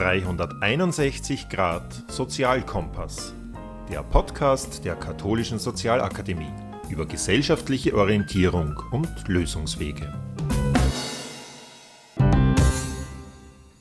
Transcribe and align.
361 0.00 1.50
Grad 1.50 2.04
Sozialkompass, 2.08 3.34
der 3.92 4.02
Podcast 4.02 4.82
der 4.86 4.96
Katholischen 4.96 5.58
Sozialakademie 5.58 6.50
über 6.88 7.04
gesellschaftliche 7.04 7.94
Orientierung 7.94 8.82
und 8.92 9.10
Lösungswege. 9.28 10.10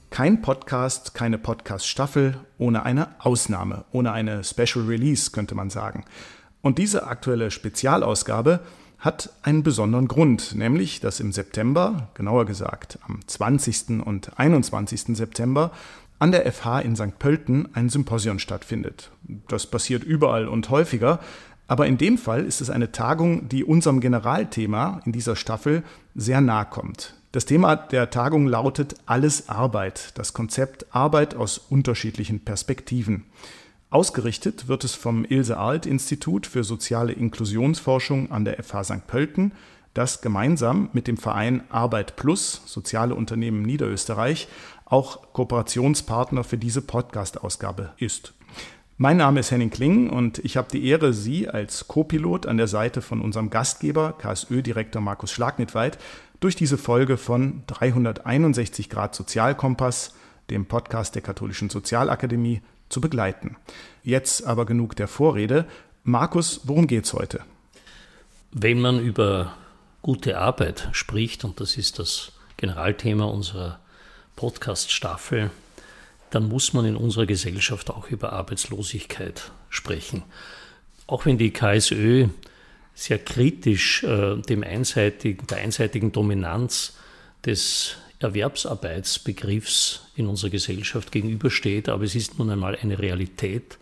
Kein 0.09 0.41
Podcast, 0.41 1.13
keine 1.13 1.37
Podcast-Staffel 1.37 2.37
ohne 2.57 2.83
eine 2.83 3.15
Ausnahme, 3.19 3.85
ohne 3.93 4.11
eine 4.11 4.43
Special 4.43 4.85
Release, 4.85 5.31
könnte 5.31 5.55
man 5.55 5.69
sagen. 5.69 6.03
Und 6.61 6.79
diese 6.79 7.07
aktuelle 7.07 7.49
Spezialausgabe 7.49 8.59
hat 8.97 9.31
einen 9.43 9.63
besonderen 9.63 10.09
Grund, 10.09 10.53
nämlich 10.53 10.99
dass 10.99 11.21
im 11.21 11.31
September, 11.31 12.09
genauer 12.13 12.45
gesagt 12.45 12.99
am 13.07 13.25
20. 13.25 14.05
und 14.05 14.37
21. 14.37 15.15
September, 15.15 15.71
an 16.19 16.31
der 16.31 16.51
FH 16.51 16.81
in 16.81 16.95
St. 16.95 17.17
Pölten 17.17 17.69
ein 17.73 17.89
Symposion 17.89 18.39
stattfindet. 18.39 19.11
Das 19.47 19.67
passiert 19.67 20.03
überall 20.03 20.47
und 20.47 20.69
häufiger, 20.69 21.19
aber 21.67 21.87
in 21.87 21.97
dem 21.97 22.17
Fall 22.17 22.45
ist 22.45 22.61
es 22.61 22.69
eine 22.69 22.91
Tagung, 22.91 23.47
die 23.47 23.63
unserem 23.63 24.01
Generalthema 24.01 25.01
in 25.05 25.11
dieser 25.11 25.35
Staffel 25.35 25.83
sehr 26.15 26.41
nahe 26.41 26.65
kommt. 26.65 27.15
Das 27.31 27.45
Thema 27.45 27.75
der 27.75 28.09
Tagung 28.09 28.47
lautet 28.47 28.95
Alles 29.05 29.49
Arbeit, 29.49 30.11
das 30.15 30.33
Konzept 30.33 30.87
Arbeit 30.89 31.35
aus 31.35 31.59
unterschiedlichen 31.59 32.39
Perspektiven. 32.39 33.25
Ausgerichtet 33.91 34.67
wird 34.67 34.83
es 34.83 34.95
vom 34.95 35.25
Ilse 35.25 35.57
Arlt 35.57 35.85
Institut 35.85 36.47
für 36.47 36.63
soziale 36.63 37.13
Inklusionsforschung 37.13 38.31
an 38.31 38.45
der 38.45 38.61
FH 38.63 38.83
St. 38.83 39.07
Pölten, 39.07 39.51
das 39.93 40.21
gemeinsam 40.21 40.89
mit 40.93 41.07
dem 41.07 41.17
Verein 41.17 41.63
Arbeit 41.69 42.15
Plus, 42.15 42.61
Soziale 42.65 43.15
Unternehmen 43.15 43.63
Niederösterreich, 43.63 44.47
auch 44.89 45.33
Kooperationspartner 45.33 46.43
für 46.43 46.57
diese 46.57 46.81
Podcast-Ausgabe 46.81 47.93
ist. 47.97 48.33
Mein 48.97 49.17
Name 49.17 49.39
ist 49.39 49.51
Henning 49.51 49.69
Kling 49.69 50.09
und 50.09 50.39
ich 50.39 50.57
habe 50.57 50.67
die 50.71 50.85
Ehre, 50.85 51.13
Sie 51.13 51.47
als 51.47 51.87
Co-Pilot 51.87 52.47
an 52.47 52.57
der 52.57 52.67
Seite 52.67 53.01
von 53.01 53.21
unserem 53.21 53.49
Gastgeber, 53.49 54.13
KSÖ-Direktor 54.17 55.01
Markus 55.01 55.31
Schlagnitweit, 55.31 55.97
durch 56.39 56.55
diese 56.55 56.77
Folge 56.77 57.17
von 57.17 57.63
361 57.67 58.89
Grad 58.89 59.15
Sozialkompass, 59.15 60.15
dem 60.49 60.65
Podcast 60.65 61.15
der 61.15 61.21
Katholischen 61.21 61.69
Sozialakademie, 61.69 62.61
zu 62.89 62.99
begleiten. 62.99 63.55
Jetzt 64.03 64.45
aber 64.45 64.65
genug 64.65 64.95
der 64.95 65.07
Vorrede. 65.07 65.65
Markus, 66.03 66.61
worum 66.63 66.87
geht's 66.87 67.13
heute? 67.13 67.41
Wenn 68.51 68.81
man 68.81 68.99
über 68.99 69.53
gute 70.01 70.39
Arbeit 70.39 70.89
spricht, 70.91 71.45
und 71.45 71.59
das 71.59 71.77
ist 71.77 71.99
das 71.99 72.31
Generalthema 72.57 73.25
unserer 73.25 73.79
Podcast-Staffel, 74.39 75.51
dann 76.29 76.47
muss 76.47 76.71
man 76.71 76.85
in 76.85 76.95
unserer 76.95 77.25
Gesellschaft 77.25 77.89
auch 77.89 78.09
über 78.09 78.31
Arbeitslosigkeit 78.31 79.51
sprechen. 79.69 80.23
Auch 81.07 81.25
wenn 81.25 81.37
die 81.37 81.51
KSÖ 81.51 82.29
sehr 82.95 83.19
kritisch 83.19 84.01
äh, 84.03 84.37
dem 84.37 84.63
einseitigen, 84.63 85.45
der 85.47 85.57
einseitigen 85.57 86.13
Dominanz 86.13 86.95
des 87.45 87.97
Erwerbsarbeitsbegriffs 88.19 90.05
in 90.15 90.27
unserer 90.27 90.51
Gesellschaft 90.51 91.11
gegenübersteht. 91.11 91.89
Aber 91.89 92.05
es 92.05 92.15
ist 92.15 92.39
nun 92.39 92.49
einmal 92.49 92.77
eine 92.81 92.97
Realität, 92.97 93.77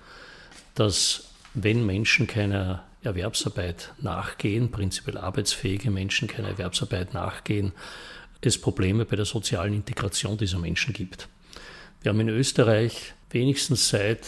dass 0.74 1.30
wenn 1.54 1.86
Menschen 1.86 2.26
keiner 2.26 2.84
Erwerbsarbeit 3.04 3.94
nachgehen, 4.02 4.72
prinzipiell 4.72 5.20
arbeitsfähige 5.20 5.92
Menschen 5.92 6.28
keiner 6.28 6.50
Erwerbsarbeit 6.50 7.14
nachgehen, 7.14 7.74
es 8.42 8.60
Probleme 8.60 9.06
bei 9.06 9.16
der 9.16 9.26
sozialen 9.26 9.74
Integration 9.74 10.38
dieser 10.38 10.60
Menschen 10.60 10.94
gibt. 10.94 11.28
Wir 12.02 12.12
haben 12.12 12.20
in 12.20 12.30
Österreich 12.30 13.14
wenigstens 13.32 13.90
seit 13.90 14.28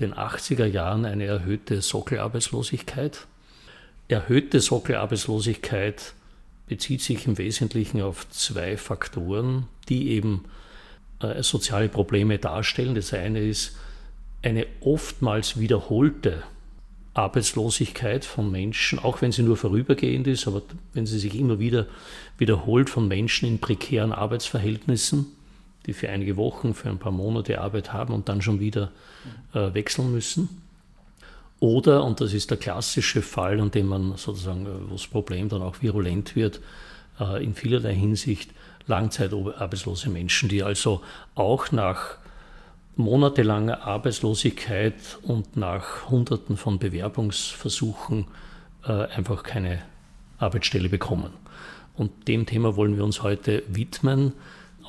den 0.00 0.14
80er 0.14 0.66
Jahren 0.66 1.04
eine 1.04 1.24
erhöhte 1.24 1.82
Sockelarbeitslosigkeit. 1.82 3.26
Erhöhte 4.06 4.60
Sockelarbeitslosigkeit 4.60 6.14
bezieht 6.66 7.02
sich 7.02 7.26
im 7.26 7.38
Wesentlichen 7.38 8.00
auf 8.00 8.28
zwei 8.30 8.76
Faktoren, 8.76 9.66
die 9.88 10.10
eben 10.10 10.44
äh, 11.20 11.42
soziale 11.42 11.88
Probleme 11.88 12.38
darstellen. 12.38 12.94
Das 12.94 13.12
eine 13.12 13.40
ist 13.40 13.76
eine 14.42 14.66
oftmals 14.80 15.58
wiederholte 15.58 16.44
Arbeitslosigkeit 17.18 18.24
von 18.24 18.50
Menschen, 18.50 18.98
auch 18.98 19.20
wenn 19.20 19.32
sie 19.32 19.42
nur 19.42 19.56
vorübergehend 19.56 20.26
ist, 20.28 20.46
aber 20.46 20.62
wenn 20.94 21.04
sie 21.04 21.18
sich 21.18 21.34
immer 21.34 21.58
wieder 21.58 21.86
wiederholt 22.38 22.88
von 22.88 23.08
Menschen 23.08 23.48
in 23.48 23.58
prekären 23.58 24.12
Arbeitsverhältnissen, 24.12 25.26
die 25.86 25.94
für 25.94 26.08
einige 26.08 26.36
Wochen, 26.36 26.74
für 26.74 26.88
ein 26.88 26.98
paar 26.98 27.12
Monate 27.12 27.60
Arbeit 27.60 27.92
haben 27.92 28.14
und 28.14 28.28
dann 28.28 28.40
schon 28.40 28.60
wieder 28.60 28.92
äh, 29.52 29.74
wechseln 29.74 30.12
müssen. 30.12 30.62
Oder, 31.60 32.04
und 32.04 32.20
das 32.20 32.32
ist 32.34 32.50
der 32.50 32.58
klassische 32.58 33.20
Fall, 33.20 33.60
an 33.60 33.72
dem 33.72 33.86
man 33.86 34.16
sozusagen, 34.16 34.66
äh, 34.66 34.88
wo 34.88 34.92
das 34.92 35.08
Problem 35.08 35.48
dann 35.48 35.62
auch 35.62 35.82
virulent 35.82 36.36
wird, 36.36 36.60
äh, 37.18 37.42
in 37.42 37.54
vielerlei 37.54 37.94
Hinsicht 37.94 38.50
langzeitarbeitslose 38.86 40.08
Menschen, 40.08 40.48
die 40.48 40.62
also 40.62 41.02
auch 41.34 41.72
nach 41.72 42.18
monatelanger 42.98 43.86
Arbeitslosigkeit 43.86 44.94
und 45.22 45.56
nach 45.56 46.10
Hunderten 46.10 46.56
von 46.56 46.78
Bewerbungsversuchen 46.78 48.26
äh, 48.84 48.92
einfach 48.92 49.44
keine 49.44 49.80
Arbeitsstelle 50.38 50.88
bekommen. 50.88 51.32
Und 51.94 52.26
dem 52.26 52.44
Thema 52.44 52.76
wollen 52.76 52.96
wir 52.96 53.04
uns 53.04 53.22
heute 53.22 53.62
widmen, 53.68 54.32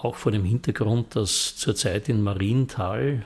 auch 0.02 0.16
vor 0.16 0.32
dem 0.32 0.44
Hintergrund, 0.44 1.16
dass 1.16 1.56
zurzeit 1.56 2.10
in 2.10 2.22
Marienthal, 2.24 3.26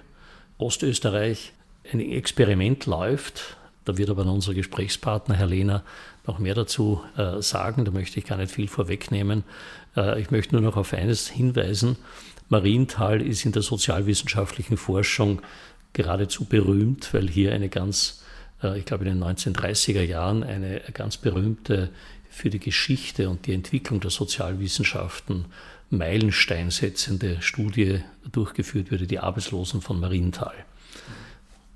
Ostösterreich, 0.57 1.53
ein 1.91 1.99
Experiment 1.99 2.85
läuft. 2.85 3.57
Da 3.85 3.97
wird 3.97 4.09
aber 4.09 4.25
unser 4.25 4.53
Gesprächspartner 4.53 5.35
Herr 5.35 5.47
Lehner 5.47 5.83
noch 6.27 6.39
mehr 6.39 6.55
dazu 6.55 7.01
äh, 7.17 7.41
sagen. 7.41 7.85
Da 7.85 7.91
möchte 7.91 8.19
ich 8.19 8.25
gar 8.25 8.37
nicht 8.37 8.51
viel 8.51 8.67
vorwegnehmen. 8.67 9.43
Äh, 9.95 10.21
ich 10.21 10.31
möchte 10.31 10.55
nur 10.55 10.61
noch 10.61 10.77
auf 10.77 10.93
eines 10.93 11.29
hinweisen. 11.29 11.97
Marienthal 12.53 13.19
ist 13.19 13.45
in 13.45 13.51
der 13.51 13.63
sozialwissenschaftlichen 13.63 14.77
Forschung 14.77 15.41
geradezu 15.93 16.45
berühmt, 16.45 17.11
weil 17.13 17.27
hier 17.27 17.51
eine 17.51 17.67
ganz, 17.67 18.21
äh, 18.61 18.77
ich 18.77 18.85
glaube 18.85 19.05
in 19.05 19.19
den 19.19 19.23
1930er 19.23 20.03
Jahren, 20.03 20.43
eine 20.43 20.81
ganz 20.93 21.17
berühmte 21.17 21.89
für 22.29 22.51
die 22.51 22.59
Geschichte 22.59 23.27
und 23.29 23.47
die 23.47 23.53
Entwicklung 23.53 23.99
der 24.01 24.11
Sozialwissenschaften 24.11 25.45
Meilenstein 25.89 26.69
setzende 26.69 27.41
Studie 27.41 28.01
durchgeführt 28.31 28.91
wurde, 28.91 29.07
die 29.07 29.19
Arbeitslosen 29.19 29.81
von 29.81 29.99
Marienthal. 29.99 30.53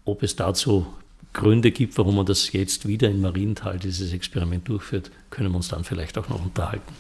Ob 0.05 0.21
es 0.21 0.35
dazu 0.35 0.85
Gründe 1.33 1.71
gibt, 1.71 1.97
warum 1.97 2.17
man 2.17 2.25
das 2.25 2.51
jetzt 2.51 2.88
wieder 2.88 3.09
in 3.09 3.21
Marienthal, 3.21 3.79
dieses 3.79 4.13
Experiment 4.13 4.67
durchführt, 4.67 5.09
können 5.31 5.51
wir 5.51 5.57
uns 5.57 5.69
dann 5.69 5.83
vielleicht 5.83 6.19
auch 6.19 6.29
noch 6.29 6.44
unterhalten. 6.44 6.94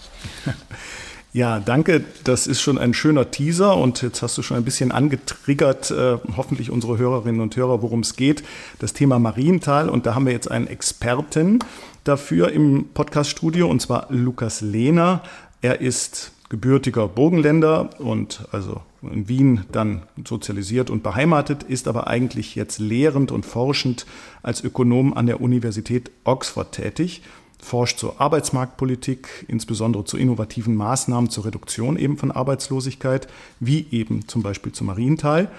Ja, 1.33 1.59
danke. 1.59 2.03
Das 2.23 2.47
ist 2.47 2.61
schon 2.61 2.77
ein 2.77 2.93
schöner 2.93 3.29
Teaser 3.31 3.77
und 3.77 4.01
jetzt 4.01 4.21
hast 4.21 4.37
du 4.37 4.41
schon 4.41 4.57
ein 4.57 4.63
bisschen 4.63 4.91
angetriggert, 4.91 5.91
äh, 5.91 6.17
hoffentlich 6.35 6.71
unsere 6.71 6.97
Hörerinnen 6.97 7.41
und 7.41 7.55
Hörer, 7.55 7.81
worum 7.81 7.99
es 7.99 8.15
geht. 8.15 8.43
Das 8.79 8.93
Thema 8.93 9.19
Marienthal 9.19 9.89
und 9.89 10.05
da 10.05 10.15
haben 10.15 10.25
wir 10.25 10.33
jetzt 10.33 10.49
einen 10.49 10.67
Experten 10.67 11.59
dafür 12.03 12.51
im 12.51 12.85
Podcaststudio 12.93 13.67
und 13.67 13.81
zwar 13.81 14.07
Lukas 14.09 14.61
Lehner. 14.61 15.21
Er 15.61 15.81
ist 15.81 16.31
gebürtiger 16.49 17.09
Burgenländer 17.09 17.89
und 17.99 18.47
also 18.51 18.81
in 19.01 19.27
Wien 19.27 19.65
dann 19.71 20.03
sozialisiert 20.25 20.89
und 20.89 21.03
beheimatet, 21.03 21.63
ist 21.63 21.87
aber 21.87 22.07
eigentlich 22.07 22.55
jetzt 22.55 22.79
lehrend 22.79 23.31
und 23.31 23.45
forschend 23.45 24.05
als 24.43 24.63
Ökonom 24.63 25.13
an 25.13 25.25
der 25.25 25.41
Universität 25.41 26.09
Oxford 26.23 26.71
tätig, 26.71 27.21
forscht 27.59 27.99
zur 27.99 28.21
Arbeitsmarktpolitik, 28.21 29.45
insbesondere 29.47 30.05
zu 30.05 30.17
innovativen 30.17 30.75
Maßnahmen 30.75 31.29
zur 31.29 31.45
Reduktion 31.45 31.97
eben 31.97 32.17
von 32.17 32.31
Arbeitslosigkeit, 32.31 33.27
wie 33.59 33.87
eben 33.91 34.27
zum 34.27 34.43
Beispiel 34.43 34.71
zu 34.71 34.83
Marienthal 34.83 35.49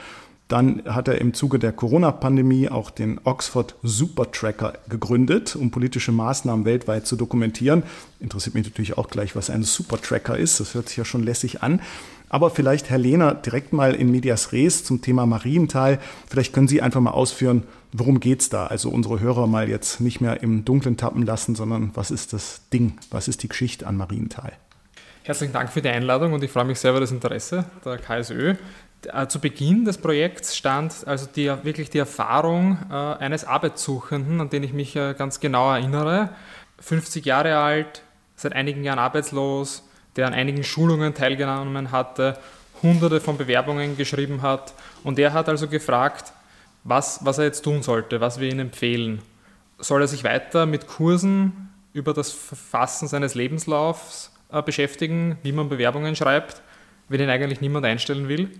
dann 0.49 0.83
hat 0.87 1.09
er 1.09 1.21
im 1.21 1.35
Zuge 1.35 1.59
der 1.59 1.73
Corona-Pandemie 1.73 2.71
auch 2.71 2.91
den 2.91 3.21
Oxford 3.25 3.75
Super 3.83 4.33
Tracker 4.33 4.75
gegründet, 4.89 5.55
um 5.55 5.71
politische 5.71 6.11
Maßnahmen 6.11 6.65
weltweit 6.65 7.06
zu 7.06 7.17
dokumentieren. 7.17 7.83
Interessiert 8.19 8.55
mich 8.55 8.65
natürlich 8.65 8.97
auch 8.97 9.09
gleich, 9.09 9.37
was 9.37 9.50
ein 9.50 9.62
Super 9.62 10.00
Tracker 10.00 10.39
ist. 10.39 10.59
Das 10.59 10.75
hört 10.75 10.89
sich 10.89 10.97
ja 10.97 11.05
schon 11.05 11.23
lässig 11.23 11.62
an. 11.62 11.81
Aber 12.31 12.50
vielleicht, 12.50 12.91
Herr 12.91 12.99
Lehner, 12.99 13.35
direkt 13.35 13.73
mal 13.73 13.95
in 13.95 14.11
Medias 14.11 14.53
Res 14.53 14.85
zum 14.85 15.03
Thema 15.03 15.27
Marienthal. 15.27 15.99
Vielleicht 16.29 16.53
können 16.53 16.69
Sie 16.69 16.83
einfach 16.83 17.00
mal 17.00 17.11
ausführen, 17.11 17.65
worum 17.93 18.21
geht 18.21 18.41
es 18.41 18.49
da? 18.49 18.67
Also 18.67 18.91
unsere 18.91 19.21
Hörer 19.21 19.47
mal 19.47 19.69
jetzt 19.69 20.00
nicht 20.00 20.21
mehr 20.21 20.43
im 20.43 20.65
Dunkeln 20.65 20.97
tappen 20.97 21.25
lassen, 21.25 21.55
sondern 21.55 21.91
was 21.95 22.11
ist 22.11 22.33
das 22.33 22.62
Ding? 22.73 22.95
Was 23.11 23.29
ist 23.29 23.43
die 23.43 23.49
Geschichte 23.49 23.87
an 23.87 23.97
Marienthal? 23.97 24.53
Herzlichen 25.23 25.53
Dank 25.53 25.71
für 25.71 25.83
die 25.83 25.91
Einladung 25.91 26.33
und 26.33 26.43
ich 26.43 26.50
freue 26.50 26.65
mich 26.65 26.79
sehr 26.81 26.93
über 26.93 27.00
das 27.00 27.12
Interesse 27.12 27.67
der 27.85 27.99
KSÖ. 27.99 28.55
Äh, 29.06 29.29
zu 29.29 29.41
Beginn 29.41 29.85
des 29.85 29.99
Projekts 29.99 30.56
stand 30.56 31.06
also 31.06 31.27
die, 31.27 31.47
wirklich 31.62 31.91
die 31.91 31.99
Erfahrung 31.99 32.79
äh, 32.91 32.95
eines 32.95 33.45
Arbeitssuchenden, 33.45 34.41
an 34.41 34.50
den 34.50 34.65
ich 34.65 34.73
mich 34.73 34.97
äh, 34.97 35.15
ganz 35.15 35.39
genau 35.39 35.73
erinnere. 35.73 36.31
50 36.81 37.25
Jahre 37.25 37.59
alt, 37.59 38.03
seit 38.35 38.55
einigen 38.55 38.83
Jahren 38.83 38.99
arbeitslos, 38.99 39.89
der 40.17 40.27
an 40.27 40.35
einigen 40.35 40.65
Schulungen 40.65 41.15
teilgenommen 41.15 41.93
hatte, 41.93 42.39
hunderte 42.83 43.21
von 43.21 43.37
Bewerbungen 43.37 43.97
geschrieben 43.97 44.43
hat. 44.43 44.75
Und 45.05 45.19
er 45.19 45.33
hat 45.33 45.49
also 45.49 45.69
gefragt, 45.69 46.33
was, 46.85 47.25
was 47.25 47.39
er 47.39 47.45
jetzt 47.45 47.62
tun 47.62 47.83
sollte, 47.83 48.21
was 48.21 48.41
wir 48.41 48.50
ihm 48.50 48.59
empfehlen. 48.59 49.23
Soll 49.79 50.00
er 50.00 50.09
sich 50.09 50.25
weiter 50.25 50.67
mit 50.67 50.89
Kursen 50.89 51.71
über 51.93 52.15
das 52.15 52.33
Verfassen 52.33 53.06
seines 53.06 53.37
Lebenslaufs 53.37 54.33
äh, 54.50 54.61
beschäftigen, 54.61 55.39
wie 55.43 55.53
man 55.53 55.69
Bewerbungen 55.69 56.17
schreibt, 56.17 56.62
wenn 57.09 57.21
ihn 57.21 57.31
eigentlich 57.31 57.61
niemand 57.61 57.87
einstellen 57.87 58.29
will? 58.29 58.50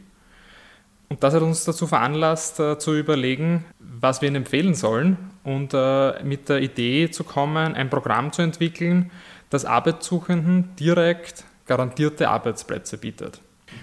Und 1.08 1.22
das 1.22 1.34
hat 1.34 1.43
uns 1.43 1.64
dazu 1.64 1.87
veranlasst, 1.87 2.60
äh, 2.60 2.78
zu 2.78 2.94
überlegen, 2.94 3.64
was 3.78 4.20
wir 4.20 4.28
ihnen 4.28 4.37
empfehlen 4.37 4.75
sollen 4.75 5.16
und 5.43 5.72
äh, 5.72 6.22
mit 6.22 6.49
der 6.49 6.60
Idee 6.60 7.10
zu 7.10 7.25
kommen, 7.25 7.75
ein 7.75 7.90
Programm 7.90 8.32
zu 8.32 8.43
entwickeln, 8.43 9.10
das 9.50 9.64
Arbeitssuchenden 9.64 10.76
direkt 10.76 11.44
garantierte 11.66 12.28
Arbeitsplätze 12.28 12.99
bietet. 12.99 13.40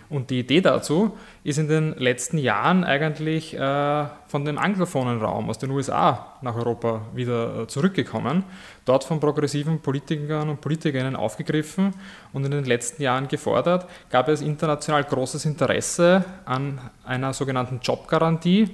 Und 0.10 0.30
die 0.30 0.40
Idee 0.40 0.62
dazu 0.62 1.18
ist 1.44 1.58
in 1.58 1.68
den 1.68 1.94
letzten 1.98 2.38
Jahren 2.38 2.84
eigentlich 2.84 3.54
äh, 3.54 4.06
von 4.28 4.46
dem 4.46 4.58
anglophonen 4.58 5.22
Raum 5.22 5.50
aus 5.50 5.58
den 5.58 5.72
USA 5.72 6.34
nach 6.42 6.56
Europa 6.56 7.02
wieder 7.14 7.62
äh, 7.64 7.68
zurückgekommen, 7.68 8.44
dort 8.86 9.04
von 9.04 9.20
progressiven 9.20 9.80
Politikern 9.82 10.50
und 10.50 10.62
Politikerinnen 10.62 11.16
aufgegriffen 11.16 11.94
und 12.34 12.46
in 12.46 12.52
den 12.52 12.66
letzten 12.66 13.02
Jahren 13.02 13.28
gefordert, 13.28 13.88
gab 14.10 14.28
es 14.30 14.42
international 14.42 15.04
großes 15.04 15.46
Interesse 15.46 16.24
an 16.46 16.80
einer 17.04 17.34
sogenannten 17.34 17.80
Jobgarantie. 17.81 18.70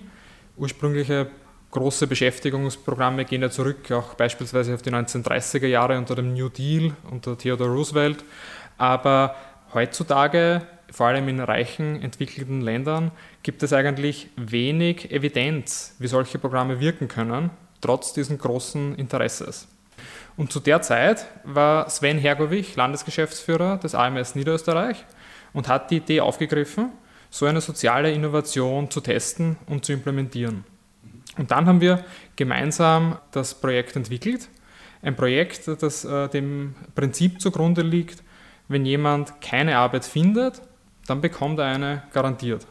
Ursprüngliche 0.57 1.28
große 1.72 2.06
Beschäftigungsprogramme 2.06 3.25
gehen 3.25 3.42
ja 3.42 3.50
zurück, 3.50 3.92
auch 3.92 4.14
beispielsweise 4.14 4.74
auf 4.74 4.81
die 4.81 4.92
1930er 4.92 5.68
Jahre 5.68 5.98
unter 5.98 6.16
dem 6.16 6.34
New 6.34 6.50
Deal, 6.50 6.94
unter 7.10 7.38
Theodore 7.38 7.69
Roosevelt. 7.69 8.24
Aber 8.78 9.36
heutzutage 9.74 10.62
vor 10.92 11.08
allem 11.08 11.28
in 11.30 11.40
reichen, 11.40 12.02
entwickelten 12.02 12.62
Ländern, 12.62 13.12
gibt 13.44 13.64
es 13.64 13.74
eigentlich 13.74 14.30
wenig 14.36 15.12
Evidenz, 15.12 15.96
wie 16.00 16.08
solche 16.08 16.38
Programme 16.38 16.80
wirken 16.80 17.08
können, 17.08 17.50
trotz 17.80 18.14
diesen 18.14 18.38
großen 18.38 18.96
Interesses. 18.96 19.68
Und 20.38 20.52
zu 20.52 20.60
der 20.60 20.82
Zeit 20.82 21.26
war 21.44 21.90
Sven 21.90 22.18
Hergovich 22.18 22.76
Landesgeschäftsführer 22.76 23.78
des 23.78 23.96
AMS 23.96 24.36
Niederösterreich 24.36 25.06
und 25.54 25.68
hat 25.68 25.92
die 25.92 25.98
Idee 25.98 26.22
aufgegriffen, 26.22 26.92
so 27.30 27.46
eine 27.46 27.62
soziale 27.62 28.12
Innovation 28.12 28.92
zu 28.92 29.00
testen 29.02 29.58
und 29.68 29.86
zu 29.86 29.94
implementieren. 29.94 30.66
Und 31.38 31.52
dann 31.52 31.66
haben 31.66 31.80
wir 31.80 32.04
gemeinsam 32.36 33.18
das 33.32 33.56
Projekt 33.56 33.96
entwickelt. 33.96 34.50
Ein 35.02 35.16
Projekt, 35.16 35.68
das 35.68 36.04
äh, 36.04 36.28
dem 36.28 36.76
Prinzip 36.94 37.42
zugrunde 37.42 37.82
liegt, 37.82 38.22
wenn 38.68 38.86
jemand 38.86 39.42
keine 39.42 39.78
Arbeit 39.78 40.06
findet, 40.06 40.62
dann 41.07 41.21
bekommt 41.21 41.59
er 41.59 41.65
eine 41.65 42.03
garantiert. 42.13 42.65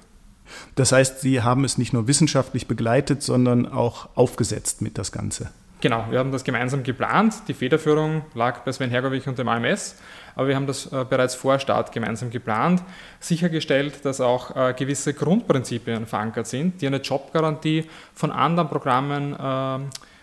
Das 0.75 0.93
heißt, 0.93 1.21
Sie 1.21 1.43
haben 1.43 1.65
es 1.65 1.79
nicht 1.79 1.93
nur 1.93 2.09
wissenschaftlich 2.09 2.67
begleitet, 2.67 3.23
sondern 3.23 3.67
auch 3.67 4.09
aufgesetzt 4.17 4.82
mit 4.82 4.99
das 4.99 5.12
Ganze. 5.12 5.50
Genau, 5.81 6.05
wir 6.11 6.19
haben 6.19 6.31
das 6.31 6.44
gemeinsam 6.44 6.82
geplant. 6.82 7.35
Die 7.49 7.55
Federführung 7.55 8.23
lag 8.35 8.61
bei 8.61 8.73
Sven 8.73 8.91
Hergovich 8.91 9.27
und 9.27 9.38
dem 9.38 9.49
AMS, 9.49 9.97
aber 10.35 10.49
wir 10.49 10.56
haben 10.56 10.67
das 10.67 10.93
äh, 10.93 11.06
bereits 11.09 11.35
vor 11.35 11.59
Start 11.59 11.93
gemeinsam 11.93 12.29
geplant, 12.29 12.82
sichergestellt, 13.19 14.05
dass 14.05 14.21
auch 14.21 14.55
äh, 14.55 14.75
gewisse 14.75 15.15
Grundprinzipien 15.15 16.06
verankert 16.06 16.49
sind, 16.49 16.83
die 16.83 16.87
eine 16.87 16.99
Jobgarantie 16.99 17.87
von 18.15 18.31
anderen 18.31 18.69
Programmen 18.69 19.33
äh, 19.33 19.79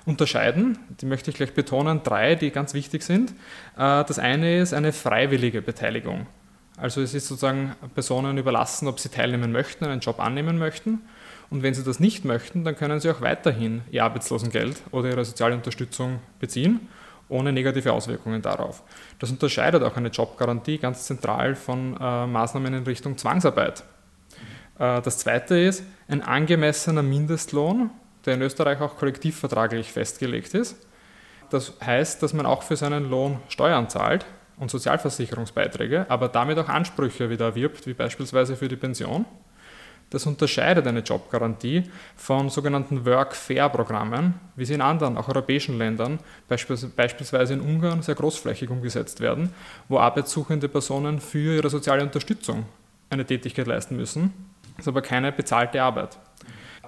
unterscheiden. 0.07 0.77
Die 1.01 1.07
möchte 1.07 1.31
ich 1.31 1.37
gleich 1.37 1.53
betonen, 1.55 2.01
drei, 2.03 2.35
die 2.35 2.51
ganz 2.51 2.75
wichtig 2.75 3.01
sind. 3.01 3.31
Äh, 3.77 4.03
das 4.05 4.19
eine 4.19 4.59
ist 4.59 4.75
eine 4.75 4.93
freiwillige 4.93 5.63
Beteiligung. 5.63 6.27
Also 6.77 7.01
es 7.01 7.15
ist 7.15 7.27
sozusagen 7.27 7.75
Personen 7.95 8.37
überlassen, 8.37 8.87
ob 8.87 8.99
sie 8.99 9.09
teilnehmen 9.09 9.51
möchten, 9.51 9.83
einen 9.85 9.99
Job 9.99 10.19
annehmen 10.19 10.59
möchten. 10.59 11.01
Und 11.49 11.63
wenn 11.63 11.73
sie 11.73 11.83
das 11.83 11.99
nicht 11.99 12.23
möchten, 12.23 12.63
dann 12.63 12.75
können 12.75 12.99
sie 12.99 13.09
auch 13.09 13.21
weiterhin 13.21 13.81
ihr 13.89 14.03
Arbeitslosengeld 14.03 14.83
oder 14.91 15.09
ihre 15.09 15.25
soziale 15.25 15.55
Unterstützung 15.55 16.19
beziehen, 16.39 16.87
ohne 17.29 17.51
negative 17.51 17.93
Auswirkungen 17.93 18.43
darauf. 18.43 18.83
Das 19.17 19.31
unterscheidet 19.31 19.81
auch 19.81 19.97
eine 19.97 20.09
Jobgarantie 20.09 20.77
ganz 20.77 21.05
zentral 21.05 21.55
von 21.55 21.97
äh, 21.99 22.27
Maßnahmen 22.27 22.73
in 22.73 22.83
Richtung 22.83 23.17
Zwangsarbeit. 23.17 23.83
Äh, 24.77 25.01
das 25.01 25.17
zweite 25.17 25.57
ist 25.57 25.83
ein 26.07 26.21
angemessener 26.21 27.01
Mindestlohn, 27.01 27.89
der 28.25 28.35
in 28.35 28.41
Österreich 28.43 28.81
auch 28.81 28.97
kollektivvertraglich 28.97 29.91
festgelegt 29.91 30.53
ist. 30.53 30.75
Das 31.49 31.73
heißt, 31.83 32.21
dass 32.21 32.33
man 32.33 32.45
auch 32.45 32.61
für 32.61 32.75
seinen 32.75 33.09
Lohn 33.09 33.39
Steuern 33.47 33.89
zahlt 33.89 34.25
und 34.57 34.71
Sozialversicherungsbeiträge, 34.71 36.05
aber 36.09 36.27
damit 36.27 36.57
auch 36.57 36.69
Ansprüche 36.69 37.29
wieder 37.29 37.45
erwirbt, 37.45 37.87
wie 37.87 37.93
beispielsweise 37.93 38.55
für 38.55 38.67
die 38.67 38.75
Pension. 38.75 39.25
Das 40.09 40.25
unterscheidet 40.25 40.87
eine 40.87 41.01
Jobgarantie 41.01 41.83
von 42.15 42.49
sogenannten 42.49 43.05
Work-Fair-Programmen, 43.05 44.35
wie 44.55 44.63
sie 44.63 44.73
in 44.75 44.81
anderen, 44.81 45.17
auch 45.17 45.27
europäischen 45.27 45.77
Ländern, 45.77 46.19
beispielsweise 46.47 47.53
in 47.53 47.61
Ungarn, 47.61 48.01
sehr 48.01 48.15
großflächig 48.15 48.69
umgesetzt 48.69 49.19
werden, 49.19 49.53
wo 49.89 49.99
arbeitssuchende 49.99 50.69
Personen 50.69 51.19
für 51.19 51.55
ihre 51.55 51.69
soziale 51.69 52.03
Unterstützung 52.03 52.65
eine 53.09 53.25
Tätigkeit 53.25 53.67
leisten 53.67 53.97
müssen. 53.97 54.33
Das 54.77 54.85
ist 54.85 54.87
aber 54.87 55.01
keine 55.01 55.33
bezahlte 55.33 55.81
Arbeit. 55.81 56.17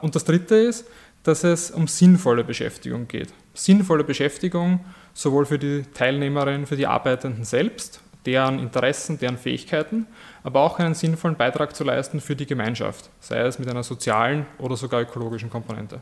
Und 0.01 0.15
das 0.15 0.23
Dritte 0.23 0.55
ist, 0.55 0.87
dass 1.23 1.43
es 1.43 1.71
um 1.71 1.87
sinnvolle 1.87 2.45
Beschäftigung 2.45 3.09
geht. 3.09 3.33
Sinnvolle 3.53 4.05
Beschäftigung 4.05 4.79
sowohl 5.13 5.45
für 5.45 5.59
die 5.59 5.83
Teilnehmerinnen, 5.93 6.65
für 6.65 6.77
die 6.77 6.87
Arbeitenden 6.87 7.43
selbst, 7.43 8.01
deren 8.25 8.59
Interessen, 8.59 9.17
deren 9.17 9.37
Fähigkeiten, 9.37 10.05
aber 10.43 10.61
auch 10.61 10.79
einen 10.79 10.93
sinnvollen 10.93 11.37
Beitrag 11.37 11.75
zu 11.75 11.83
leisten 11.83 12.19
für 12.19 12.35
die 12.35 12.45
Gemeinschaft, 12.45 13.09
sei 13.19 13.39
es 13.41 13.59
mit 13.59 13.69
einer 13.69 13.83
sozialen 13.83 14.45
oder 14.57 14.75
sogar 14.75 15.01
ökologischen 15.01 15.49
Komponente. 15.49 16.01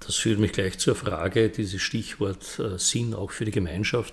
Das 0.00 0.16
führt 0.16 0.38
mich 0.38 0.52
gleich 0.52 0.78
zur 0.78 0.94
Frage, 0.94 1.48
dieses 1.48 1.80
Stichwort 1.80 2.58
äh, 2.58 2.78
Sinn 2.78 3.14
auch 3.14 3.30
für 3.30 3.44
die 3.44 3.50
Gemeinschaft. 3.50 4.12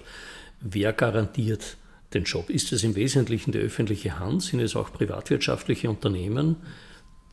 Wer 0.62 0.94
garantiert 0.94 1.78
den 2.14 2.24
Job? 2.24 2.50
Ist 2.50 2.72
es 2.72 2.84
im 2.84 2.96
Wesentlichen 2.96 3.52
die 3.52 3.60
öffentliche 3.60 4.20
Hand? 4.20 4.44
Sind 4.44 4.62
es 4.62 4.76
auch 4.76 4.94
privatwirtschaftliche 4.94 5.90
Unternehmen, 5.90 6.56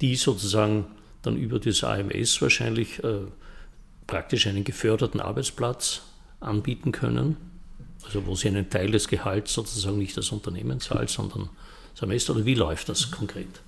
die 0.01 0.17
sozusagen 0.17 0.87
dann 1.23 1.37
über 1.37 1.61
das 1.61 1.85
AMS 1.85 2.41
wahrscheinlich 2.43 3.05
äh, 3.05 3.21
praktisch 4.07 4.47
einen 4.47 4.65
geförderten 4.65 5.21
Arbeitsplatz 5.21 6.03
anbieten 6.41 6.93
können, 6.93 7.37
also 8.05 8.27
wo 8.27 8.35
sie 8.35 8.49
einen 8.49 8.71
Teil 8.71 8.91
des 8.91 9.09
Gehalts 9.09 9.53
sozusagen 9.53 9.99
nicht 9.99 10.17
das 10.17 10.31
Unternehmen 10.31 10.81
zahlt, 10.81 11.11
sondern 11.11 11.51
AMS, 12.01 12.31
oder 12.31 12.45
wie 12.45 12.55
läuft 12.55 12.89
das 12.89 13.11
konkret? 13.11 13.61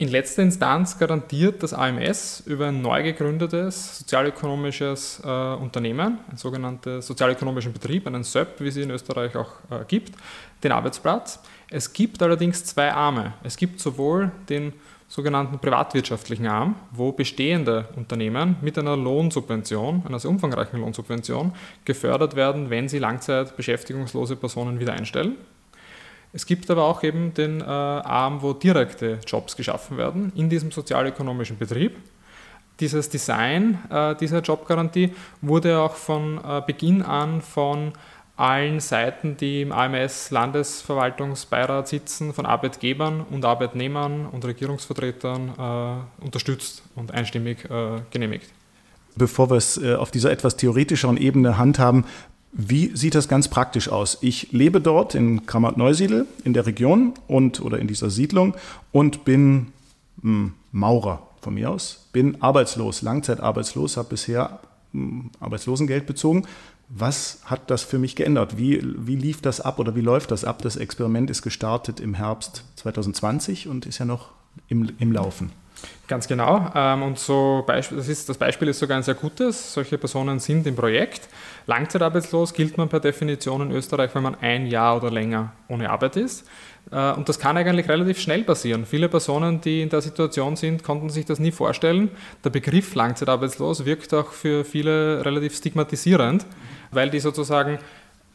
In 0.00 0.08
letzter 0.08 0.42
Instanz 0.42 0.98
garantiert 0.98 1.62
das 1.62 1.74
AMS 1.74 2.42
über 2.46 2.68
ein 2.68 2.80
neu 2.80 3.02
gegründetes 3.02 3.98
sozialökonomisches 3.98 5.20
äh, 5.22 5.28
Unternehmen, 5.28 6.20
einen 6.26 6.38
sogenannten 6.38 7.02
sozialökonomischen 7.02 7.74
Betrieb, 7.74 8.06
einen 8.06 8.24
SÖP, 8.24 8.60
wie 8.60 8.68
es 8.68 8.76
in 8.76 8.90
Österreich 8.90 9.36
auch 9.36 9.52
äh, 9.70 9.84
gibt, 9.86 10.14
den 10.62 10.72
Arbeitsplatz. 10.72 11.40
Es 11.68 11.92
gibt 11.92 12.22
allerdings 12.22 12.64
zwei 12.64 12.90
Arme. 12.92 13.34
Es 13.42 13.58
gibt 13.58 13.78
sowohl 13.78 14.32
den 14.48 14.72
sogenannten 15.10 15.58
privatwirtschaftlichen 15.58 16.46
Arm, 16.46 16.76
wo 16.92 17.10
bestehende 17.10 17.88
Unternehmen 17.96 18.54
mit 18.60 18.78
einer 18.78 18.96
Lohnsubvention, 18.96 20.04
einer 20.06 20.20
sehr 20.20 20.30
umfangreichen 20.30 20.78
Lohnsubvention, 20.80 21.52
gefördert 21.84 22.36
werden, 22.36 22.70
wenn 22.70 22.88
sie 22.88 23.00
langzeitbeschäftigungslose 23.00 24.36
Personen 24.36 24.78
wieder 24.78 24.92
einstellen. 24.92 25.34
Es 26.32 26.46
gibt 26.46 26.70
aber 26.70 26.84
auch 26.84 27.02
eben 27.02 27.34
den 27.34 27.60
äh, 27.60 27.64
Arm, 27.64 28.40
wo 28.40 28.52
direkte 28.52 29.18
Jobs 29.26 29.56
geschaffen 29.56 29.98
werden 29.98 30.32
in 30.36 30.48
diesem 30.48 30.70
sozialökonomischen 30.70 31.58
Betrieb. 31.58 31.96
Dieses 32.78 33.08
Design 33.08 33.80
äh, 33.90 34.14
dieser 34.14 34.42
Jobgarantie 34.42 35.12
wurde 35.42 35.80
auch 35.80 35.96
von 35.96 36.38
äh, 36.38 36.62
Beginn 36.64 37.02
an 37.02 37.42
von 37.42 37.94
allen 38.40 38.80
Seiten, 38.80 39.36
die 39.36 39.62
im 39.62 39.72
AMS 39.72 40.30
Landesverwaltungsbeirat 40.30 41.88
sitzen, 41.88 42.32
von 42.32 42.46
Arbeitgebern 42.46 43.20
und 43.30 43.44
Arbeitnehmern 43.44 44.26
und 44.26 44.44
Regierungsvertretern 44.44 45.52
äh, 45.58 46.24
unterstützt 46.24 46.82
und 46.96 47.12
einstimmig 47.12 47.64
äh, 47.70 48.00
genehmigt. 48.10 48.50
Bevor 49.16 49.50
wir 49.50 49.56
es 49.56 49.76
äh, 49.76 49.94
auf 49.94 50.10
dieser 50.10 50.30
etwas 50.30 50.56
theoretischeren 50.56 51.16
Ebene 51.16 51.58
handhaben, 51.58 52.04
wie 52.52 52.96
sieht 52.96 53.14
das 53.14 53.28
ganz 53.28 53.48
praktisch 53.48 53.88
aus? 53.88 54.18
Ich 54.22 54.50
lebe 54.50 54.80
dort 54.80 55.14
in 55.14 55.46
Kramat-Neusiedl 55.46 56.26
in 56.44 56.52
der 56.52 56.66
Region 56.66 57.14
und 57.28 57.60
oder 57.60 57.78
in 57.78 57.86
dieser 57.86 58.10
Siedlung 58.10 58.56
und 58.90 59.24
bin 59.24 59.72
mh, 60.22 60.22
hm, 60.22 60.54
Maurer 60.72 61.26
von 61.40 61.54
mir 61.54 61.70
aus, 61.70 62.08
bin 62.12 62.42
arbeitslos, 62.42 63.02
langzeitarbeitslos, 63.02 63.96
habe 63.96 64.08
bisher 64.08 64.60
mh, 64.92 65.00
hm, 65.00 65.30
Arbeitslosengeld 65.38 66.06
bezogen, 66.06 66.46
was 66.90 67.40
hat 67.44 67.70
das 67.70 67.84
für 67.84 67.98
mich 67.98 68.16
geändert? 68.16 68.58
Wie, 68.58 68.82
wie 68.82 69.14
lief 69.14 69.40
das 69.40 69.60
ab 69.60 69.78
oder 69.78 69.94
wie 69.94 70.00
läuft 70.00 70.32
das 70.32 70.44
ab? 70.44 70.60
Das 70.62 70.76
Experiment 70.76 71.30
ist 71.30 71.42
gestartet 71.42 72.00
im 72.00 72.14
Herbst 72.14 72.64
2020 72.76 73.68
und 73.68 73.86
ist 73.86 73.98
ja 73.98 74.04
noch 74.04 74.30
im, 74.68 74.90
im 74.98 75.12
Laufen. 75.12 75.52
Ganz 76.10 76.26
genau. 76.26 76.72
Ähm, 76.74 77.02
und 77.04 77.18
so 77.20 77.64
das, 77.66 77.92
ist, 77.92 78.28
das 78.28 78.36
Beispiel 78.36 78.68
ist 78.68 78.80
sogar 78.80 78.96
ein 78.96 79.04
sehr 79.04 79.14
gutes. 79.14 79.74
Solche 79.74 79.96
Personen 79.96 80.40
sind 80.40 80.66
im 80.66 80.74
Projekt. 80.74 81.28
Langzeitarbeitslos 81.66 82.52
gilt 82.52 82.76
man 82.76 82.88
per 82.88 82.98
Definition 82.98 83.62
in 83.62 83.70
Österreich, 83.70 84.12
wenn 84.14 84.24
man 84.24 84.34
ein 84.40 84.66
Jahr 84.66 84.96
oder 84.96 85.10
länger 85.10 85.52
ohne 85.68 85.88
Arbeit 85.88 86.16
ist. 86.16 86.48
Äh, 86.90 87.12
und 87.12 87.28
das 87.28 87.38
kann 87.38 87.56
eigentlich 87.56 87.88
relativ 87.88 88.18
schnell 88.18 88.42
passieren. 88.42 88.86
Viele 88.86 89.08
Personen, 89.08 89.60
die 89.60 89.82
in 89.82 89.88
der 89.88 90.00
Situation 90.00 90.56
sind, 90.56 90.82
konnten 90.82 91.10
sich 91.10 91.26
das 91.26 91.38
nie 91.38 91.52
vorstellen. 91.52 92.10
Der 92.42 92.50
Begriff 92.50 92.94
Langzeitarbeitslos 92.94 93.84
wirkt 93.84 94.12
auch 94.12 94.32
für 94.32 94.64
viele 94.64 95.24
relativ 95.24 95.56
stigmatisierend, 95.56 96.44
weil 96.90 97.10
die 97.10 97.20
sozusagen 97.20 97.78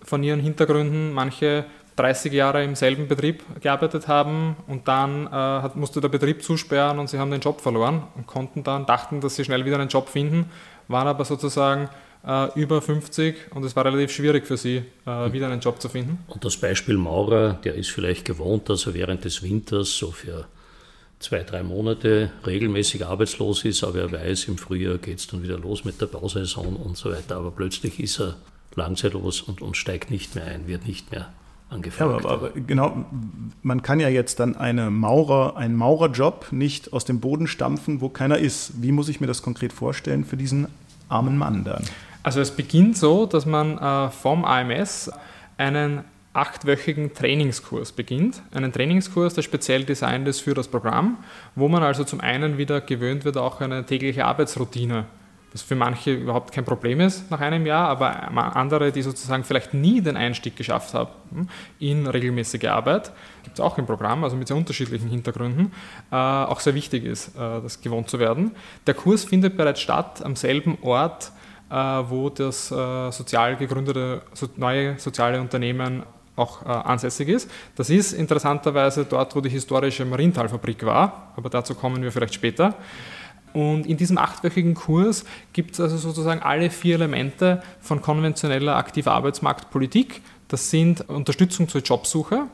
von 0.01 0.23
ihren 0.23 0.39
Hintergründen 0.39 1.11
manche 1.11 1.65
30 1.95 2.33
Jahre 2.33 2.63
im 2.63 2.75
selben 2.75 3.07
Betrieb 3.07 3.43
gearbeitet 3.61 4.07
haben 4.07 4.57
und 4.67 4.87
dann 4.87 5.27
äh, 5.27 5.29
hat, 5.31 5.75
musste 5.75 6.01
der 6.01 6.09
Betrieb 6.09 6.43
zusperren 6.43 6.99
und 6.99 7.09
sie 7.09 7.17
haben 7.19 7.31
den 7.31 7.39
Job 7.39 7.61
verloren 7.61 8.03
und 8.15 8.27
konnten 8.27 8.63
dann, 8.63 8.85
dachten, 8.85 9.21
dass 9.21 9.35
sie 9.35 9.45
schnell 9.45 9.65
wieder 9.65 9.79
einen 9.79 9.89
Job 9.89 10.09
finden, 10.09 10.51
waren 10.87 11.07
aber 11.07 11.23
sozusagen 11.23 11.89
äh, 12.27 12.59
über 12.59 12.81
50 12.81 13.53
und 13.53 13.63
es 13.63 13.75
war 13.75 13.85
relativ 13.85 14.11
schwierig 14.11 14.45
für 14.45 14.57
sie, 14.57 14.83
äh, 15.05 15.31
wieder 15.31 15.47
einen 15.47 15.61
Job 15.61 15.81
zu 15.81 15.87
finden. 15.87 16.19
Und 16.27 16.43
das 16.43 16.57
Beispiel 16.57 16.97
Maurer, 16.97 17.53
der 17.63 17.75
ist 17.75 17.91
vielleicht 17.91 18.25
gewohnt, 18.25 18.69
dass 18.69 18.87
er 18.87 18.93
während 18.93 19.23
des 19.23 19.41
Winters 19.41 19.97
so 19.97 20.11
für 20.11 20.45
zwei, 21.19 21.43
drei 21.43 21.63
Monate 21.63 22.31
regelmäßig 22.45 23.05
arbeitslos 23.05 23.63
ist, 23.63 23.85
aber 23.85 23.99
er 23.99 24.11
weiß, 24.11 24.45
im 24.45 24.57
Frühjahr 24.57 24.97
geht 24.97 25.19
es 25.19 25.27
dann 25.27 25.43
wieder 25.43 25.57
los 25.57 25.85
mit 25.85 26.01
der 26.01 26.07
Bausaison 26.07 26.75
und 26.75 26.97
so 26.97 27.09
weiter. 27.09 27.37
Aber 27.37 27.51
plötzlich 27.51 28.01
ist 28.01 28.19
er 28.19 28.35
langzeitlos 28.75 29.41
und, 29.41 29.61
und 29.61 29.77
steigt 29.77 30.11
nicht 30.11 30.35
mehr 30.35 30.45
ein, 30.45 30.67
wird 30.67 30.85
nicht 30.85 31.11
mehr 31.11 31.31
angefragt. 31.69 32.23
Ja, 32.23 32.29
aber, 32.29 32.31
aber, 32.31 32.49
genau, 32.51 33.05
man 33.61 33.81
kann 33.81 33.99
ja 33.99 34.09
jetzt 34.09 34.39
dann 34.39 34.55
eine 34.55 34.89
Maurer, 34.89 35.57
einen 35.57 35.75
Maurerjob 35.75 36.51
nicht 36.51 36.93
aus 36.93 37.05
dem 37.05 37.19
Boden 37.19 37.47
stampfen, 37.47 38.01
wo 38.01 38.09
keiner 38.09 38.37
ist. 38.37 38.81
Wie 38.81 38.91
muss 38.91 39.09
ich 39.09 39.19
mir 39.19 39.27
das 39.27 39.41
konkret 39.41 39.73
vorstellen 39.73 40.25
für 40.25 40.37
diesen 40.37 40.67
armen 41.09 41.37
Mann 41.37 41.63
dann? 41.63 41.83
Also 42.23 42.41
es 42.41 42.51
beginnt 42.51 42.97
so, 42.97 43.25
dass 43.25 43.45
man 43.45 43.77
äh, 43.77 44.09
vom 44.09 44.45
AMS 44.45 45.11
einen 45.57 46.03
achtwöchigen 46.33 47.13
Trainingskurs 47.13 47.93
beginnt. 47.93 48.41
Einen 48.51 48.73
Trainingskurs, 48.73 49.35
der 49.35 49.41
speziell 49.41 49.85
designt 49.85 50.27
ist 50.27 50.41
für 50.41 50.53
das 50.53 50.67
Programm, 50.67 51.17
wo 51.55 51.69
man 51.69 51.81
also 51.81 52.03
zum 52.03 52.19
einen 52.19 52.57
wieder 52.57 52.81
gewöhnt 52.81 53.23
wird, 53.23 53.37
auch 53.37 53.61
eine 53.61 53.85
tägliche 53.85 54.25
Arbeitsroutine 54.25 55.05
was 55.55 55.61
für 55.61 55.75
manche 55.75 56.11
überhaupt 56.11 56.51
kein 56.51 56.65
Problem 56.65 56.99
ist 56.99 57.31
nach 57.31 57.39
einem 57.39 57.65
Jahr, 57.65 57.87
aber 57.87 58.57
andere, 58.57 58.91
die 58.91 59.01
sozusagen 59.01 59.45
vielleicht 59.45 59.73
nie 59.73 60.01
den 60.01 60.17
Einstieg 60.17 60.57
geschafft 60.57 60.93
haben 60.93 61.47
in 61.79 62.07
regelmäßige 62.07 62.65
Arbeit, 62.65 63.13
gibt 63.43 63.57
es 63.57 63.61
auch 63.61 63.77
im 63.77 63.85
Programm, 63.85 64.25
also 64.25 64.35
mit 64.35 64.49
sehr 64.49 64.57
unterschiedlichen 64.57 65.07
Hintergründen, 65.07 65.71
äh, 66.11 66.15
auch 66.15 66.59
sehr 66.59 66.75
wichtig 66.75 67.05
ist, 67.05 67.29
äh, 67.37 67.61
das 67.61 67.79
gewohnt 67.79 68.09
zu 68.09 68.19
werden. 68.19 68.51
Der 68.85 68.95
Kurs 68.95 69.23
findet 69.23 69.55
bereits 69.55 69.79
statt 69.79 70.21
am 70.25 70.35
selben 70.35 70.77
Ort, 70.81 71.31
äh, 71.69 71.73
wo 71.75 72.29
das 72.29 72.67
sozial 72.67 73.55
gegründete 73.55 74.23
neue 74.57 74.99
soziale 74.99 75.39
Unternehmen 75.39 76.03
auch 76.35 76.65
äh, 76.65 76.67
ansässig 76.67 77.29
ist. 77.29 77.49
Das 77.77 77.89
ist 77.89 78.11
interessanterweise 78.11 79.05
dort, 79.05 79.33
wo 79.37 79.39
die 79.39 79.49
historische 79.49 80.03
Marientalfabrik 80.03 80.85
war, 80.85 81.31
aber 81.37 81.49
dazu 81.49 81.75
kommen 81.75 82.03
wir 82.03 82.11
vielleicht 82.11 82.33
später. 82.33 82.75
Und 83.55 83.85
in 83.87 83.95
diesem 83.95 84.17
achtwöchigen 84.17 84.73
Kurs 84.73 85.23
gibt 85.53 85.75
es 85.75 85.79
also 85.79 85.95
sozusagen 85.95 86.41
alle 86.41 86.69
vier 86.69 86.95
Elemente 86.95 87.63
von 87.79 88.01
konventioneller 88.01 88.75
aktiver 88.75 89.13
Arbeitsmarktpolitik. 89.13 90.21
Das 90.49 90.69
sind 90.69 91.09
Unterstützung 91.09 91.69
zur 91.69 91.81
Jobsuche, 91.81 92.47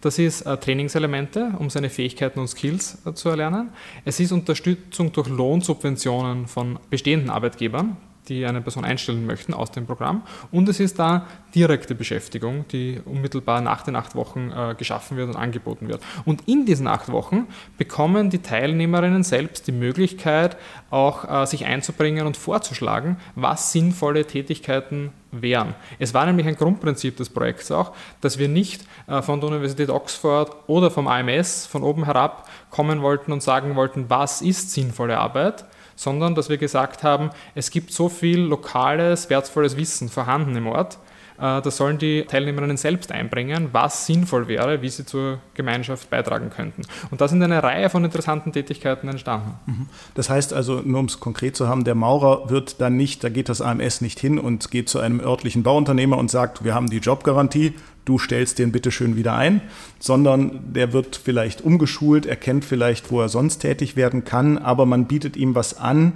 das 0.00 0.18
ist 0.18 0.42
äh, 0.42 0.56
Trainingselemente, 0.56 1.52
um 1.58 1.70
seine 1.70 1.88
Fähigkeiten 1.88 2.40
und 2.40 2.48
Skills 2.48 2.98
äh, 3.06 3.14
zu 3.14 3.28
erlernen. 3.28 3.70
Es 4.04 4.18
ist 4.18 4.32
Unterstützung 4.32 5.12
durch 5.12 5.28
Lohnsubventionen 5.28 6.48
von 6.48 6.80
bestehenden 6.90 7.30
Arbeitgebern 7.30 7.96
die 8.28 8.46
eine 8.46 8.60
Person 8.60 8.84
einstellen 8.84 9.26
möchten 9.26 9.54
aus 9.54 9.70
dem 9.70 9.86
Programm. 9.86 10.22
Und 10.52 10.68
es 10.68 10.80
ist 10.80 10.98
da 10.98 11.26
direkte 11.54 11.94
Beschäftigung, 11.94 12.66
die 12.68 13.00
unmittelbar 13.04 13.60
nach 13.60 13.82
den 13.82 13.96
acht 13.96 14.14
Wochen 14.14 14.52
äh, 14.52 14.74
geschaffen 14.76 15.16
wird 15.16 15.28
und 15.28 15.36
angeboten 15.36 15.88
wird. 15.88 16.00
Und 16.24 16.46
in 16.46 16.66
diesen 16.66 16.86
acht 16.86 17.10
Wochen 17.10 17.48
bekommen 17.78 18.30
die 18.30 18.38
Teilnehmerinnen 18.38 19.24
selbst 19.24 19.66
die 19.66 19.72
Möglichkeit, 19.72 20.56
auch 20.90 21.42
äh, 21.42 21.46
sich 21.46 21.64
einzubringen 21.64 22.26
und 22.26 22.36
vorzuschlagen, 22.36 23.16
was 23.34 23.72
sinnvolle 23.72 24.24
Tätigkeiten 24.24 25.12
wären. 25.32 25.74
Es 25.98 26.14
war 26.14 26.26
nämlich 26.26 26.46
ein 26.46 26.56
Grundprinzip 26.56 27.16
des 27.16 27.30
Projekts 27.30 27.70
auch, 27.70 27.92
dass 28.20 28.38
wir 28.38 28.48
nicht 28.48 28.84
äh, 29.06 29.22
von 29.22 29.40
der 29.40 29.48
Universität 29.48 29.90
Oxford 29.90 30.54
oder 30.66 30.90
vom 30.90 31.06
AMS 31.06 31.66
von 31.66 31.82
oben 31.82 32.04
herab 32.04 32.48
kommen 32.70 33.02
wollten 33.02 33.32
und 33.32 33.42
sagen 33.42 33.76
wollten, 33.76 34.06
was 34.08 34.42
ist 34.42 34.72
sinnvolle 34.72 35.18
Arbeit, 35.18 35.64
sondern 36.00 36.34
dass 36.34 36.48
wir 36.48 36.56
gesagt 36.56 37.02
haben, 37.02 37.28
es 37.54 37.70
gibt 37.70 37.92
so 37.92 38.08
viel 38.08 38.40
lokales, 38.40 39.28
wertvolles 39.28 39.76
Wissen 39.76 40.08
vorhanden 40.08 40.56
im 40.56 40.66
Ort, 40.66 40.96
da 41.40 41.70
sollen 41.70 41.98
die 41.98 42.24
Teilnehmerinnen 42.24 42.76
selbst 42.76 43.12
einbringen, 43.12 43.70
was 43.72 44.06
sinnvoll 44.06 44.46
wäre, 44.46 44.82
wie 44.82 44.88
sie 44.88 45.06
zur 45.06 45.38
Gemeinschaft 45.54 46.10
beitragen 46.10 46.50
könnten. 46.50 46.82
Und 47.10 47.20
da 47.20 47.28
sind 47.28 47.42
eine 47.42 47.62
Reihe 47.62 47.88
von 47.88 48.04
interessanten 48.04 48.52
Tätigkeiten 48.52 49.08
entstanden. 49.08 49.54
Mhm. 49.66 49.86
Das 50.14 50.28
heißt 50.28 50.52
also, 50.52 50.82
nur 50.84 51.00
um 51.00 51.06
es 51.06 51.18
konkret 51.20 51.56
zu 51.56 51.68
haben, 51.68 51.84
der 51.84 51.94
Maurer 51.94 52.50
wird 52.50 52.80
dann 52.80 52.96
nicht, 52.96 53.24
da 53.24 53.28
geht 53.30 53.48
das 53.48 53.60
AMS 53.60 54.00
nicht 54.00 54.20
hin 54.20 54.38
und 54.38 54.70
geht 54.70 54.88
zu 54.88 55.00
einem 55.00 55.20
örtlichen 55.20 55.62
Bauunternehmer 55.62 56.18
und 56.18 56.30
sagt, 56.30 56.64
wir 56.64 56.74
haben 56.74 56.90
die 56.90 56.98
Jobgarantie, 56.98 57.74
du 58.04 58.18
stellst 58.18 58.58
den 58.58 58.72
bitte 58.72 58.90
schön 58.90 59.16
wieder 59.16 59.34
ein, 59.34 59.62
sondern 59.98 60.72
der 60.72 60.92
wird 60.92 61.16
vielleicht 61.16 61.62
umgeschult, 61.62 62.26
erkennt 62.26 62.64
vielleicht, 62.64 63.10
wo 63.10 63.20
er 63.20 63.28
sonst 63.28 63.58
tätig 63.58 63.96
werden 63.96 64.24
kann, 64.24 64.58
aber 64.58 64.86
man 64.86 65.06
bietet 65.06 65.36
ihm 65.36 65.54
was 65.54 65.78
an, 65.78 66.12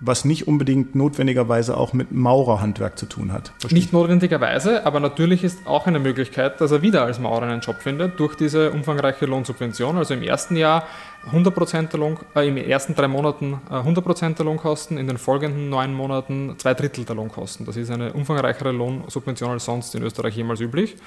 was 0.00 0.24
nicht 0.24 0.48
unbedingt 0.48 0.94
notwendigerweise 0.94 1.76
auch 1.76 1.92
mit 1.92 2.12
Maurerhandwerk 2.12 2.98
zu 2.98 3.06
tun 3.06 3.32
hat. 3.32 3.52
Verstehe. 3.58 3.78
Nicht 3.78 3.92
notwendigerweise, 3.92 4.84
aber 4.84 5.00
natürlich 5.00 5.44
ist 5.44 5.66
auch 5.66 5.86
eine 5.86 5.98
Möglichkeit, 5.98 6.60
dass 6.60 6.72
er 6.72 6.82
wieder 6.82 7.04
als 7.04 7.18
Maurer 7.18 7.42
einen 7.42 7.60
Job 7.60 7.76
findet 7.80 8.18
durch 8.18 8.34
diese 8.34 8.72
umfangreiche 8.72 9.26
Lohnsubvention. 9.26 9.96
Also 9.96 10.14
im 10.14 10.22
ersten 10.22 10.56
Jahr 10.56 10.84
100% 11.32 11.90
der 11.90 12.00
Lohn, 12.00 12.18
äh, 12.34 12.48
im 12.48 12.56
ersten 12.56 12.94
drei 12.94 13.08
Monaten 13.08 13.60
äh, 13.70 13.74
100% 13.74 14.34
der 14.36 14.44
Lohnkosten, 14.44 14.98
in 14.98 15.06
den 15.06 15.16
folgenden 15.16 15.70
neun 15.70 15.94
Monaten 15.94 16.54
zwei 16.58 16.74
Drittel 16.74 17.04
der 17.04 17.14
Lohnkosten. 17.14 17.64
Das 17.64 17.76
ist 17.76 17.90
eine 17.90 18.12
umfangreichere 18.12 18.72
Lohnsubvention 18.72 19.50
als 19.50 19.64
sonst 19.64 19.94
in 19.94 20.02
Österreich 20.02 20.36
jemals 20.36 20.60
üblich. 20.60 20.94
Äh, 20.94 20.98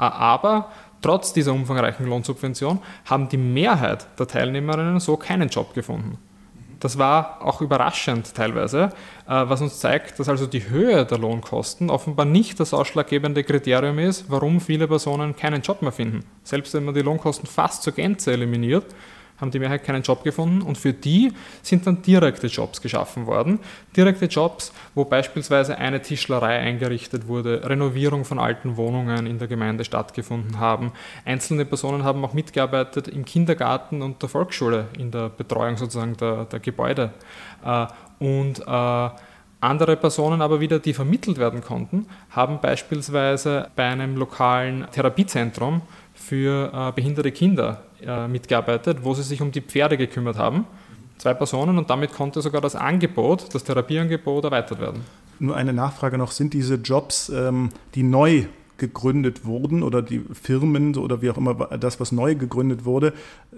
aber 0.00 0.70
trotz 1.02 1.32
dieser 1.32 1.52
umfangreichen 1.52 2.06
Lohnsubvention 2.06 2.80
haben 3.04 3.28
die 3.28 3.36
Mehrheit 3.36 4.06
der 4.18 4.26
Teilnehmerinnen 4.26 4.98
so 4.98 5.16
keinen 5.16 5.48
Job 5.48 5.74
gefunden. 5.74 6.18
Das 6.80 6.96
war 6.96 7.42
auch 7.44 7.60
überraschend 7.60 8.34
teilweise, 8.34 8.90
äh, 9.26 9.28
was 9.28 9.60
uns 9.60 9.78
zeigt, 9.78 10.18
dass 10.18 10.30
also 10.30 10.46
die 10.46 10.70
Höhe 10.70 11.04
der 11.04 11.18
Lohnkosten 11.18 11.90
offenbar 11.90 12.24
nicht 12.24 12.58
das 12.58 12.72
ausschlaggebende 12.72 13.44
Kriterium 13.44 13.98
ist, 13.98 14.30
warum 14.30 14.60
viele 14.60 14.88
Personen 14.88 15.36
keinen 15.36 15.60
Job 15.60 15.82
mehr 15.82 15.92
finden. 15.92 16.24
Selbst 16.42 16.72
wenn 16.72 16.86
man 16.86 16.94
die 16.94 17.02
Lohnkosten 17.02 17.46
fast 17.46 17.82
zur 17.82 17.92
Gänze 17.92 18.32
eliminiert, 18.32 18.86
haben 19.40 19.50
die 19.50 19.58
Mehrheit 19.58 19.84
keinen 19.84 20.02
Job 20.02 20.24
gefunden 20.24 20.62
und 20.62 20.76
für 20.76 20.92
die 20.92 21.32
sind 21.62 21.86
dann 21.86 22.02
direkte 22.02 22.48
Jobs 22.48 22.80
geschaffen 22.80 23.26
worden. 23.26 23.60
Direkte 23.96 24.26
Jobs, 24.26 24.72
wo 24.94 25.04
beispielsweise 25.04 25.78
eine 25.78 26.02
Tischlerei 26.02 26.58
eingerichtet 26.58 27.28
wurde, 27.28 27.68
Renovierung 27.68 28.24
von 28.24 28.38
alten 28.38 28.76
Wohnungen 28.76 29.26
in 29.26 29.38
der 29.38 29.48
Gemeinde 29.48 29.84
stattgefunden 29.84 30.58
haben. 30.58 30.92
Einzelne 31.24 31.64
Personen 31.64 32.04
haben 32.04 32.24
auch 32.24 32.34
mitgearbeitet 32.34 33.08
im 33.08 33.24
Kindergarten 33.24 34.02
und 34.02 34.22
der 34.22 34.28
Volksschule 34.28 34.88
in 34.98 35.10
der 35.10 35.28
Betreuung 35.28 35.76
sozusagen 35.76 36.16
der, 36.16 36.44
der 36.44 36.60
Gebäude. 36.60 37.12
Äh, 37.64 37.86
und 38.18 38.60
äh, 38.66 39.10
andere 39.60 39.96
Personen 39.96 40.40
aber 40.40 40.60
wieder, 40.60 40.78
die 40.78 40.94
vermittelt 40.94 41.38
werden 41.38 41.60
konnten, 41.60 42.06
haben 42.30 42.60
beispielsweise 42.60 43.68
bei 43.76 43.84
einem 43.84 44.16
lokalen 44.16 44.86
Therapiezentrum 44.90 45.82
für 46.14 46.72
äh, 46.72 46.92
behinderte 46.92 47.30
Kinder 47.30 47.82
äh, 48.06 48.28
mitgearbeitet, 48.28 48.98
wo 49.02 49.14
sie 49.14 49.22
sich 49.22 49.42
um 49.42 49.52
die 49.52 49.60
Pferde 49.60 49.96
gekümmert 49.96 50.38
haben. 50.38 50.66
Zwei 51.18 51.34
Personen 51.34 51.76
und 51.76 51.90
damit 51.90 52.12
konnte 52.12 52.40
sogar 52.40 52.60
das 52.60 52.74
Angebot, 52.74 53.54
das 53.54 53.64
Therapieangebot 53.64 54.44
erweitert 54.44 54.80
werden. 54.80 55.02
Nur 55.38 55.56
eine 55.56 55.72
Nachfrage 55.72 56.18
noch, 56.18 56.32
sind 56.32 56.54
diese 56.54 56.76
Jobs, 56.76 57.28
ähm, 57.28 57.70
die 57.94 58.02
neu 58.02 58.44
gegründet 58.78 59.44
wurden 59.44 59.82
oder 59.82 60.02
die 60.02 60.20
Firmen 60.32 60.96
oder 60.96 61.22
wie 61.22 61.30
auch 61.30 61.36
immer 61.36 61.54
das, 61.54 62.00
was 62.00 62.12
neu 62.12 62.34
gegründet 62.34 62.84
wurde, 62.84 63.12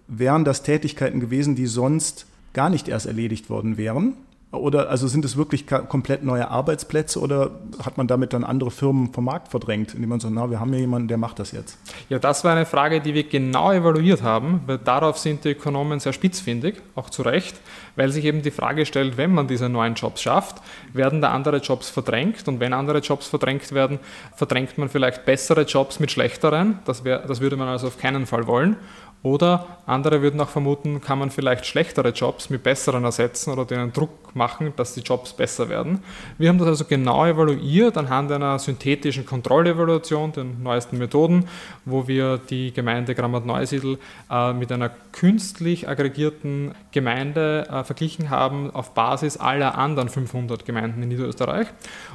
wären 0.09 0.45
das 0.45 0.63
Tätigkeiten 0.63 1.21
gewesen, 1.21 1.55
die 1.55 1.67
sonst 1.67 2.27
gar 2.53 2.69
nicht 2.69 2.89
erst 2.89 3.07
erledigt 3.07 3.49
worden 3.49 3.77
wären? 3.77 4.15
Oder 4.53 4.91
also 4.91 5.09
sind 5.09 5.25
es 5.25 5.39
wirklich 5.39 5.67
komplett 5.67 6.25
neue 6.25 6.51
Arbeitsplätze 6.51 7.19
oder 7.21 7.53
hat 7.83 7.97
man 7.97 8.07
damit 8.07 8.35
dann 8.35 8.45
andere 8.45 8.71
Firmen 8.71 9.11
vom 9.11 9.25
Markt 9.25 9.49
verdrängt, 9.49 9.95
indem 9.95 10.11
man 10.11 10.21
sagt, 10.21 10.35
na, 10.35 10.51
wir 10.51 10.61
haben 10.61 10.75
ja 10.75 10.79
jemanden, 10.79 11.09
der 11.09 11.17
macht 11.17 11.39
das 11.39 11.53
jetzt? 11.53 11.79
Ja, 12.11 12.19
das 12.19 12.45
war 12.45 12.53
eine 12.53 12.67
Frage, 12.67 13.01
die 13.01 13.15
wir 13.15 13.25
genau 13.25 13.73
evaluiert 13.73 14.23
haben, 14.23 14.61
weil 14.67 14.77
darauf 14.77 15.17
sind 15.17 15.47
die 15.47 15.53
Ökonomen 15.53 16.01
sehr 16.01 16.13
spitzfindig, 16.13 16.83
auch 16.95 17.09
zu 17.09 17.23
Recht, 17.23 17.59
weil 17.97 18.13
sich 18.13 18.27
eben 18.27 18.43
die 18.43 18.51
Frage 18.51 18.85
stellt, 18.85 19.17
wenn 19.17 19.33
man 19.33 19.49
diese 19.49 19.71
neuen 19.71 19.95
Jobs 19.95 20.21
schafft, 20.21 20.57
werden 20.93 21.23
da 21.23 21.31
andere 21.31 21.57
Jobs 21.57 21.89
verdrängt? 21.89 22.47
Und 22.47 22.61
wenn 22.61 22.75
andere 22.75 22.99
Jobs 22.99 23.29
verdrängt 23.29 23.73
werden, 23.73 24.01
verdrängt 24.37 24.77
man 24.77 24.91
vielleicht 24.91 25.25
bessere 25.25 25.63
Jobs 25.63 25.99
mit 25.99 26.11
schlechteren, 26.11 26.79
das, 26.85 27.05
wär, 27.05 27.21
das 27.21 27.41
würde 27.41 27.57
man 27.57 27.69
also 27.69 27.87
auf 27.87 27.97
keinen 27.97 28.27
Fall 28.27 28.47
wollen 28.47 28.77
Oder 29.23 29.79
andere 29.87 30.21
würden 30.21 30.41
auch 30.41 30.49
vermuten, 30.49 31.01
kann 31.01 31.21
man 31.21 31.31
vielleicht 31.31 31.65
schlechtere 31.65 32.09
Jobs 32.09 32.51
mit 32.51 32.65
besseren 32.65 33.05
ersetzen 33.05 33.53
oder 33.53 33.65
denen 33.65 33.93
Druck 33.93 34.35
machen, 34.35 34.73
dass 34.77 34.95
die 34.95 35.01
Jobs 35.01 35.33
besser 35.33 35.69
werden. 35.69 36.03
Wir 36.39 36.49
haben 36.49 36.59
das 36.59 36.67
also 36.67 36.85
genau 36.87 37.25
evaluiert 37.25 37.97
anhand 37.97 38.33
einer 38.33 38.59
synthetischen 38.59 39.25
Kontrollevaluation, 39.25 40.33
den 40.33 40.63
neuesten 40.65 40.99
Methoden, 40.99 41.47
wo 41.85 42.09
wir 42.09 42.39
die 42.39 42.73
Gemeinde 42.73 43.15
Grammat-Neusiedl 43.15 43.99
äh, 44.29 44.53
mit 44.55 44.73
einer 44.73 44.91
künstlich 45.13 45.89
aggregierten 45.89 46.75
Gemeinde 46.91 47.69
äh, 47.71 47.85
verglichen 47.85 48.29
haben 48.29 48.73
auf 48.73 48.93
Basis 48.93 49.37
aller 49.37 49.79
anderen 49.79 50.09
500 50.09 50.65
Gemeinden 50.65 51.01
in 51.01 51.11
Niederösterreich. 51.11 51.69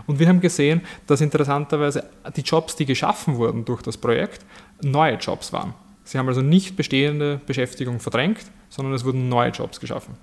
Und 0.08 0.20
wir 0.20 0.28
haben 0.28 0.42
gesehen, 0.42 0.82
dass 1.06 1.22
interessanterweise 1.22 2.04
die 2.36 2.42
Jobs, 2.42 2.76
die 2.76 2.86
geschaffen 2.86 3.38
wurden 3.38 3.64
durch 3.64 3.82
das 3.82 3.96
Projekt, 3.96 4.46
neue 4.82 5.16
Jobs 5.16 5.54
waren. 5.54 5.74
Sie 6.08 6.18
haben 6.18 6.30
also 6.30 6.42
nicht 6.42 6.78
bestehende 6.78 7.42
Beschäftigung 7.46 8.00
verdrängt, 8.00 8.40
sondern 8.70 8.94
es 8.94 9.04
wurden 9.04 9.28
neue 9.28 9.52
Jobs 9.52 9.82
geschaffen. 9.82 10.16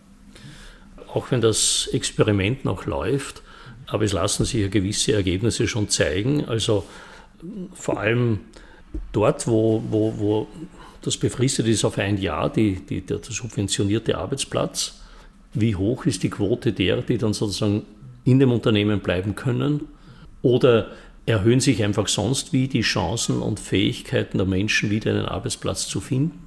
Auch 1.12 1.30
wenn 1.30 1.42
das 1.42 1.90
Experiment 1.92 2.64
noch 2.64 2.86
läuft, 2.86 3.42
aber 3.86 4.04
es 4.04 4.14
lassen 4.14 4.46
sich 4.46 4.62
ja 4.62 4.68
gewisse 4.68 5.12
Ergebnisse 5.12 5.68
schon 5.68 5.90
zeigen. 5.90 6.46
Also 6.46 6.86
vor 7.74 8.00
allem 8.00 8.40
dort, 9.12 9.46
wo, 9.46 9.84
wo, 9.90 10.14
wo 10.16 10.48
das 11.02 11.18
befristet 11.18 11.66
ist 11.66 11.84
auf 11.84 11.98
ein 11.98 12.16
Jahr, 12.16 12.50
die, 12.50 12.76
die, 12.76 13.02
der 13.02 13.18
subventionierte 13.22 14.16
Arbeitsplatz, 14.16 15.02
wie 15.52 15.76
hoch 15.76 16.06
ist 16.06 16.22
die 16.22 16.30
Quote 16.30 16.72
der, 16.72 17.02
die 17.02 17.18
dann 17.18 17.34
sozusagen 17.34 17.82
in 18.24 18.38
dem 18.38 18.52
Unternehmen 18.52 19.00
bleiben 19.00 19.34
können? 19.34 19.86
Oder 20.40 20.92
erhöhen 21.26 21.60
sich 21.60 21.82
einfach 21.82 22.08
sonst 22.08 22.52
wie 22.52 22.68
die 22.68 22.82
Chancen 22.82 23.40
und 23.40 23.60
Fähigkeiten 23.60 24.38
der 24.38 24.46
Menschen, 24.46 24.90
wieder 24.90 25.10
einen 25.10 25.26
Arbeitsplatz 25.26 25.88
zu 25.88 26.00
finden. 26.00 26.38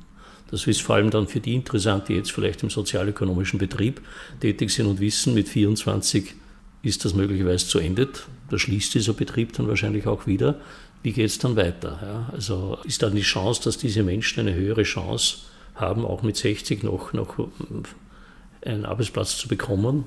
Das 0.50 0.66
ist 0.66 0.82
vor 0.82 0.96
allem 0.96 1.10
dann 1.10 1.28
für 1.28 1.40
die 1.40 1.56
interessant, 1.56 2.08
die 2.08 2.14
jetzt 2.14 2.32
vielleicht 2.32 2.64
im 2.64 2.70
sozialökonomischen 2.70 3.60
Betrieb 3.60 4.02
tätig 4.40 4.70
sind 4.70 4.86
und 4.86 5.00
wissen, 5.00 5.34
mit 5.34 5.50
24 5.50 6.36
ist 6.84 7.04
das 7.04 7.14
möglicherweise 7.14 7.68
zu 7.68 7.80
Ende. 7.80 8.08
Da 8.50 8.58
schließt 8.58 8.94
dieser 8.94 9.14
Betrieb 9.14 9.54
dann 9.54 9.68
wahrscheinlich 9.68 10.08
auch 10.08 10.26
wieder. 10.26 10.60
Wie 11.04 11.12
geht 11.12 11.26
es 11.26 11.38
dann 11.38 11.56
weiter? 11.56 12.00
Ja, 12.02 12.30
also 12.34 12.78
ist 12.86 13.04
dann 13.04 13.16
die 13.16 13.22
Chance, 13.22 13.62
dass 13.64 13.78
diese 13.78 14.04
Menschen 14.04 14.40
eine 14.40 14.54
höhere 14.54 14.84
Chance 14.84 15.40
haben, 15.76 16.06
auch 16.06 16.24
mit 16.24 16.38
60 16.38 16.84
noch, 16.84 17.14
noch 17.14 17.38
einen 18.66 18.86
Arbeitsplatz 18.86 19.38
zu 19.38 19.48
bekommen? 19.48 20.06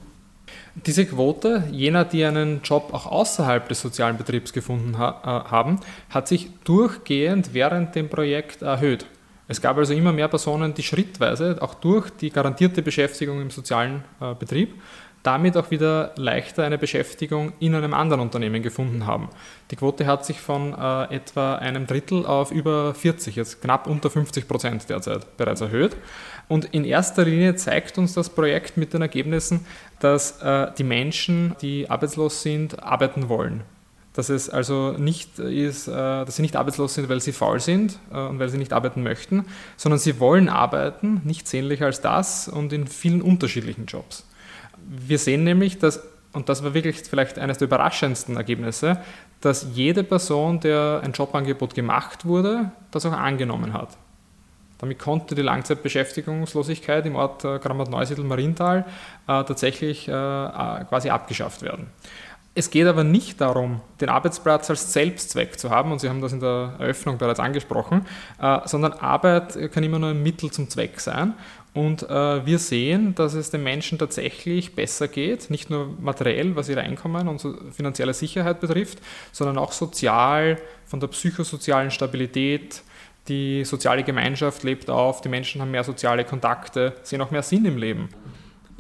Diese 0.75 1.05
Quote 1.05 1.65
jener, 1.71 2.05
die 2.05 2.25
einen 2.25 2.63
Job 2.63 2.91
auch 2.93 3.07
außerhalb 3.07 3.69
des 3.69 3.81
sozialen 3.81 4.17
Betriebs 4.17 4.53
gefunden 4.53 4.99
ha 4.99 5.21
äh, 5.23 5.51
haben, 5.51 5.81
hat 6.11 6.29
sich 6.29 6.51
durchgehend 6.65 7.55
während 7.55 7.95
dem 7.95 8.09
Projekt 8.09 8.63
erhöht. 8.63 9.07
Es 9.49 9.61
gab 9.61 9.79
also 9.79 9.93
immer 9.95 10.13
mehr 10.13 10.29
Personen, 10.29 10.75
die 10.75 10.85
schrittweise 10.85 11.59
auch 11.61 11.75
durch 11.75 12.09
die 12.11 12.31
garantierte 12.31 12.83
Beschäftigung 12.83 13.41
im 13.41 13.51
sozialen 13.51 14.05
äh, 14.21 14.35
Betrieb 14.35 14.75
damit 15.23 15.57
auch 15.57 15.71
wieder 15.71 16.13
leichter 16.17 16.65
eine 16.65 16.79
Beschäftigung 16.79 17.53
in 17.61 17.75
einem 17.75 17.93
anderen 17.93 18.23
Unternehmen 18.23 18.63
gefunden 18.63 19.07
haben. 19.07 19.29
Die 19.71 19.77
Quote 19.77 20.07
hat 20.07 20.25
sich 20.25 20.41
von 20.41 20.73
äh, 20.73 21.15
etwa 21.15 21.57
einem 21.57 21.87
Drittel 21.87 22.25
auf 22.25 22.51
über 22.51 22.95
40, 22.95 23.37
jetzt 23.37 23.61
knapp 23.61 23.87
unter 23.87 24.09
50 24.09 24.49
Prozent 24.49 24.89
derzeit 24.89 25.37
bereits 25.37 25.61
erhöht. 25.61 25.97
Und 26.51 26.65
in 26.65 26.85
erster 26.85 27.25
Linie 27.25 27.55
zeigt 27.55 27.97
uns 27.97 28.15
das 28.15 28.29
Projekt 28.29 28.77
mit 28.77 28.93
den 28.93 29.03
Ergebnissen, 29.03 29.65
dass 30.01 30.43
äh, 30.43 30.73
die 30.77 30.83
Menschen, 30.83 31.55
die 31.63 31.89
arbeitslos 31.89 32.43
sind, 32.43 32.83
arbeiten 32.83 33.29
wollen. 33.29 33.63
Dass 34.15 34.31
es 34.31 34.51
also 34.51 34.91
nicht 34.99 35.39
ist, 35.39 35.87
äh, 35.87 35.93
dass 35.93 36.35
sie 36.35 36.43
nicht 36.43 36.57
arbeitslos 36.57 36.95
sind, 36.95 37.09
weil 37.09 37.21
sie 37.21 37.31
faul 37.31 37.61
sind 37.61 38.01
äh, 38.13 38.19
und 38.19 38.41
weil 38.41 38.49
sie 38.49 38.59
nicht 38.59 38.73
arbeiten 38.73 39.05
möchten, 39.05 39.45
sondern 39.77 40.01
sie 40.01 40.19
wollen 40.19 40.49
arbeiten, 40.49 41.21
nicht 41.23 41.47
sehnlicher 41.47 41.87
als 41.87 42.01
das 42.01 42.49
und 42.49 42.73
in 42.73 42.89
vielen 42.89 43.23
unterschiedlichen 43.23 43.87
Jobs. 43.87 44.27
Wir 44.89 45.21
sehen 45.21 45.45
nämlich, 45.45 45.79
dass, 45.79 46.03
und 46.33 46.49
das 46.49 46.65
war 46.65 46.75
wirklich 46.75 46.97
vielleicht 47.09 47.39
eines 47.39 47.59
der 47.59 47.69
überraschendsten 47.69 48.35
Ergebnisse, 48.35 49.01
dass 49.41 49.69
jede 49.73 50.03
Person, 50.03 50.59
der 50.59 51.01
ein 51.05 51.13
Jobangebot 51.13 51.77
gemacht 51.77 52.25
wurde, 52.25 52.73
das 52.91 53.07
auch 53.07 53.13
angenommen 53.13 53.73
hat. 53.73 53.97
Damit 54.81 54.99
konnte 54.99 55.35
die 55.35 55.43
Langzeitbeschäftigungslosigkeit 55.43 57.05
im 57.05 57.17
Ort 57.17 57.45
äh, 57.45 57.59
Grammat-Neusiedl-Marienthal 57.59 58.79
äh, 58.79 58.85
tatsächlich 59.27 60.09
äh, 60.09 60.13
quasi 60.13 61.11
abgeschafft 61.11 61.63
werden. 61.63 61.89
Es 62.55 62.71
geht 62.71 62.87
aber 62.87 63.05
nicht 63.05 63.41
darum, 63.41 63.81
den 64.01 64.09
Arbeitsplatz 64.09 64.71
als 64.71 64.93
Selbstzweck 64.93 65.59
zu 65.59 65.71
haben, 65.71 65.93
und 65.93 66.01
Sie 66.01 66.09
haben 66.09 66.21
das 66.21 66.33
in 66.33 66.41
der 66.41 66.75
Eröffnung 66.79 67.17
bereits 67.17 67.39
angesprochen, 67.39 68.05
sondern 68.65 68.93
Arbeit 68.95 69.71
kann 69.71 69.85
immer 69.85 70.01
nur 70.01 70.11
ein 70.11 70.21
Mittel 70.21 70.51
zum 70.51 70.69
Zweck 70.69 70.99
sein. 70.99 71.35
Und 71.75 72.03
wir 72.03 72.59
sehen, 72.59 73.15
dass 73.15 73.35
es 73.35 73.51
den 73.51 73.63
Menschen 73.63 74.01
tatsächlich 74.01 74.75
besser 74.75 75.07
geht, 75.07 75.49
nicht 75.49 75.71
nur 75.71 75.95
materiell, 76.01 76.57
was 76.57 76.69
ihre 76.69 76.81
Einkommen 76.81 77.29
und 77.29 77.41
finanzielle 77.73 78.15
Sicherheit 78.15 78.59
betrifft, 78.59 78.99
sondern 79.31 79.57
auch 79.57 79.71
sozial, 79.71 80.59
von 80.87 80.99
der 80.99 81.07
psychosozialen 81.07 81.93
Stabilität, 81.93 82.83
die 83.31 83.65
soziale 83.65 84.03
Gemeinschaft 84.03 84.65
lebt 84.65 84.91
auf, 84.91 85.21
die 85.23 85.29
Menschen 85.29 85.61
haben 85.61 85.71
mehr 85.71 85.85
soziale 85.85 86.25
Kontakte, 86.25 86.95
sehen 87.03 87.23
auch 87.23 87.31
mehr 87.31 87.43
Sinn 87.43 87.65
im 87.65 87.79
Leben. 87.79 88.09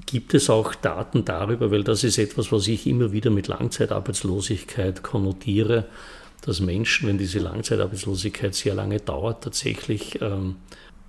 Gibt 0.06 0.34
es 0.34 0.50
auch 0.50 0.74
Daten 0.74 1.24
darüber, 1.24 1.70
weil 1.70 1.84
das 1.84 2.02
ist 2.02 2.18
etwas, 2.18 2.50
was 2.50 2.66
ich 2.66 2.86
immer 2.86 3.12
wieder 3.12 3.30
mit 3.30 3.46
Langzeitarbeitslosigkeit 3.46 5.02
konnotiere, 5.02 5.86
dass 6.42 6.60
Menschen, 6.60 7.08
wenn 7.08 7.16
diese 7.16 7.38
Langzeitarbeitslosigkeit 7.38 8.54
sehr 8.54 8.74
lange 8.74 8.98
dauert, 8.98 9.44
tatsächlich 9.44 10.20
ähm, 10.20 10.56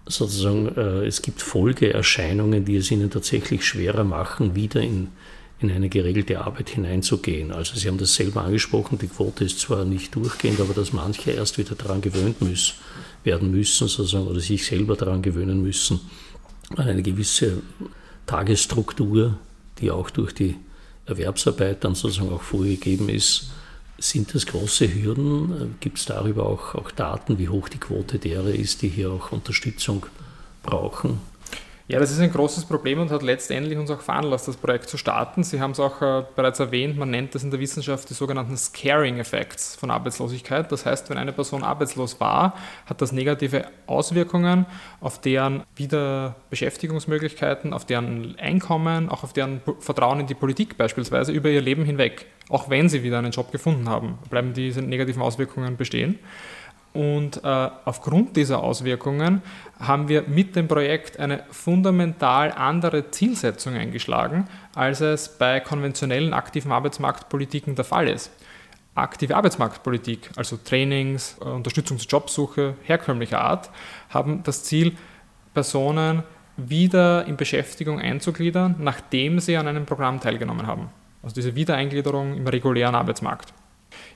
sozusagen, 0.06 0.68
äh, 0.78 1.06
es 1.06 1.24
gibt 1.24 1.42
Folgeerscheinungen, 1.42 2.64
die 2.64 2.76
es 2.76 2.92
ihnen 2.92 3.10
tatsächlich 3.10 3.66
schwerer 3.66 4.04
machen, 4.04 4.54
wieder 4.56 4.82
in, 4.82 5.08
in 5.62 5.72
eine 5.72 5.90
geregelte 5.90 6.42
Arbeit 6.42 6.70
hineinzugehen. 6.70 7.52
Also 7.52 7.76
Sie 7.76 7.88
haben 7.88 7.98
das 7.98 8.14
selber 8.14 8.44
angesprochen, 8.44 9.00
die 9.00 9.08
Quote 9.08 9.46
ist 9.46 9.60
zwar 9.62 9.84
nicht 9.84 10.14
durchgehend, 10.14 10.60
aber 10.60 10.76
dass 10.76 10.94
manche 10.94 11.32
erst 11.32 11.58
wieder 11.58 11.74
daran 11.76 12.02
gewöhnt 12.02 12.42
müssen 12.42 12.76
werden 13.24 13.52
müssen, 13.52 13.88
sozusagen, 13.88 14.28
oder 14.28 14.40
sich 14.40 14.66
selber 14.66 14.96
daran 14.96 15.22
gewöhnen 15.22 15.62
müssen, 15.62 16.00
an 16.76 16.88
eine 16.88 17.04
gewisse 17.04 17.62
Tagesstruktur, 18.26 19.38
die 19.80 19.92
auch 19.92 20.10
durch 20.10 20.34
die 20.34 20.56
Erwerbsarbeit 21.06 21.84
dann 21.84 21.96
sozusagen 21.96 22.32
auch 22.32 22.42
vorgegeben 22.42 23.10
ist. 23.10 23.52
Sind 23.98 24.34
das 24.34 24.46
große 24.46 24.94
Hürden? 24.94 25.76
Gibt 25.80 26.00
es 26.00 26.06
darüber 26.06 26.46
auch, 26.46 26.76
auch 26.76 26.92
Daten, 26.92 27.38
wie 27.38 27.50
hoch 27.50 27.70
die 27.70 27.78
Quote 27.78 28.18
derer 28.18 28.50
ist, 28.50 28.82
die 28.82 28.90
hier 28.90 29.12
auch 29.12 29.32
Unterstützung 29.32 30.06
brauchen? 30.64 31.20
Ja, 31.92 32.00
das 32.00 32.10
ist 32.10 32.22
ein 32.22 32.32
großes 32.32 32.64
Problem 32.64 33.02
und 33.02 33.12
hat 33.12 33.22
letztendlich 33.22 33.78
uns 33.78 33.92
auch 33.92 34.00
veranlasst, 34.00 34.48
das 34.48 34.56
Projekt 34.56 34.88
zu 34.88 34.96
starten. 34.96 35.44
Sie 35.44 35.60
haben 35.60 35.72
es 35.72 35.80
auch 35.82 36.02
äh, 36.02 36.24
bereits 36.38 36.62
erwähnt, 36.62 36.98
man 36.98 37.10
nennt 37.10 37.36
das 37.36 37.44
in 37.44 37.52
der 37.52 37.60
Wissenschaft 37.60 38.10
die 38.10 38.14
sogenannten 38.14 38.56
Scaring 38.56 39.18
Effects 39.18 39.76
von 39.76 39.92
Arbeitslosigkeit. 39.92 40.72
Das 40.72 40.86
heißt, 40.86 41.10
wenn 41.10 41.18
eine 41.18 41.34
Person 41.34 41.64
arbeitslos 41.64 42.22
war, 42.22 42.56
hat 42.86 43.02
das 43.02 43.12
negative 43.12 43.66
Auswirkungen 43.88 44.68
auf 45.02 45.20
deren 45.20 45.64
Wiederbeschäftigungsmöglichkeiten, 45.76 47.74
auf 47.74 47.84
deren 47.84 48.40
Einkommen, 48.40 49.10
auch 49.10 49.26
auf 49.26 49.34
deren 49.34 49.60
Vertrauen 49.82 50.22
in 50.22 50.28
die 50.28 50.34
Politik 50.34 50.78
beispielsweise 50.78 51.34
über 51.34 51.50
ihr 51.50 51.62
Leben 51.62 51.84
hinweg. 51.84 52.26
Auch 52.48 52.70
wenn 52.70 52.88
sie 52.88 53.04
wieder 53.04 53.18
einen 53.18 53.32
Job 53.32 53.52
gefunden 53.52 53.90
haben, 53.90 54.18
bleiben 54.30 54.54
diese 54.54 54.82
negativen 54.82 55.22
Auswirkungen 55.22 55.76
bestehen. 55.76 56.20
Und 56.94 57.44
äh, 57.44 57.70
aufgrund 57.86 58.36
dieser 58.36 58.62
Auswirkungen 58.62 59.42
haben 59.80 60.10
wir 60.10 60.24
mit 60.24 60.56
dem 60.56 60.68
Projekt 60.68 61.20
eine 61.20 61.44
fundamental 61.50 62.52
andere 62.52 63.12
Zielsetzung 63.12 63.76
eingeschlagen, 63.76 64.48
als 64.76 65.00
es 65.00 65.30
bei 65.38 65.62
konventionellen 65.62 66.34
aktiven 66.34 66.72
Arbeitsmarktpolitiken 66.72 67.76
der 67.76 67.86
Fall 67.86 68.10
ist. 68.10 68.32
Aktive 68.94 69.38
Arbeitsmarktpolitik, 69.38 70.32
also 70.36 70.58
Trainings, 70.58 71.38
äh, 71.40 71.46
Unterstützung 71.46 71.98
zur 71.98 72.10
Jobsuche 72.10 72.76
herkömmlicher 72.84 73.40
Art, 73.40 73.70
haben 74.10 74.44
das 74.44 74.66
Ziel, 74.66 74.98
Personen 75.54 76.24
wieder 76.58 77.26
in 77.26 77.38
Beschäftigung 77.38 78.00
einzugliedern, 78.00 78.76
nachdem 78.80 79.40
sie 79.40 79.58
an 79.58 79.68
einem 79.68 79.86
Programm 79.86 80.20
teilgenommen 80.20 80.68
haben. 80.68 80.90
Also 81.24 81.36
diese 81.36 81.56
Wiedereingliederung 81.56 82.36
im 82.36 82.48
regulären 82.48 82.96
Arbeitsmarkt. 82.96 83.54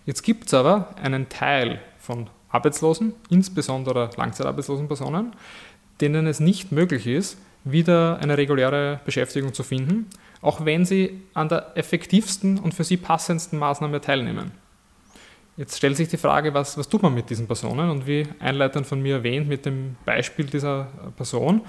Jetzt 0.05 0.23
gibt 0.23 0.47
es 0.47 0.53
aber 0.53 0.95
einen 1.01 1.29
Teil 1.29 1.79
von 1.97 2.29
Arbeitslosen, 2.55 3.13
insbesondere 3.29 4.09
langzeitarbeitslosen 4.17 4.87
Personen, 4.87 5.33
denen 6.01 6.27
es 6.27 6.39
nicht 6.39 6.71
möglich 6.71 7.05
ist, 7.07 7.37
wieder 7.63 8.19
eine 8.19 8.37
reguläre 8.37 9.01
Beschäftigung 9.05 9.53
zu 9.53 9.63
finden, 9.63 10.07
auch 10.41 10.65
wenn 10.65 10.85
sie 10.85 11.21
an 11.33 11.49
der 11.49 11.71
effektivsten 11.75 12.59
und 12.59 12.73
für 12.73 12.83
sie 12.83 12.97
passendsten 12.97 13.59
Maßnahme 13.59 14.01
teilnehmen. 14.01 14.51
Jetzt 15.57 15.77
stellt 15.77 15.95
sich 15.95 16.09
die 16.09 16.17
Frage, 16.17 16.53
was, 16.53 16.77
was 16.77 16.89
tut 16.89 17.01
man 17.01 17.13
mit 17.13 17.29
diesen 17.29 17.47
Personen? 17.47 17.89
Und 17.89 18.05
wie 18.05 18.27
einleitend 18.39 18.85
von 18.85 19.01
mir 19.01 19.15
erwähnt, 19.15 19.47
mit 19.47 19.65
dem 19.65 19.95
Beispiel 20.03 20.45
dieser 20.45 20.89
Person, 21.15 21.61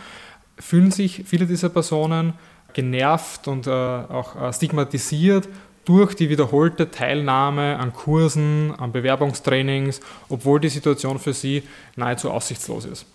fühlen 0.58 0.90
sich 0.90 1.22
viele 1.24 1.46
dieser 1.46 1.68
Personen 1.68 2.34
genervt 2.72 3.48
und 3.48 3.66
äh, 3.66 3.70
auch 3.70 4.36
äh, 4.40 4.52
stigmatisiert 4.52 5.48
durch 5.86 6.14
die 6.14 6.28
wiederholte 6.28 6.90
Teilnahme 6.90 7.78
an 7.78 7.94
Kursen, 7.94 8.74
an 8.76 8.92
Bewerbungstrainings, 8.92 10.00
obwohl 10.28 10.60
die 10.60 10.68
Situation 10.68 11.18
für 11.18 11.32
sie 11.32 11.62
nahezu 11.94 12.30
aussichtslos 12.30 12.84
ist. 12.84 13.06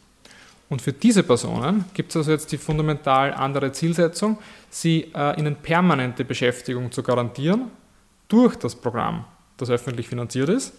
Und 0.70 0.82
für 0.82 0.94
diese 0.94 1.22
Personen 1.22 1.84
gibt 1.94 2.12
es 2.12 2.16
also 2.16 2.32
jetzt 2.32 2.52
die 2.54 2.58
fundamental 2.58 3.34
andere 3.34 3.74
Zielsetzung, 3.74 4.38
sie 4.70 5.12
äh, 5.14 5.38
ihnen 5.38 5.58
permanente 5.58 6.24
Beschäftigung 6.24 6.92
zu 6.94 7.04
garantieren 7.04 7.70
durch 8.30 8.56
das 8.56 8.74
Programm, 8.74 9.26
das 9.58 9.70
öffentlich 9.70 10.08
finanziert 10.08 10.48
ist 10.48 10.74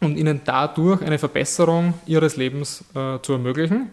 und 0.00 0.16
ihnen 0.16 0.40
dadurch 0.44 1.00
eine 1.02 1.18
Verbesserung 1.18 1.94
ihres 2.06 2.36
Lebens 2.36 2.82
äh, 2.94 3.20
zu 3.22 3.34
ermöglichen, 3.34 3.90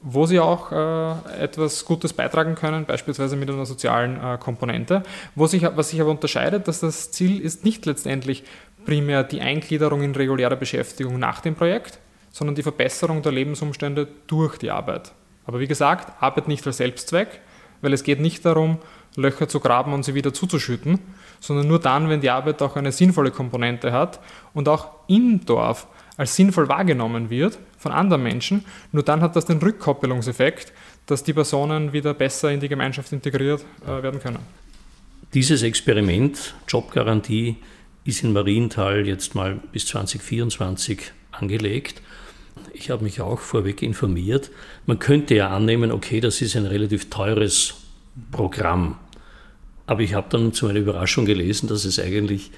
wo 0.00 0.26
sie 0.26 0.38
auch 0.38 0.72
äh, 0.72 1.42
etwas 1.42 1.84
Gutes 1.84 2.12
beitragen 2.12 2.54
können, 2.54 2.84
beispielsweise 2.84 3.36
mit 3.36 3.50
einer 3.50 3.66
sozialen 3.66 4.22
äh, 4.22 4.38
Komponente. 4.38 5.02
Wo 5.34 5.46
sich, 5.46 5.62
was 5.62 5.90
sich 5.90 6.00
aber 6.00 6.10
unterscheidet, 6.10 6.68
dass 6.68 6.80
das 6.80 7.10
Ziel 7.10 7.40
ist 7.40 7.64
nicht 7.64 7.86
letztendlich 7.86 8.44
primär 8.84 9.24
die 9.24 9.40
Eingliederung 9.40 10.02
in 10.02 10.14
reguläre 10.14 10.56
Beschäftigung 10.56 11.18
nach 11.18 11.40
dem 11.40 11.54
Projekt, 11.54 11.98
sondern 12.30 12.54
die 12.54 12.62
Verbesserung 12.62 13.22
der 13.22 13.32
Lebensumstände 13.32 14.06
durch 14.26 14.58
die 14.58 14.70
Arbeit. 14.70 15.12
Aber 15.46 15.60
wie 15.60 15.66
gesagt, 15.66 16.22
Arbeit 16.22 16.48
nicht 16.48 16.66
als 16.66 16.76
Selbstzweck, 16.76 17.40
weil 17.80 17.92
es 17.92 18.04
geht 18.04 18.20
nicht 18.20 18.44
darum, 18.44 18.78
Löcher 19.16 19.48
zu 19.48 19.60
graben 19.60 19.92
und 19.92 20.04
sie 20.04 20.14
wieder 20.14 20.34
zuzuschütten, 20.34 20.98
sondern 21.40 21.66
nur 21.66 21.80
dann, 21.80 22.08
wenn 22.08 22.20
die 22.20 22.30
Arbeit 22.30 22.60
auch 22.62 22.76
eine 22.76 22.92
sinnvolle 22.92 23.30
Komponente 23.30 23.92
hat 23.92 24.20
und 24.52 24.68
auch 24.68 24.90
im 25.08 25.44
Dorf 25.46 25.86
als 26.16 26.36
sinnvoll 26.36 26.68
wahrgenommen 26.68 27.30
wird 27.30 27.58
von 27.86 27.92
anderen 27.92 28.24
Menschen, 28.24 28.64
nur 28.90 29.04
dann 29.04 29.20
hat 29.20 29.36
das 29.36 29.44
den 29.44 29.58
Rückkoppelungseffekt, 29.58 30.72
dass 31.06 31.22
die 31.22 31.32
Personen 31.32 31.92
wieder 31.92 32.14
besser 32.14 32.50
in 32.50 32.58
die 32.58 32.68
Gemeinschaft 32.68 33.12
integriert 33.12 33.64
äh, 33.84 34.02
werden 34.02 34.18
können. 34.18 34.40
Dieses 35.34 35.62
Experiment, 35.62 36.54
Jobgarantie, 36.66 37.56
ist 38.04 38.24
in 38.24 38.32
Marienthal 38.32 39.06
jetzt 39.06 39.36
mal 39.36 39.60
bis 39.70 39.86
2024 39.86 41.12
angelegt. 41.30 42.02
Ich 42.72 42.90
habe 42.90 43.04
mich 43.04 43.20
auch 43.20 43.38
vorweg 43.38 43.82
informiert. 43.82 44.50
Man 44.86 44.98
könnte 44.98 45.36
ja 45.36 45.50
annehmen, 45.50 45.92
okay, 45.92 46.20
das 46.20 46.40
ist 46.42 46.56
ein 46.56 46.66
relativ 46.66 47.08
teures 47.08 47.74
Programm. 48.32 48.96
Aber 49.86 50.00
ich 50.00 50.14
habe 50.14 50.26
dann 50.30 50.52
zu 50.52 50.66
meiner 50.66 50.80
Überraschung 50.80 51.24
gelesen, 51.24 51.68
dass 51.68 51.84
es 51.84 52.00
eigentlich 52.00 52.50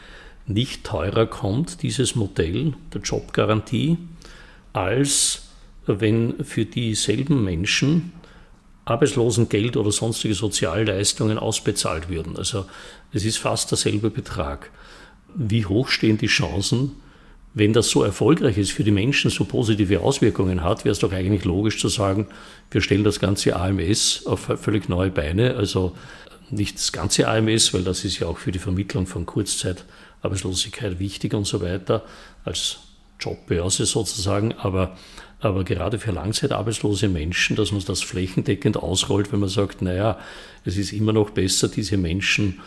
nicht 0.47 0.85
teurer 0.85 1.27
kommt, 1.27 1.83
dieses 1.83 2.15
Modell 2.15 2.73
der 2.95 3.03
Jobgarantie, 3.03 3.99
als 4.79 5.43
wenn 5.87 6.45
für 6.45 6.65
dieselben 6.65 7.43
Menschen 7.43 8.13
Arbeitslosengeld 8.85 9.77
oder 9.77 9.91
sonstige 9.91 10.35
Sozialleistungen 10.35 11.39
ausbezahlt 11.39 12.09
würden. 12.09 12.37
Also 12.37 12.67
es 13.13 13.25
ist 13.25 13.39
fast 13.39 13.71
derselbe 13.71 14.11
Betrag. 14.11 14.71
Wie 15.35 15.67
hoch 15.67 15.89
stehen 15.89 16.17
die 16.17 16.27
Chancen, 16.27 16.93
wenn 17.55 17.73
das 17.73 17.91
so 17.91 18.03
erfolgreich 18.05 18.57
ist, 18.57 18.71
für 18.71 18.85
die 18.85 18.91
Menschen 18.93 19.31
so 19.31 19.45
positive 19.45 20.01
Auswirkungen 20.01 20.63
hat, 20.63 20.85
wäre 20.85 20.93
es 20.93 21.01
doch 21.01 21.13
eigentlich 21.13 21.45
logisch 21.45 21.81
zu 21.81 21.89
sagen, 21.89 22.29
wir 22.71 22.81
stellen 22.81 23.05
das 23.05 23.19
ganze 23.19 23.57
AMS 23.57 24.27
auf 24.27 24.49
völlig 24.61 24.89
neue 24.89 25.11
Beine. 25.11 25.57
Also 25.57 25.97
nicht 26.51 26.77
das 26.77 26.93
ganze 26.93 27.27
AMS, 27.27 27.75
weil 27.75 27.83
das 27.83 28.05
ist 28.05 28.21
ja 28.21 28.29
auch 28.29 28.39
für 28.39 28.53
die 28.53 28.59
Vermittlung 28.59 29.07
von 29.07 29.27
Kurzzeitarbeitslosigkeit 29.27 30.99
wichtig 30.99 31.35
und 31.35 31.47
so 31.47 31.61
weiter, 31.61 32.05
als 32.45 32.79
Jobbörse 33.21 33.87
sozusagen, 33.87 34.53
aber, 34.53 34.97
aber 35.41 35.65
gerade 35.65 35.99
für 35.99 36.13
langzeitarbeitslose 36.13 37.09
Menschen, 37.09 37.57
dass 37.57 37.73
man 37.73 37.83
das 37.85 38.03
flächendeckend 38.03 38.77
ausrollt, 38.77 39.33
wenn 39.33 39.41
man 39.41 39.49
sagt, 39.49 39.83
naja, 39.83 40.19
es 40.65 40.77
ist 40.77 40.93
immer 40.93 41.13
noch 41.13 41.31
besser, 41.31 41.69
diese 41.69 41.97
Menschen 41.97 42.61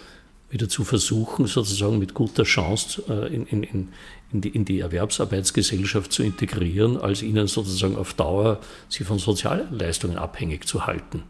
wieder 0.50 0.68
zu 0.68 0.84
versuchen, 0.84 1.48
sozusagen 1.48 1.98
mit 1.98 2.14
guter 2.14 2.44
Chance 2.44 3.04
äh, 3.08 3.34
in, 3.34 3.46
in, 3.46 3.64
in, 3.64 4.42
die, 4.42 4.50
in 4.50 4.66
die 4.66 4.82
Erwerbsarbeitsgesellschaft 4.82 6.12
zu 6.12 6.24
integrieren, 6.24 6.98
als 6.98 7.22
ihnen 7.22 7.48
sozusagen 7.48 7.96
auf 7.96 8.14
Dauer 8.14 8.60
sie 8.90 9.06
von 9.06 9.18
Sozialleistungen 9.18 10.18
abhängig 10.18 10.68
zu 10.68 10.86
halten 10.86 11.24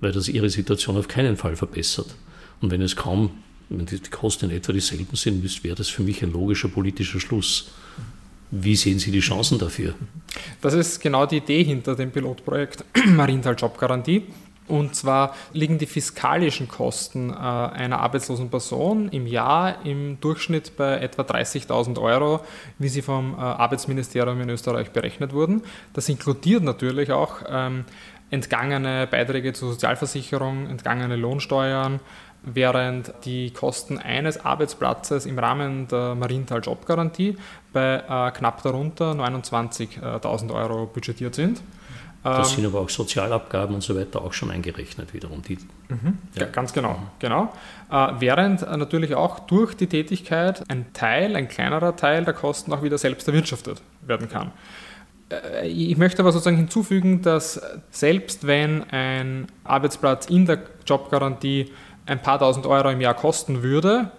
weil 0.00 0.12
das 0.12 0.28
ihre 0.28 0.50
Situation 0.50 0.96
auf 0.96 1.08
keinen 1.08 1.36
Fall 1.36 1.56
verbessert. 1.56 2.14
Und 2.60 2.70
wenn 2.70 2.82
es 2.82 2.96
kaum, 2.96 3.30
wenn 3.68 3.86
die 3.86 3.98
Kosten 3.98 4.50
in 4.50 4.56
etwa 4.56 4.72
dieselben 4.72 5.16
sind, 5.16 5.64
wäre 5.64 5.74
das 5.74 5.88
für 5.88 6.02
mich 6.02 6.22
ein 6.22 6.32
logischer 6.32 6.68
politischer 6.68 7.20
Schluss. 7.20 7.70
Wie 8.50 8.76
sehen 8.76 8.98
Sie 8.98 9.10
die 9.10 9.20
Chancen 9.20 9.58
dafür? 9.58 9.94
Das 10.60 10.74
ist 10.74 11.00
genau 11.00 11.26
die 11.26 11.38
Idee 11.38 11.64
hinter 11.64 11.96
dem 11.96 12.10
Pilotprojekt 12.10 12.84
Marienthal 13.06 13.54
Jobgarantie. 13.56 14.24
Und 14.68 14.96
zwar 14.96 15.34
liegen 15.52 15.78
die 15.78 15.86
fiskalischen 15.86 16.66
Kosten 16.66 17.30
äh, 17.30 17.34
einer 17.34 18.00
arbeitslosen 18.00 18.50
Person 18.50 19.08
im 19.10 19.26
Jahr 19.26 19.84
im 19.84 20.18
Durchschnitt 20.20 20.76
bei 20.76 20.98
etwa 20.98 21.22
30.000 21.22 22.00
Euro, 22.00 22.40
wie 22.78 22.88
sie 22.88 23.02
vom 23.02 23.34
äh, 23.34 23.36
Arbeitsministerium 23.36 24.40
in 24.40 24.50
Österreich 24.50 24.90
berechnet 24.90 25.32
wurden. 25.32 25.62
Das 25.92 26.08
inkludiert 26.08 26.64
natürlich 26.64 27.12
auch 27.12 27.42
ähm, 27.48 27.84
entgangene 28.30 29.06
Beiträge 29.06 29.52
zur 29.52 29.70
Sozialversicherung, 29.70 30.68
entgangene 30.68 31.14
Lohnsteuern, 31.14 32.00
während 32.42 33.12
die 33.24 33.50
Kosten 33.50 33.98
eines 33.98 34.44
Arbeitsplatzes 34.44 35.26
im 35.26 35.38
Rahmen 35.38 35.88
der 35.88 36.14
Marienthal 36.14 36.60
Jobgarantie 36.60 37.36
bei 37.76 38.28
äh, 38.28 38.30
knapp 38.32 38.62
darunter 38.62 39.12
29.000 39.12 40.54
Euro 40.54 40.86
budgetiert 40.86 41.34
sind. 41.34 41.60
Das 42.22 42.50
ähm, 42.50 42.56
sind 42.56 42.66
aber 42.66 42.80
auch 42.80 42.88
Sozialabgaben 42.88 43.74
und 43.74 43.82
so 43.82 43.94
weiter 43.94 44.22
auch 44.22 44.32
schon 44.32 44.50
eingerechnet 44.50 45.12
wiederum. 45.12 45.42
Die, 45.42 45.58
mhm, 45.88 46.18
ja. 46.34 46.46
Ganz 46.46 46.72
genau, 46.72 46.98
genau. 47.18 47.52
Äh, 47.90 48.12
während 48.18 48.62
äh, 48.62 48.76
natürlich 48.78 49.14
auch 49.14 49.40
durch 49.40 49.74
die 49.74 49.86
Tätigkeit 49.86 50.64
ein 50.68 50.92
Teil, 50.94 51.36
ein 51.36 51.48
kleinerer 51.48 51.94
Teil 51.94 52.24
der 52.24 52.32
Kosten 52.32 52.72
auch 52.72 52.82
wieder 52.82 52.96
selbst 52.96 53.28
erwirtschaftet 53.28 53.82
werden 54.00 54.28
kann. 54.30 54.52
Äh, 55.30 55.68
ich 55.68 55.98
möchte 55.98 56.22
aber 56.22 56.32
sozusagen 56.32 56.56
hinzufügen, 56.56 57.20
dass 57.20 57.60
selbst 57.90 58.46
wenn 58.46 58.84
ein 58.90 59.48
Arbeitsplatz 59.64 60.26
in 60.26 60.46
der 60.46 60.60
Jobgarantie 60.86 61.70
ein 62.06 62.22
paar 62.22 62.38
tausend 62.38 62.66
Euro 62.66 62.88
im 62.88 63.02
Jahr 63.02 63.14
kosten 63.14 63.62
würde, 63.62 64.10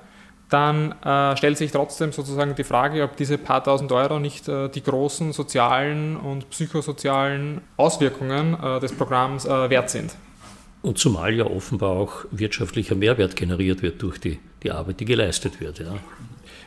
dann 0.49 0.93
äh, 1.03 1.35
stellt 1.35 1.57
sich 1.57 1.71
trotzdem 1.71 2.11
sozusagen 2.11 2.55
die 2.55 2.63
Frage, 2.63 3.03
ob 3.03 3.17
diese 3.17 3.37
paar 3.37 3.63
tausend 3.63 3.91
Euro 3.91 4.19
nicht 4.19 4.47
äh, 4.47 4.69
die 4.69 4.81
großen 4.81 5.33
sozialen 5.33 6.15
und 6.15 6.49
psychosozialen 6.49 7.61
Auswirkungen 7.75 8.57
äh, 8.61 8.79
des 8.79 8.93
Programms 8.93 9.45
äh, 9.45 9.69
wert 9.69 9.89
sind. 9.89 10.15
Und 10.83 10.97
zumal 10.97 11.33
ja 11.33 11.45
offenbar 11.45 11.91
auch 11.91 12.25
wirtschaftlicher 12.31 12.95
Mehrwert 12.95 13.35
generiert 13.35 13.81
wird 13.81 14.01
durch 14.01 14.19
die, 14.19 14.39
die 14.63 14.71
Arbeit, 14.71 15.01
die 15.01 15.05
geleistet 15.05 15.59
wird. 15.59 15.79
Ja. 15.79 15.95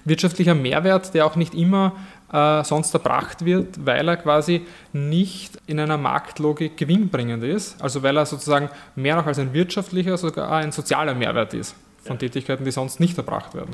Wirtschaftlicher 0.04 0.54
Mehrwert, 0.54 1.14
der 1.14 1.24
auch 1.24 1.36
nicht 1.36 1.54
immer 1.54 1.96
äh, 2.32 2.62
sonst 2.64 2.92
erbracht 2.92 3.46
wird, 3.46 3.86
weil 3.86 4.06
er 4.06 4.18
quasi 4.18 4.66
nicht 4.92 5.58
in 5.66 5.80
einer 5.80 5.96
Marktlogik 5.96 6.76
gewinnbringend 6.76 7.44
ist, 7.44 7.80
also 7.80 8.02
weil 8.02 8.18
er 8.18 8.26
sozusagen 8.26 8.68
mehr 8.94 9.16
noch 9.16 9.26
als 9.26 9.38
ein 9.38 9.54
wirtschaftlicher, 9.54 10.18
sogar 10.18 10.52
ein 10.52 10.70
sozialer 10.70 11.14
Mehrwert 11.14 11.54
ist 11.54 11.74
von 12.02 12.18
Tätigkeiten, 12.18 12.64
die 12.64 12.70
sonst 12.70 13.00
nicht 13.00 13.16
erbracht 13.18 13.54
werden. 13.54 13.70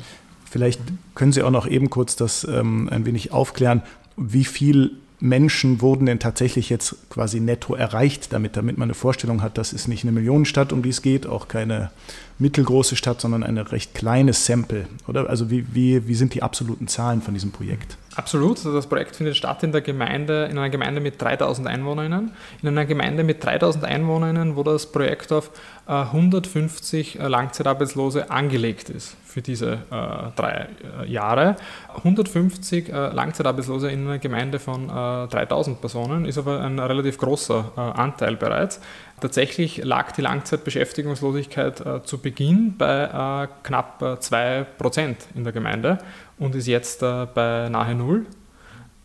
Vielleicht 0.49 0.81
können 1.15 1.31
Sie 1.31 1.43
auch 1.43 1.51
noch 1.51 1.67
eben 1.67 1.89
kurz 1.89 2.15
das 2.15 2.45
ähm, 2.45 2.89
ein 2.89 3.05
wenig 3.05 3.31
aufklären, 3.31 3.81
wie 4.15 4.45
viel 4.45 4.91
Menschen 5.19 5.81
wurden 5.81 6.05
denn 6.05 6.19
tatsächlich 6.19 6.69
jetzt 6.69 6.95
quasi 7.09 7.39
netto 7.39 7.73
erreicht 7.73 8.33
damit, 8.33 8.55
damit 8.55 8.77
man 8.77 8.87
eine 8.87 8.93
Vorstellung 8.93 9.41
hat, 9.41 9.57
das 9.57 9.73
ist 9.73 9.87
nicht 9.87 10.03
eine 10.03 10.11
Millionenstadt, 10.11 10.71
um 10.71 10.83
die 10.83 10.89
es 10.89 11.01
geht, 11.01 11.25
auch 11.25 11.47
keine 11.47 11.89
mittelgroße 12.37 12.95
Stadt, 12.95 13.19
sondern 13.19 13.43
eine 13.43 13.71
recht 13.71 13.95
kleines 13.95 14.45
Sample, 14.45 14.87
oder? 15.07 15.27
Also 15.27 15.49
wie, 15.49 15.65
wie, 15.73 16.07
wie 16.07 16.13
sind 16.13 16.35
die 16.35 16.43
absoluten 16.43 16.87
Zahlen 16.87 17.21
von 17.21 17.33
diesem 17.33 17.51
Projekt? 17.51 17.97
Absolut. 18.17 18.57
Also 18.57 18.73
das 18.73 18.87
Projekt 18.87 19.15
findet 19.15 19.37
statt 19.37 19.61
in 19.61 19.71
der 19.71 19.81
Gemeinde, 19.81 20.45
in 20.45 20.57
einer 20.57 20.71
Gemeinde 20.71 20.99
mit 20.99 21.21
3000 21.21 21.67
Einwohnern. 21.67 22.31
In 22.63 22.67
einer 22.67 22.85
Gemeinde 22.85 23.23
mit 23.23 23.45
3000 23.45 23.85
Einwohnern, 23.85 24.55
wo 24.55 24.63
das 24.63 24.91
Projekt 24.91 25.31
auf 25.31 25.51
150 25.85 27.19
äh, 27.19 27.23
äh, 27.23 27.27
Langzeitarbeitslose 27.27 28.31
angelegt 28.31 28.89
ist 28.89 29.15
für 29.23 29.43
diese 29.43 29.73
äh, 29.73 30.31
drei 30.35 30.67
Jahre. 31.05 31.57
150 31.95 32.89
äh, 32.89 32.91
Langzeitarbeitslose 33.13 33.91
in 33.91 34.07
einer 34.07 34.17
Gemeinde 34.17 34.57
von 34.57 34.89
äh, 34.89 35.27
3000 35.27 35.79
Personen 35.79 36.25
ist 36.25 36.39
aber 36.39 36.61
ein 36.61 36.79
relativ 36.79 37.19
großer 37.19 37.71
Anteil 37.77 38.35
bereits. 38.35 38.81
Tatsächlich 39.19 39.77
lag 39.83 40.11
die 40.11 40.21
Langzeitbeschäftigungslosigkeit 40.21 41.83
zu 42.03 42.19
Beginn 42.19 42.75
bei 42.77 43.47
knapp 43.63 44.01
2% 44.01 45.15
in 45.33 45.43
der 45.43 45.53
Gemeinde 45.53 45.97
und 46.39 46.55
ist 46.55 46.67
jetzt 46.67 47.03
äh, 47.03 47.27
bei 47.33 47.69
nahe 47.69 47.95
Null. 47.95 48.25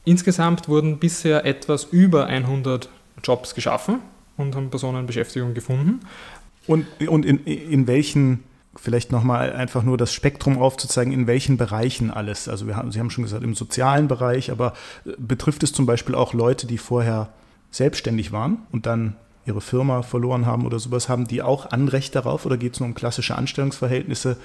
Insgesamt 0.04 0.68
wurden 0.68 0.98
bisher 0.98 1.44
etwas 1.44 1.84
über 1.84 2.26
100 2.26 2.88
Jobs 3.22 3.54
geschaffen 3.54 4.00
und 4.36 4.56
haben 4.56 4.70
Personen 4.70 5.06
Beschäftigung 5.06 5.54
gefunden. 5.54 6.00
Und, 6.66 6.86
und 7.06 7.24
in, 7.24 7.38
in 7.44 7.86
welchen, 7.86 8.44
vielleicht 8.74 9.12
nochmal 9.12 9.52
einfach 9.52 9.82
nur 9.82 9.96
das 9.96 10.12
Spektrum 10.12 10.58
aufzuzeigen, 10.58 11.12
in 11.12 11.26
welchen 11.26 11.56
Bereichen 11.56 12.10
alles? 12.10 12.48
Also 12.48 12.66
wir 12.66 12.76
haben, 12.76 12.90
Sie 12.90 12.98
haben 12.98 13.10
schon 13.10 13.24
gesagt, 13.24 13.44
im 13.44 13.54
sozialen 13.54 14.08
Bereich, 14.08 14.50
aber 14.50 14.74
äh, 15.04 15.10
betrifft 15.18 15.62
es 15.62 15.72
zum 15.72 15.86
Beispiel 15.86 16.14
auch 16.14 16.34
Leute, 16.34 16.66
die 16.66 16.78
vorher 16.78 17.32
selbstständig 17.70 18.32
waren 18.32 18.58
und 18.72 18.86
dann 18.86 19.16
ihre 19.44 19.60
Firma 19.60 20.02
verloren 20.02 20.46
haben 20.46 20.66
oder 20.66 20.78
sowas, 20.78 21.08
haben 21.08 21.26
die 21.26 21.42
auch 21.42 21.70
Anrecht 21.70 22.14
darauf 22.14 22.46
oder 22.46 22.56
geht 22.56 22.74
es 22.74 22.80
nur 22.80 22.88
um 22.88 22.94
klassische 22.94 23.36
Anstellungsverhältnisse? 23.36 24.36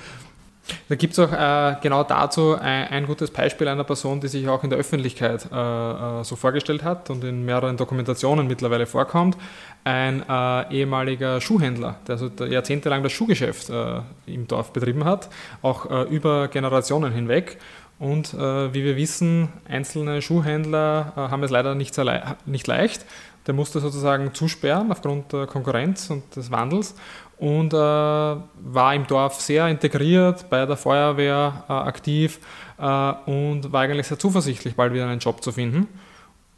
Da 0.90 0.96
gibt 0.96 1.14
es 1.14 1.20
auch 1.20 1.32
äh, 1.32 1.76
genau 1.82 2.04
dazu 2.04 2.56
ein, 2.56 2.88
ein, 2.88 3.08
gutes 3.08 3.32
Beispiel 3.32 3.68
einer 3.68 3.84
Person, 3.84 4.20
die 4.22 4.28
sich 4.28 4.48
auch 4.48 4.64
in 4.64 4.70
der 4.70 4.80
Öffentlichkeit 4.80 5.48
äh, 5.52 5.56
äh, 5.56 6.24
so 6.24 6.36
vorgestellt 6.36 6.84
hat 6.84 7.10
und 7.10 7.24
in 7.24 7.46
mehreren 7.46 7.78
Dokumentationen 7.78 8.48
mittlerweile 8.48 8.86
vorkommt. 8.86 9.38
Ein 9.84 10.24
äh, 10.28 10.74
ehemaliger 10.74 11.42
Schuhhändler, 11.42 11.98
der 12.08 12.14
also 12.14 12.30
jahrzehntelang 12.46 13.04
das 13.04 13.12
Schuhgeschäft 13.12 13.70
äh, 13.70 14.02
im 14.26 14.48
Dorf 14.48 14.74
betrieben 14.74 15.06
hat, 15.06 15.30
auch 15.62 15.90
äh, 15.90 16.04
über 16.04 16.48
Generationen 16.48 17.14
hinweg. 17.14 17.58
Und 18.00 18.36
wie 18.36 18.84
wir 18.84 18.96
wissen, 18.96 19.50
einzelne 19.68 20.22
Schuhhändler 20.22 21.14
haben 21.16 21.42
es 21.42 21.50
leider 21.50 21.74
nicht, 21.74 22.00
nicht 22.46 22.68
leicht. 22.68 23.04
Der 23.48 23.56
musste 23.56 23.80
sozusagen 23.80 24.36
zusperren 24.36 24.92
aufgrund 24.92 25.34
der 25.34 25.48
Konkurrenz 25.48 26.12
und 26.12 26.36
des 26.36 26.52
Wandels 26.52 26.94
und 27.38 27.74
äh, 27.74 27.78
war 27.78 28.96
im 28.96 29.06
Dorf 29.06 29.42
sehr 29.42 29.68
integriert, 29.68 30.50
bei 30.50 30.66
der 30.66 30.78
Feuerwehr 30.78 31.64
äh, 31.70 31.74
aktiv 31.74 32.40
äh, 32.80 32.84
und 33.26 33.72
war 33.72 33.82
eigentlich 33.82 34.08
sehr 34.08 34.20
zuversichtlich, 34.20 34.76
bald 34.76 34.94
wieder 34.94 35.08
einen 35.08 35.20
Job 35.20 35.44
zu 35.44 35.52
finden. 35.52 35.88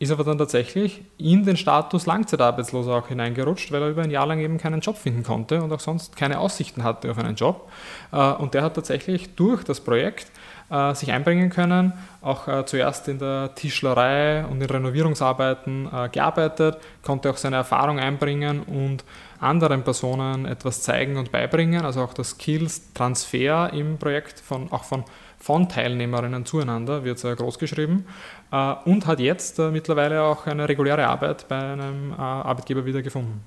Ist 0.02 0.12
aber 0.12 0.24
dann 0.24 0.38
tatsächlich 0.38 1.04
in 1.18 1.44
den 1.44 1.58
Status 1.58 2.06
Langzeitarbeitsloser 2.06 2.94
auch 2.94 3.08
hineingerutscht, 3.10 3.70
weil 3.74 3.82
er 3.82 3.90
über 3.90 4.02
ein 4.02 4.12
Jahr 4.12 4.26
lang 4.26 4.40
eben 4.40 4.58
keinen 4.58 4.80
Job 4.80 4.98
finden 4.98 5.24
konnte 5.24 5.62
und 5.62 5.74
auch 5.74 5.82
sonst 5.82 6.16
keine 6.16 6.40
Aussichten 6.40 6.86
hatte 6.86 7.12
auf 7.12 7.18
einen 7.18 7.36
Job. 7.36 7.70
Äh, 8.14 8.32
und 8.34 8.54
der 8.54 8.64
hat 8.64 8.76
tatsächlich 8.76 9.36
durch 9.36 9.66
das 9.66 9.82
Projekt 9.82 10.32
äh, 10.70 10.96
sich 10.96 11.12
einbringen 11.12 11.50
können, 11.50 11.92
auch 12.22 12.48
äh, 12.48 12.66
zuerst 12.66 13.10
in 13.10 13.20
der 13.20 13.54
Tischlerei 13.56 14.46
und 14.46 14.62
in 14.62 14.70
Renovierungsarbeiten 14.70 15.90
gearbeitet, 16.14 16.78
konnte 17.04 17.30
auch 17.30 17.38
seine 17.38 17.58
Erfahrung 17.58 18.00
einbringen 18.00 18.62
und 18.62 19.04
anderen 19.42 19.84
Personen 19.84 20.46
etwas 20.46 20.82
zeigen 20.82 21.18
und 21.18 21.32
beibringen, 21.32 21.84
also 21.84 22.02
auch 22.02 22.14
das 22.14 22.32
Skills-Transfer 22.32 23.72
im 23.74 23.98
Projekt 23.98 24.40
von, 24.40 24.72
auch 24.72 24.84
von, 24.84 25.04
von 25.39 25.69
Teilnehmerinnen 25.69 26.45
zueinander 26.45 27.04
wird 27.04 27.17
sehr 27.19 27.36
groß 27.36 27.58
geschrieben 27.60 28.06
äh, 28.52 28.75
und 28.86 29.08
hat 29.08 29.19
jetzt 29.19 29.58
äh, 29.60 29.71
mittlerweile 29.71 30.21
auch 30.23 30.45
eine 30.45 30.67
reguläre 30.67 31.08
Arbeit 31.08 31.47
bei 31.47 31.58
einem 31.58 32.12
äh, 32.12 32.15
Arbeitgeber 32.15 32.86
wieder 32.86 33.02
gefunden. 33.02 33.41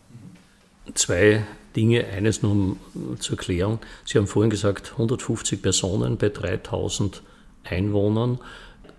Zwei 0.94 1.44
Dinge, 1.76 2.06
eines 2.06 2.42
nur 2.42 2.76
zur 3.18 3.38
Erklärung. 3.38 3.78
Sie 4.04 4.18
haben 4.18 4.26
vorhin 4.26 4.50
gesagt, 4.50 4.92
150 4.92 5.62
Personen 5.62 6.16
bei 6.16 6.28
3000 6.28 7.22
Einwohnern. 7.64 8.40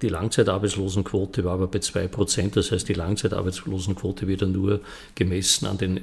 Die 0.02 0.10
Langzeitarbeitslosenquote 0.10 1.44
war 1.44 1.54
aber 1.54 1.68
bei 1.68 1.80
2 1.80 2.08
Prozent. 2.08 2.56
Das 2.56 2.72
heißt, 2.72 2.88
die 2.88 2.94
Langzeitarbeitslosenquote 2.94 4.28
wird 4.28 4.42
nur 4.44 4.82
gemessen 5.16 5.66
an 5.66 5.78
den 5.78 6.02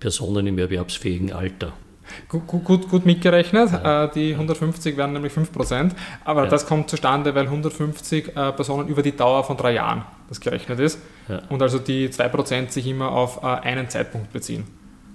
Personen 0.00 0.46
im 0.46 0.58
erwerbsfähigen 0.58 1.32
Alter. 1.32 1.72
Gut, 2.28 2.46
gut, 2.46 2.88
gut 2.88 3.06
mitgerechnet. 3.06 3.70
Ja. 3.72 4.04
Äh, 4.04 4.10
die 4.12 4.32
150 4.32 4.96
wären 4.96 5.12
nämlich 5.12 5.32
5%. 5.32 5.92
Aber 6.24 6.44
ja. 6.44 6.50
das 6.50 6.66
kommt 6.66 6.90
zustande, 6.90 7.34
weil 7.34 7.44
150 7.44 8.28
äh, 8.28 8.52
Personen 8.52 8.88
über 8.88 9.02
die 9.02 9.16
Dauer 9.16 9.44
von 9.44 9.56
drei 9.56 9.74
Jahren 9.74 10.04
das 10.28 10.40
gerechnet 10.40 10.80
ist. 10.80 10.98
Ja. 11.28 11.42
Und 11.48 11.62
also 11.62 11.78
die 11.78 12.08
2% 12.08 12.70
sich 12.70 12.86
immer 12.86 13.10
auf 13.10 13.42
äh, 13.42 13.46
einen 13.46 13.88
Zeitpunkt 13.88 14.32
beziehen. 14.32 14.64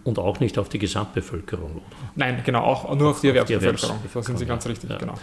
Und 0.03 0.19
auch 0.19 0.39
nicht 0.39 0.57
auf 0.57 0.69
die 0.69 0.79
Gesamtbevölkerung, 0.79 1.71
oder? 1.71 1.83
Nein, 2.15 2.41
genau, 2.45 2.61
auch 2.61 2.95
nur 2.95 3.09
auf 3.09 3.19
die 3.19 3.27
Erwerbsbevölkerung. 3.27 3.97
Da 4.13 4.23
sind 4.23 4.39
Sie 4.39 4.45
ganz 4.45 4.65
richtig, 4.65 4.97
genau. 4.97 5.15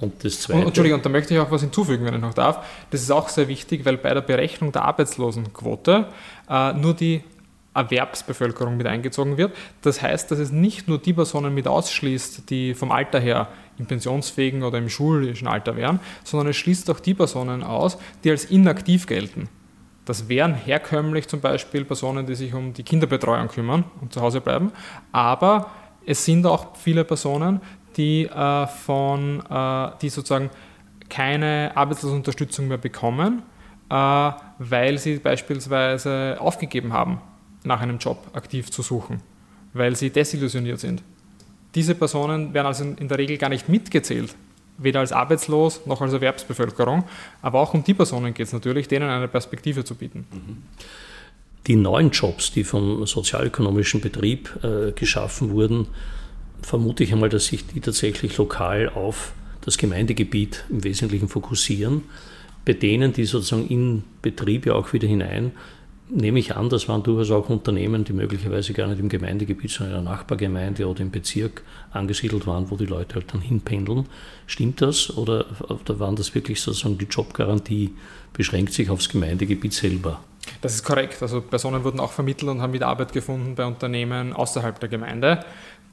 Und 0.00 0.24
das 0.24 0.40
Zweite. 0.40 0.58
Und, 0.58 0.66
Entschuldigung, 0.66 0.98
und 0.98 1.06
da 1.06 1.10
möchte 1.10 1.34
ich 1.34 1.40
auch 1.40 1.52
was 1.52 1.60
hinzufügen, 1.60 2.04
wenn 2.04 2.14
ich 2.14 2.20
noch 2.20 2.34
darf. 2.34 2.66
Das 2.90 3.00
ist 3.00 3.12
auch 3.12 3.28
sehr 3.28 3.46
wichtig, 3.46 3.84
weil 3.84 3.96
bei 3.96 4.12
der 4.12 4.22
Berechnung 4.22 4.72
der 4.72 4.82
Arbeitslosenquote 4.86 6.06
äh, 6.50 6.72
nur 6.72 6.94
die 6.94 7.22
Erwerbsbevölkerung 7.74 8.76
mit 8.76 8.86
eingezogen 8.86 9.36
wird. 9.36 9.54
Das 9.82 10.00
heißt, 10.00 10.30
dass 10.30 10.38
es 10.38 10.52
nicht 10.52 10.88
nur 10.88 10.98
die 10.98 11.12
Personen 11.12 11.54
mit 11.54 11.66
ausschließt, 11.66 12.48
die 12.48 12.74
vom 12.74 12.92
Alter 12.92 13.20
her 13.20 13.48
im 13.78 13.86
pensionsfähigen 13.86 14.62
oder 14.62 14.78
im 14.78 14.88
schulischen 14.88 15.48
Alter 15.48 15.76
wären, 15.76 16.00
sondern 16.22 16.48
es 16.48 16.56
schließt 16.56 16.88
auch 16.90 17.00
die 17.00 17.14
Personen 17.14 17.62
aus, 17.62 17.98
die 18.22 18.30
als 18.30 18.44
inaktiv 18.44 19.06
gelten. 19.06 19.48
Das 20.04 20.28
wären 20.28 20.54
herkömmlich 20.54 21.28
zum 21.28 21.40
Beispiel 21.40 21.84
Personen, 21.84 22.26
die 22.26 22.34
sich 22.34 22.54
um 22.54 22.72
die 22.72 22.82
Kinderbetreuung 22.82 23.48
kümmern 23.48 23.84
und 24.00 24.12
zu 24.12 24.20
Hause 24.20 24.40
bleiben, 24.40 24.70
aber 25.12 25.70
es 26.06 26.24
sind 26.24 26.46
auch 26.46 26.76
viele 26.76 27.04
Personen, 27.04 27.60
die, 27.96 28.26
äh, 28.26 28.66
von, 28.66 29.42
äh, 29.48 29.90
die 30.02 30.10
sozusagen 30.10 30.50
keine 31.08 31.72
Arbeitslosenunterstützung 31.74 32.68
mehr 32.68 32.78
bekommen, 32.78 33.42
äh, 33.88 33.94
weil 34.58 34.98
sie 34.98 35.18
beispielsweise 35.18 36.36
aufgegeben 36.38 36.92
haben 36.92 37.20
nach 37.64 37.80
einem 37.80 37.98
Job 37.98 38.28
aktiv 38.32 38.70
zu 38.70 38.82
suchen, 38.82 39.20
weil 39.72 39.96
sie 39.96 40.10
desillusioniert 40.10 40.80
sind. 40.80 41.02
Diese 41.74 41.94
Personen 41.94 42.54
werden 42.54 42.66
also 42.66 42.84
in 42.84 43.08
der 43.08 43.18
Regel 43.18 43.36
gar 43.36 43.48
nicht 43.48 43.68
mitgezählt, 43.68 44.34
weder 44.78 45.00
als 45.00 45.12
arbeitslos 45.12 45.86
noch 45.86 46.00
als 46.00 46.12
Erwerbsbevölkerung, 46.12 47.04
aber 47.42 47.60
auch 47.60 47.74
um 47.74 47.82
die 47.82 47.94
Personen 47.94 48.32
geht 48.34 48.46
es 48.46 48.52
natürlich, 48.52 48.86
denen 48.86 49.08
eine 49.08 49.28
Perspektive 49.28 49.84
zu 49.84 49.96
bieten. 49.96 50.26
Die 51.66 51.76
neuen 51.76 52.10
Jobs, 52.10 52.52
die 52.52 52.62
vom 52.62 53.06
sozialökonomischen 53.06 54.00
Betrieb 54.00 54.50
äh, 54.62 54.92
geschaffen 54.92 55.50
wurden, 55.50 55.88
vermute 56.60 57.04
ich 57.04 57.12
einmal, 57.12 57.28
dass 57.28 57.46
sich 57.46 57.66
die 57.66 57.80
tatsächlich 57.80 58.36
lokal 58.36 58.90
auf 58.90 59.32
das 59.62 59.78
Gemeindegebiet 59.78 60.64
im 60.68 60.84
Wesentlichen 60.84 61.28
fokussieren. 61.28 62.02
Bei 62.64 62.74
denen, 62.74 63.12
die 63.12 63.24
sozusagen 63.24 63.66
in 63.68 64.04
Betriebe 64.22 64.74
auch 64.74 64.92
wieder 64.92 65.08
hinein 65.08 65.52
nehme 66.08 66.38
ich 66.38 66.54
an, 66.56 66.68
das 66.68 66.88
waren 66.88 67.02
durchaus 67.02 67.30
auch 67.30 67.48
Unternehmen, 67.48 68.04
die 68.04 68.12
möglicherweise 68.12 68.72
gar 68.72 68.88
nicht 68.88 69.00
im 69.00 69.08
Gemeindegebiet, 69.08 69.70
sondern 69.70 69.98
in 69.98 70.04
der 70.04 70.12
Nachbargemeinde 70.12 70.86
oder 70.86 71.00
im 71.00 71.10
Bezirk 71.10 71.62
angesiedelt 71.92 72.46
waren, 72.46 72.70
wo 72.70 72.76
die 72.76 72.86
Leute 72.86 73.16
halt 73.16 73.32
dann 73.32 73.40
hinpendeln. 73.40 74.06
Stimmt 74.46 74.82
das 74.82 75.16
oder, 75.16 75.46
waren 75.86 76.16
das 76.16 76.34
wirklich 76.34 76.60
sozusagen 76.60 76.98
die 76.98 77.06
Jobgarantie 77.06 77.92
beschränkt 78.32 78.72
sich 78.72 78.90
aufs 78.90 79.08
Gemeindegebiet 79.08 79.72
selber? 79.72 80.20
Das 80.60 80.74
ist 80.74 80.84
korrekt. 80.84 81.22
Also 81.22 81.40
Personen 81.40 81.84
wurden 81.84 82.00
auch 82.00 82.12
vermittelt 82.12 82.50
und 82.50 82.60
haben 82.60 82.72
wieder 82.72 82.88
Arbeit 82.88 83.12
gefunden 83.12 83.54
bei 83.54 83.64
Unternehmen 83.64 84.32
außerhalb 84.32 84.78
der 84.78 84.88
Gemeinde. 84.88 85.44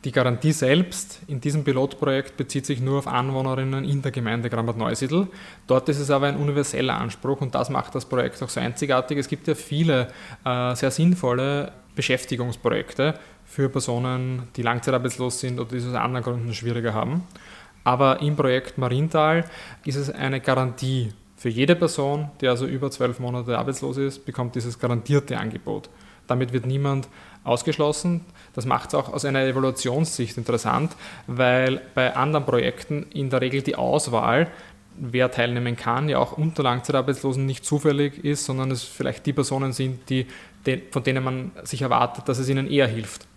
Die 0.03 0.11
Garantie 0.11 0.51
selbst 0.51 1.19
in 1.27 1.41
diesem 1.41 1.63
Pilotprojekt 1.63 2.35
bezieht 2.35 2.65
sich 2.65 2.81
nur 2.81 2.97
auf 2.97 3.07
Anwohnerinnen 3.07 3.85
in 3.85 4.01
der 4.01 4.11
Gemeinde 4.11 4.49
Grambad-Neusiedl. 4.49 5.27
Dort 5.67 5.89
ist 5.89 5.99
es 5.99 6.09
aber 6.09 6.25
ein 6.25 6.37
universeller 6.37 6.95
Anspruch 6.95 7.39
und 7.41 7.53
das 7.53 7.69
macht 7.69 7.93
das 7.93 8.05
Projekt 8.05 8.41
auch 8.41 8.49
so 8.49 8.59
einzigartig. 8.59 9.19
Es 9.19 9.27
gibt 9.27 9.47
ja 9.47 9.53
viele 9.53 10.07
äh, 10.43 10.73
sehr 10.75 10.89
sinnvolle 10.89 11.71
Beschäftigungsprojekte 11.93 13.13
für 13.45 13.69
Personen, 13.69 14.47
die 14.55 14.63
langzeitarbeitslos 14.63 15.39
sind 15.39 15.59
oder 15.59 15.69
die 15.69 15.77
es 15.77 15.87
aus 15.87 15.93
anderen 15.93 16.23
Gründen 16.23 16.53
schwieriger 16.55 16.95
haben. 16.95 17.23
Aber 17.83 18.21
im 18.21 18.35
Projekt 18.35 18.79
Marienthal 18.79 19.45
ist 19.85 19.97
es 19.97 20.09
eine 20.09 20.41
Garantie. 20.41 21.13
Für 21.37 21.49
jede 21.49 21.75
Person, 21.75 22.29
die 22.39 22.47
also 22.47 22.65
über 22.65 22.89
zwölf 22.89 23.19
Monate 23.19 23.57
arbeitslos 23.57 23.97
ist, 23.97 24.25
bekommt 24.25 24.55
dieses 24.55 24.79
garantierte 24.79 25.37
Angebot. 25.37 25.89
Damit 26.31 26.53
wird 26.53 26.65
niemand 26.65 27.09
ausgeschlossen. 27.43 28.21
Das 28.53 28.65
macht 28.65 28.89
es 28.89 28.95
auch 28.95 29.11
aus 29.11 29.25
einer 29.25 29.43
Evaluationssicht 29.43 30.37
interessant, 30.37 30.95
weil 31.27 31.81
bei 31.93 32.15
anderen 32.15 32.45
Projekten 32.45 33.05
in 33.13 33.29
der 33.29 33.41
Regel 33.41 33.61
die 33.61 33.75
Auswahl, 33.75 34.47
wer 34.95 35.29
teilnehmen 35.29 35.75
kann, 35.75 36.07
ja 36.07 36.19
auch 36.19 36.37
unter 36.37 36.63
Langzeitarbeitslosen 36.63 37.45
nicht 37.45 37.65
zufällig 37.65 38.23
ist, 38.23 38.45
sondern 38.45 38.71
es 38.71 38.83
vielleicht 38.83 39.25
die 39.25 39.33
Personen 39.33 39.73
sind, 39.73 40.09
die, 40.09 40.25
von 40.91 41.03
denen 41.03 41.23
man 41.23 41.51
sich 41.63 41.81
erwartet, 41.81 42.29
dass 42.29 42.39
es 42.39 42.47
ihnen 42.47 42.69
eher 42.69 42.87
hilft. 42.87 43.27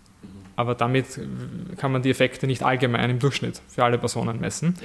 Aber 0.55 0.73
damit 0.73 1.19
kann 1.77 1.91
man 1.91 2.01
die 2.01 2.09
Effekte 2.09 2.47
nicht 2.47 2.63
allgemein 2.63 3.09
im 3.09 3.19
Durchschnitt 3.19 3.61
für 3.67 3.83
alle 3.83 3.97
Personen 3.97 4.39
messen. 4.39 4.75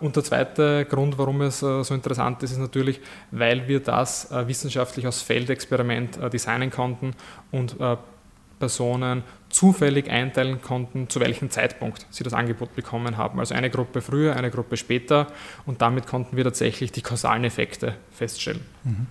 Und 0.00 0.16
der 0.16 0.24
zweite 0.24 0.86
Grund, 0.86 1.18
warum 1.18 1.42
es 1.42 1.62
äh, 1.62 1.84
so 1.84 1.94
interessant 1.94 2.42
ist, 2.42 2.52
ist 2.52 2.58
natürlich, 2.58 3.00
weil 3.30 3.68
wir 3.68 3.80
das 3.80 4.30
äh, 4.30 4.48
wissenschaftlich 4.48 5.04
als 5.04 5.22
Feldexperiment 5.22 6.16
äh, 6.16 6.30
designen 6.30 6.70
konnten 6.70 7.12
und 7.50 7.76
Personen 8.58 9.22
zufällig 9.48 10.10
einteilen 10.10 10.60
konnten, 10.60 11.08
zu 11.08 11.18
welchem 11.20 11.50
Zeitpunkt 11.50 12.06
sie 12.10 12.24
das 12.24 12.34
Angebot 12.34 12.76
bekommen 12.76 13.16
haben. 13.16 13.40
Also 13.40 13.54
eine 13.54 13.70
Gruppe 13.70 14.02
früher, 14.02 14.36
eine 14.36 14.50
Gruppe 14.50 14.76
später 14.76 15.28
und 15.64 15.80
damit 15.80 16.06
konnten 16.06 16.36
wir 16.36 16.44
tatsächlich 16.44 16.92
die 16.92 17.00
kausalen 17.00 17.44
Effekte 17.44 17.94
feststellen. 18.12 18.60
Mhm. 18.84 19.06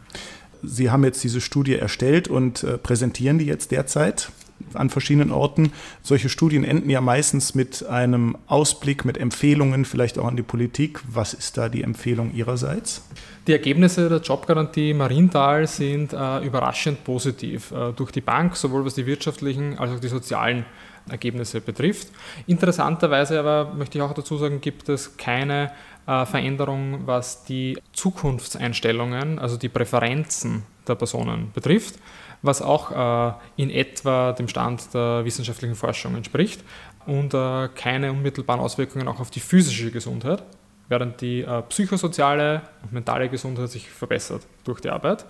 Sie 0.62 0.91
haben 0.91 1.04
jetzt 1.04 1.23
diese 1.23 1.41
Studie 1.41 1.75
erstellt 1.75 2.28
und 2.28 2.65
präsentieren 2.84 3.39
die 3.39 3.45
jetzt 3.45 3.71
derzeit 3.71 4.32
an 4.73 4.89
verschiedenen 4.89 5.31
Orten. 5.31 5.71
Solche 6.03 6.29
Studien 6.29 6.63
enden 6.63 6.89
ja 6.89 7.01
meistens 7.01 7.55
mit 7.55 7.85
einem 7.85 8.37
Ausblick, 8.47 9.05
mit 9.05 9.17
Empfehlungen, 9.17 9.85
vielleicht 9.85 10.17
auch 10.17 10.25
an 10.25 10.35
die 10.35 10.43
Politik. 10.43 11.01
Was 11.07 11.33
ist 11.33 11.57
da 11.57 11.69
die 11.69 11.83
Empfehlung 11.83 12.33
Ihrerseits? 12.33 13.03
Die 13.47 13.53
Ergebnisse 13.53 14.09
der 14.09 14.19
Jobgarantie 14.19 14.93
Marienthal 14.93 15.65
sind 15.65 16.13
äh, 16.13 16.45
überraschend 16.45 17.03
positiv 17.03 17.71
äh, 17.71 17.93
durch 17.93 18.11
die 18.11 18.21
Bank, 18.21 18.55
sowohl 18.55 18.85
was 18.85 18.95
die 18.95 19.05
wirtschaftlichen 19.05 19.77
als 19.79 19.91
auch 19.91 19.99
die 19.99 20.07
sozialen 20.07 20.65
Ergebnisse 21.09 21.61
betrifft. 21.61 22.09
Interessanterweise 22.45 23.39
aber 23.39 23.73
möchte 23.73 23.97
ich 23.97 24.03
auch 24.03 24.13
dazu 24.13 24.37
sagen, 24.37 24.61
gibt 24.61 24.89
es 24.89 25.17
keine 25.17 25.71
äh, 26.05 26.25
Veränderung, 26.25 27.01
was 27.05 27.43
die 27.43 27.77
Zukunftseinstellungen, 27.93 29.39
also 29.39 29.57
die 29.57 29.69
Präferenzen 29.69 30.63
der 30.87 30.95
Personen 30.95 31.51
betrifft, 31.53 31.95
was 32.41 32.62
auch 32.62 32.91
äh, 32.91 33.34
in 33.58 33.69
etwa 33.69 34.34
dem 34.34 34.47
Stand 34.47 34.93
der 34.93 35.25
wissenschaftlichen 35.25 35.75
Forschung 35.75 36.15
entspricht 36.15 36.63
und 37.06 37.34
äh, 37.34 37.69
keine 37.75 38.12
unmittelbaren 38.12 38.62
Auswirkungen 38.62 39.08
auch 39.08 39.19
auf 39.19 39.30
die 39.30 39.39
physische 39.39 39.91
Gesundheit, 39.91 40.43
während 40.88 41.21
die 41.21 41.41
äh, 41.41 41.62
psychosoziale 41.63 42.62
und 42.84 42.93
mentale 42.93 43.30
Gesundheit 43.30 43.69
sich 43.69 43.89
verbessert 43.89 44.43
durch 44.63 44.82
die 44.82 44.89
Arbeit. 44.89 45.25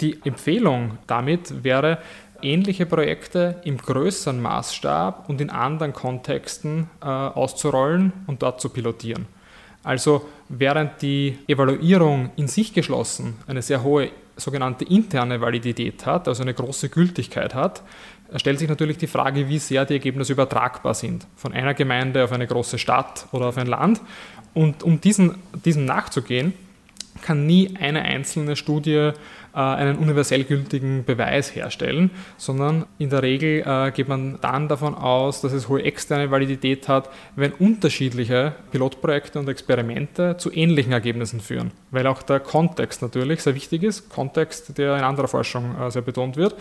Die 0.00 0.20
Empfehlung 0.24 0.98
damit 1.06 1.62
wäre, 1.64 1.98
ähnliche 2.42 2.86
Projekte 2.86 3.60
im 3.64 3.76
größeren 3.78 4.40
Maßstab 4.40 5.28
und 5.28 5.40
in 5.40 5.48
anderen 5.50 5.92
Kontexten 5.92 6.90
äh, 7.00 7.06
auszurollen 7.06 8.12
und 8.26 8.42
dort 8.42 8.60
zu 8.60 8.68
pilotieren. 8.68 9.26
Also 9.84 10.26
während 10.48 11.02
die 11.02 11.38
Evaluierung 11.48 12.30
in 12.36 12.48
sich 12.48 12.72
geschlossen 12.72 13.36
eine 13.46 13.62
sehr 13.62 13.82
hohe 13.82 14.10
sogenannte 14.36 14.84
interne 14.84 15.40
Validität 15.40 16.06
hat, 16.06 16.28
also 16.28 16.42
eine 16.42 16.54
große 16.54 16.88
Gültigkeit 16.88 17.54
hat, 17.54 17.82
stellt 18.36 18.58
sich 18.58 18.68
natürlich 18.68 18.98
die 18.98 19.06
Frage, 19.06 19.48
wie 19.48 19.58
sehr 19.58 19.84
die 19.84 19.94
Ergebnisse 19.94 20.32
übertragbar 20.32 20.94
sind 20.94 21.26
von 21.36 21.52
einer 21.52 21.74
Gemeinde 21.74 22.24
auf 22.24 22.32
eine 22.32 22.46
große 22.46 22.78
Stadt 22.78 23.26
oder 23.32 23.46
auf 23.46 23.58
ein 23.58 23.66
Land. 23.66 24.00
Und 24.54 24.82
um 24.82 25.00
diesen, 25.00 25.36
diesem 25.64 25.84
nachzugehen, 25.84 26.54
kann 27.20 27.46
nie 27.46 27.76
eine 27.78 28.02
einzelne 28.02 28.56
Studie 28.56 29.12
einen 29.60 29.98
universell 29.98 30.44
gültigen 30.44 31.04
Beweis 31.04 31.54
herstellen, 31.54 32.10
sondern 32.36 32.86
in 32.98 33.10
der 33.10 33.22
Regel 33.22 33.62
äh, 33.66 33.90
geht 33.90 34.08
man 34.08 34.38
dann 34.40 34.68
davon 34.68 34.94
aus, 34.94 35.40
dass 35.42 35.52
es 35.52 35.68
hohe 35.68 35.82
externe 35.82 36.30
Validität 36.30 36.88
hat, 36.88 37.10
wenn 37.36 37.52
unterschiedliche 37.52 38.54
Pilotprojekte 38.70 39.38
und 39.38 39.48
Experimente 39.48 40.36
zu 40.38 40.50
ähnlichen 40.52 40.92
Ergebnissen 40.92 41.40
führen, 41.40 41.72
weil 41.90 42.06
auch 42.06 42.22
der 42.22 42.40
Kontext 42.40 43.02
natürlich 43.02 43.42
sehr 43.42 43.54
wichtig 43.54 43.82
ist, 43.82 44.08
Kontext, 44.08 44.78
der 44.78 44.96
in 44.96 45.04
anderer 45.04 45.28
Forschung 45.28 45.76
äh, 45.78 45.90
sehr 45.90 46.02
betont 46.02 46.36
wird. 46.36 46.56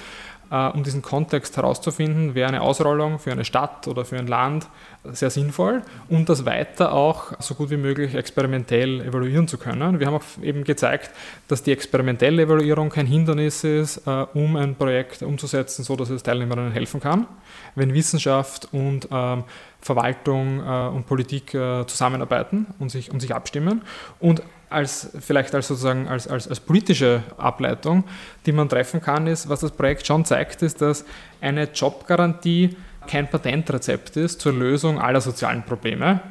Äh, 0.52 0.68
um 0.68 0.84
diesen 0.84 1.02
Kontext 1.02 1.56
herauszufinden, 1.56 2.36
wäre 2.36 2.50
eine 2.50 2.62
Ausrollung 2.62 3.20
für 3.20 3.32
eine 3.32 3.46
Stadt 3.46 3.88
oder 3.88 4.04
für 4.04 4.18
ein 4.18 4.28
Land 4.28 4.68
sehr 5.06 5.30
sinnvoll, 5.30 5.82
um 6.10 6.26
das 6.26 6.46
weiter 6.46 6.92
auch 6.92 7.32
so 7.40 7.56
gut 7.56 7.70
wie 7.70 7.78
möglich 7.78 8.16
experimentell 8.16 9.00
evaluieren 9.00 9.48
zu 9.48 9.58
können. 9.58 10.02
Wir 10.02 10.08
haben 10.08 10.16
auch 10.16 10.44
eben 10.44 10.66
gezeigt, 10.66 11.12
dass 11.48 11.64
die 11.64 11.72
experimentelle 11.72 12.44
Evaluierung 12.44 12.90
kein 12.90 13.06
Hindernis 13.06 13.64
ist, 13.64 14.06
äh, 14.06 14.26
um 14.34 14.58
ein 14.58 14.76
Projekt 14.76 15.24
umzusetzen, 15.24 15.84
so 15.84 15.96
dass 15.96 16.10
es 16.10 16.22
Teilnehmerinnen 16.22 16.74
helfen 16.74 17.00
kann. 17.00 17.28
Wenn 17.76 17.94
Wissenschaft 17.94 18.68
und 18.74 19.08
ähm, 19.10 19.46
Verwaltung 19.80 20.60
äh, 20.60 20.88
und 20.90 21.08
Politik 21.08 21.52
zusammenarbeiten 21.52 22.68
und 22.78 22.90
sich, 22.90 23.10
und 23.12 23.22
sich 23.22 23.34
abstimmen. 23.34 23.84
Und 24.20 24.44
als 24.72 25.10
vielleicht 25.20 25.54
als 25.54 25.68
sozusagen 25.68 26.08
als, 26.08 26.28
als, 26.28 26.48
als 26.48 26.60
politische 26.60 27.24
Ableitung, 27.38 28.04
die 28.46 28.52
man 28.52 28.70
treffen 28.70 29.02
kann, 29.02 29.28
ist, 29.28 29.50
was 29.50 29.60
das 29.60 29.72
Projekt 29.72 30.06
schon 30.08 30.26
zeigt, 30.26 30.62
ist, 30.62 30.82
dass 30.82 31.06
eine 31.42 31.66
Jobgarantie 31.66 32.76
kein 33.08 33.30
Patentrezept 33.30 34.18
ist 34.18 34.42
zur 34.42 34.54
Lösung 34.54 35.00
aller 35.00 35.22
sozialen 35.22 35.64
Probleme. 35.64 36.22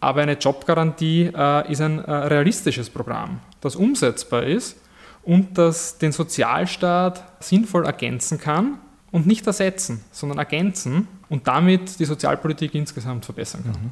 Aber 0.00 0.22
eine 0.22 0.32
Jobgarantie 0.32 1.30
äh, 1.34 1.70
ist 1.72 1.80
ein 1.80 1.98
äh, 2.04 2.10
realistisches 2.10 2.88
Programm, 2.88 3.40
das 3.60 3.76
umsetzbar 3.76 4.44
ist 4.44 4.76
und 5.22 5.58
das 5.58 5.98
den 5.98 6.12
Sozialstaat 6.12 7.22
sinnvoll 7.42 7.84
ergänzen 7.84 8.38
kann 8.38 8.78
und 9.10 9.26
nicht 9.26 9.46
ersetzen, 9.46 10.02
sondern 10.10 10.38
ergänzen 10.38 11.06
und 11.28 11.46
damit 11.46 11.98
die 11.98 12.06
Sozialpolitik 12.06 12.74
insgesamt 12.74 13.24
verbessern 13.24 13.62
kann. 13.64 13.82
Mhm. 13.82 13.90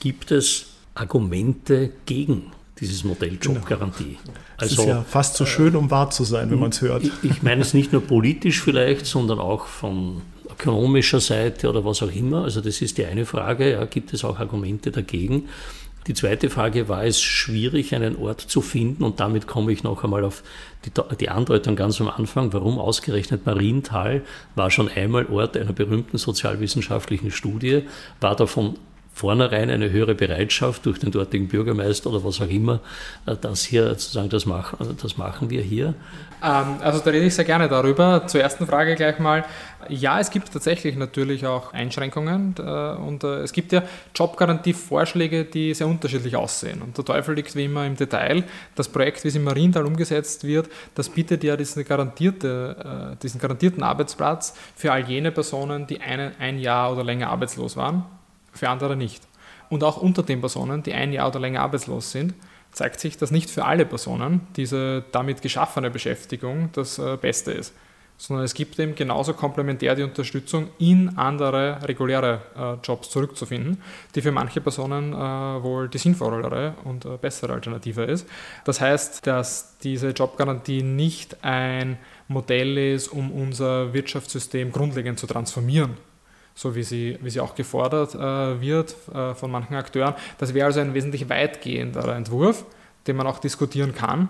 Gibt 0.00 0.32
es 0.32 0.66
Argumente 0.94 1.92
gegen 2.04 2.52
dieses 2.82 3.04
Modell 3.04 3.36
genau. 3.36 3.54
Jobgarantie. 3.54 4.18
Genau. 4.24 4.38
Also, 4.56 4.82
ist 4.82 4.88
ja 4.88 5.04
fast 5.08 5.36
so 5.36 5.46
schön, 5.46 5.76
um 5.76 5.90
wahr 5.90 6.10
zu 6.10 6.24
sein, 6.24 6.50
wenn 6.50 6.58
man 6.58 6.70
es 6.70 6.82
hört. 6.82 7.04
Ich, 7.04 7.12
ich 7.22 7.42
meine 7.42 7.62
es 7.62 7.72
nicht 7.74 7.92
nur 7.92 8.02
politisch 8.02 8.60
vielleicht, 8.60 9.06
sondern 9.06 9.38
auch 9.38 9.66
von 9.66 10.22
ökonomischer 10.50 11.20
Seite 11.20 11.68
oder 11.68 11.84
was 11.84 12.02
auch 12.02 12.12
immer. 12.12 12.42
Also 12.42 12.60
das 12.60 12.82
ist 12.82 12.98
die 12.98 13.06
eine 13.06 13.24
Frage. 13.24 13.70
Ja, 13.70 13.84
gibt 13.84 14.12
es 14.12 14.24
auch 14.24 14.38
Argumente 14.38 14.90
dagegen? 14.90 15.48
Die 16.08 16.14
zweite 16.14 16.50
Frage, 16.50 16.88
war 16.88 17.04
es 17.04 17.22
schwierig, 17.22 17.94
einen 17.94 18.16
Ort 18.16 18.40
zu 18.40 18.60
finden? 18.60 19.04
Und 19.04 19.20
damit 19.20 19.46
komme 19.46 19.72
ich 19.72 19.84
noch 19.84 20.02
einmal 20.02 20.24
auf 20.24 20.42
die, 20.84 20.90
die 21.20 21.28
Andeutung 21.28 21.76
ganz 21.76 22.00
am 22.00 22.08
Anfang. 22.08 22.52
Warum 22.52 22.80
ausgerechnet 22.80 23.46
Marienthal 23.46 24.22
war 24.56 24.72
schon 24.72 24.88
einmal 24.88 25.26
Ort 25.26 25.56
einer 25.56 25.72
berühmten 25.72 26.18
sozialwissenschaftlichen 26.18 27.30
Studie, 27.30 27.84
war 28.20 28.34
davon 28.34 28.74
vornherein 29.12 29.68
eine 29.70 29.90
höhere 29.90 30.14
Bereitschaft 30.14 30.86
durch 30.86 30.98
den 30.98 31.10
dortigen 31.10 31.48
Bürgermeister 31.48 32.10
oder 32.10 32.24
was 32.24 32.40
auch 32.40 32.48
immer, 32.48 32.80
äh, 33.26 33.36
dass 33.36 33.64
hier 33.64 33.88
sozusagen 33.90 34.30
das 34.30 34.46
machen, 34.46 34.76
also 34.80 34.92
das 34.94 35.16
machen 35.18 35.50
wir 35.50 35.60
hier? 35.62 35.94
Ähm, 36.42 36.76
also 36.80 37.00
da 37.00 37.10
rede 37.10 37.26
ich 37.26 37.34
sehr 37.34 37.44
gerne 37.44 37.68
darüber. 37.68 38.26
Zur 38.26 38.40
ersten 38.40 38.66
Frage 38.66 38.94
gleich 38.94 39.18
mal. 39.18 39.44
Ja, 39.88 40.18
es 40.18 40.30
gibt 40.30 40.52
tatsächlich 40.52 40.96
natürlich 40.96 41.46
auch 41.46 41.72
Einschränkungen 41.72 42.54
äh, 42.58 42.62
und 42.62 43.22
äh, 43.24 43.40
es 43.40 43.52
gibt 43.52 43.72
ja 43.72 43.82
Jobgarantie-Vorschläge, 44.14 45.44
die 45.44 45.74
sehr 45.74 45.88
unterschiedlich 45.88 46.36
aussehen. 46.36 46.80
Und 46.80 46.96
der 46.96 47.04
Teufel 47.04 47.34
liegt 47.34 47.54
wie 47.54 47.64
immer 47.64 47.84
im 47.84 47.96
Detail. 47.96 48.44
Das 48.76 48.88
Projekt, 48.88 49.24
wie 49.24 49.28
es 49.28 49.34
im 49.34 49.44
Mariental 49.44 49.84
umgesetzt 49.84 50.44
wird, 50.44 50.68
das 50.94 51.08
bietet 51.08 51.44
ja 51.44 51.56
diesen, 51.56 51.84
garantierte, 51.84 53.16
diesen 53.22 53.40
garantierten 53.40 53.82
Arbeitsplatz 53.82 54.54
für 54.76 54.92
all 54.92 55.02
jene 55.02 55.32
Personen, 55.32 55.86
die 55.86 56.00
eine, 56.00 56.32
ein 56.38 56.58
Jahr 56.58 56.92
oder 56.92 57.04
länger 57.04 57.28
arbeitslos 57.30 57.76
waren 57.76 58.04
für 58.52 58.68
andere 58.68 58.96
nicht. 58.96 59.26
Und 59.68 59.84
auch 59.84 59.96
unter 59.96 60.22
den 60.22 60.40
Personen, 60.40 60.82
die 60.82 60.92
ein 60.92 61.12
Jahr 61.12 61.28
oder 61.28 61.40
länger 61.40 61.62
arbeitslos 61.62 62.12
sind, 62.12 62.34
zeigt 62.72 63.00
sich, 63.00 63.16
dass 63.16 63.30
nicht 63.30 63.50
für 63.50 63.64
alle 63.64 63.86
Personen 63.86 64.46
diese 64.56 65.04
damit 65.12 65.42
geschaffene 65.42 65.90
Beschäftigung 65.90 66.70
das 66.72 66.98
äh, 66.98 67.16
Beste 67.20 67.52
ist, 67.52 67.74
sondern 68.16 68.44
es 68.44 68.54
gibt 68.54 68.78
eben 68.78 68.94
genauso 68.94 69.34
komplementär 69.34 69.94
die 69.94 70.02
Unterstützung, 70.02 70.68
in 70.78 71.16
andere 71.18 71.78
reguläre 71.86 72.40
äh, 72.56 72.86
Jobs 72.86 73.10
zurückzufinden, 73.10 73.82
die 74.14 74.22
für 74.22 74.32
manche 74.32 74.60
Personen 74.60 75.12
äh, 75.12 75.16
wohl 75.16 75.88
die 75.88 75.98
sinnvollere 75.98 76.74
und 76.84 77.20
bessere 77.20 77.52
Alternative 77.52 78.04
ist. 78.04 78.26
Das 78.64 78.80
heißt, 78.80 79.26
dass 79.26 79.78
diese 79.78 80.10
Jobgarantie 80.10 80.82
nicht 80.82 81.44
ein 81.44 81.98
Modell 82.28 82.78
ist, 82.78 83.08
um 83.08 83.30
unser 83.30 83.92
Wirtschaftssystem 83.92 84.72
grundlegend 84.72 85.18
zu 85.18 85.26
transformieren, 85.26 85.96
so 86.54 86.74
wie 86.74 86.82
sie, 86.82 87.18
wie 87.22 87.30
sie 87.30 87.40
auch 87.40 87.54
gefordert 87.54 88.14
äh, 88.14 88.60
wird 88.60 88.94
äh, 89.14 89.34
von 89.34 89.50
manchen 89.50 89.74
Akteuren. 89.74 90.14
Das 90.38 90.54
wäre 90.54 90.66
also 90.66 90.80
ein 90.80 90.94
wesentlich 90.94 91.28
weitgehenderer 91.28 92.16
Entwurf, 92.16 92.64
den 93.06 93.16
man 93.16 93.26
auch 93.26 93.38
diskutieren 93.38 93.94
kann. 93.94 94.28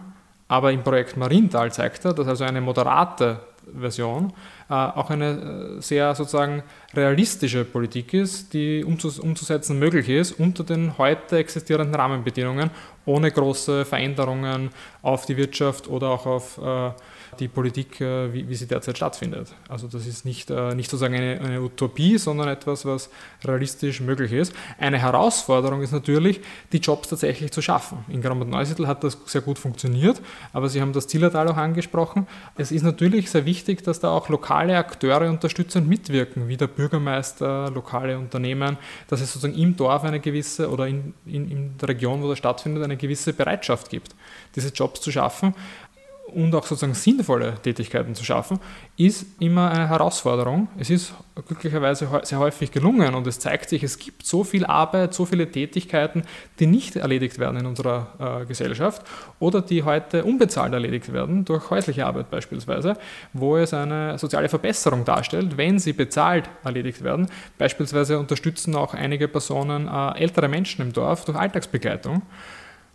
Aber 0.49 0.73
im 0.73 0.83
Projekt 0.83 1.17
Marienthal 1.17 1.73
zeigt 1.73 2.05
er, 2.05 2.13
dass 2.13 2.29
also 2.29 2.45
eine 2.45 2.61
moderate 2.61 3.41
Version 3.79 4.33
äh, 4.69 4.75
auch 4.75 5.11
eine 5.11 5.77
äh, 5.79 5.81
sehr 5.81 6.15
sozusagen 6.15 6.63
realistische 6.95 7.65
Politik 7.65 8.13
ist, 8.15 8.53
die 8.53 8.85
umzus 8.85 9.19
umzusetzen 9.19 9.79
möglich 9.79 10.09
ist 10.09 10.33
unter 10.33 10.65
den 10.65 10.99
heute 10.99 11.39
existierenden 11.39 11.95
Rahmenbedingungen, 11.95 12.71
ohne 13.05 13.31
große 13.31 13.85
Veränderungen 13.85 14.71
auf 15.03 15.27
die 15.27 15.37
Wirtschaft 15.37 15.89
oder 15.89 16.11
auch 16.11 16.27
auf 16.27 16.59
äh, 16.59 16.91
die 17.39 17.49
Politik, 17.49 18.01
äh, 18.01 18.33
wie, 18.33 18.49
wie, 18.49 18.55
sie 18.55 18.67
derzeit 18.67 18.97
stattfindet. 18.97 19.55
Also 19.69 19.89
das 19.89 20.07
ist 20.07 20.25
nicht, 20.25 20.51
äh, 20.51 20.75
nicht 20.75 20.91
sozusagen 20.91 21.15
eine, 21.15 21.41
eine, 21.41 21.63
Utopie, 21.63 22.19
sondern 22.19 22.49
etwas, 22.49 22.85
was 22.85 23.11
realistisch 23.45 24.01
möglich 24.01 24.33
ist. 24.33 24.55
Eine 24.79 24.99
Herausforderung 24.99 25.83
ist 25.83 25.93
natürlich, 25.93 26.41
die 26.73 26.79
Jobs 26.79 27.09
tatsächlich 27.09 27.51
zu 27.51 27.63
schaffen. 27.63 28.05
In 28.09 28.21
Gramm 28.21 28.41
und 28.41 28.51
Neusiedl 28.51 28.87
hat 28.87 29.03
das 29.03 29.19
sehr 29.27 29.41
gut 29.41 29.59
funktioniert, 29.59 30.21
aber 30.53 30.69
Sie 30.69 30.81
haben 30.81 30.93
das 30.93 31.07
Zillertal 31.07 31.49
auch 31.49 31.57
angesprochen. 31.57 32.27
Es 32.57 32.71
ist 32.71 32.83
natürlich 32.83 33.31
sehr 33.31 33.47
wichtig, 33.47 33.83
dass 33.83 34.01
da 34.01 34.11
auch 34.11 34.29
lokale 34.29 34.77
Akteure 34.77 35.29
unterstützend 35.29 35.89
mitwirken, 35.89 36.49
wie 36.49 36.57
der 36.57 36.67
Bürgermeister, 36.67 37.71
lokale 37.71 38.19
Unternehmen, 38.19 38.77
dass 39.09 39.21
es 39.21 39.33
sozusagen 39.33 39.59
im 39.59 39.77
Dorf 39.77 40.05
eine 40.05 40.21
gewisse 40.21 40.71
oder 40.71 40.87
in, 40.87 41.15
in, 41.27 41.51
in 41.51 41.79
der 41.79 41.89
Region, 41.89 42.23
wo 42.23 42.29
das 42.29 42.39
stattfindet, 42.39 42.85
eine 42.85 42.97
gewisse 42.97 43.33
Bereitschaft 43.33 43.89
gibt, 43.89 44.15
diese 44.55 44.69
Jobs 44.69 45.01
zu 45.01 45.11
schaffen 45.11 45.55
und 46.35 46.55
auch 46.55 46.65
sozusagen 46.67 46.95
sinnvolle 46.95 47.55
Tätigkeiten 47.63 48.15
zu 48.15 48.25
schaffen, 48.25 48.59
ist 48.97 49.27
immer 49.41 49.71
eine 49.71 49.89
Herausforderung. 49.89 50.69
Es 50.79 50.91
ist 50.91 51.15
glücklicherweise 51.47 52.09
sehr 52.23 52.39
häufig 52.39 52.71
gelungen 52.71 53.15
und 53.15 53.27
es 53.27 53.39
zeigt 53.39 53.69
sich, 53.69 53.83
es 53.83 53.99
gibt 53.99 54.25
so 54.25 54.45
viel 54.45 54.67
Arbeit, 54.67 55.15
so 55.15 55.25
viele 55.25 55.51
Tätigkeiten, 55.51 56.23
die 56.59 56.67
nicht 56.67 56.97
erledigt 56.97 57.39
werden 57.39 57.61
in 57.61 57.67
unserer 57.67 58.43
äh, 58.43 58.47
Gesellschaft 58.47 59.03
oder 59.39 59.63
die 59.63 59.83
heute 59.83 60.25
unbezahlt 60.25 60.73
erledigt 60.73 61.13
werden, 61.13 61.45
durch 61.45 61.71
häusliche 61.71 62.07
Arbeit 62.07 62.31
beispielsweise, 62.31 62.97
wo 63.33 63.57
es 63.57 63.73
eine 63.73 64.19
soziale 64.19 64.49
Verbesserung 64.49 65.05
darstellt, 65.05 65.57
wenn 65.57 65.79
sie 65.79 65.93
bezahlt 65.93 66.49
erledigt 66.65 67.03
werden. 67.03 67.27
Beispielsweise 67.59 68.19
unterstützen 68.19 68.75
auch 68.75 68.95
einige 68.95 69.29
Personen 69.29 69.89
äh, 69.89 70.19
ältere 70.19 70.49
Menschen 70.49 70.83
im 70.83 70.93
Dorf 70.93 71.25
durch 71.25 71.39
Alltagsbegleitung. 71.39 72.23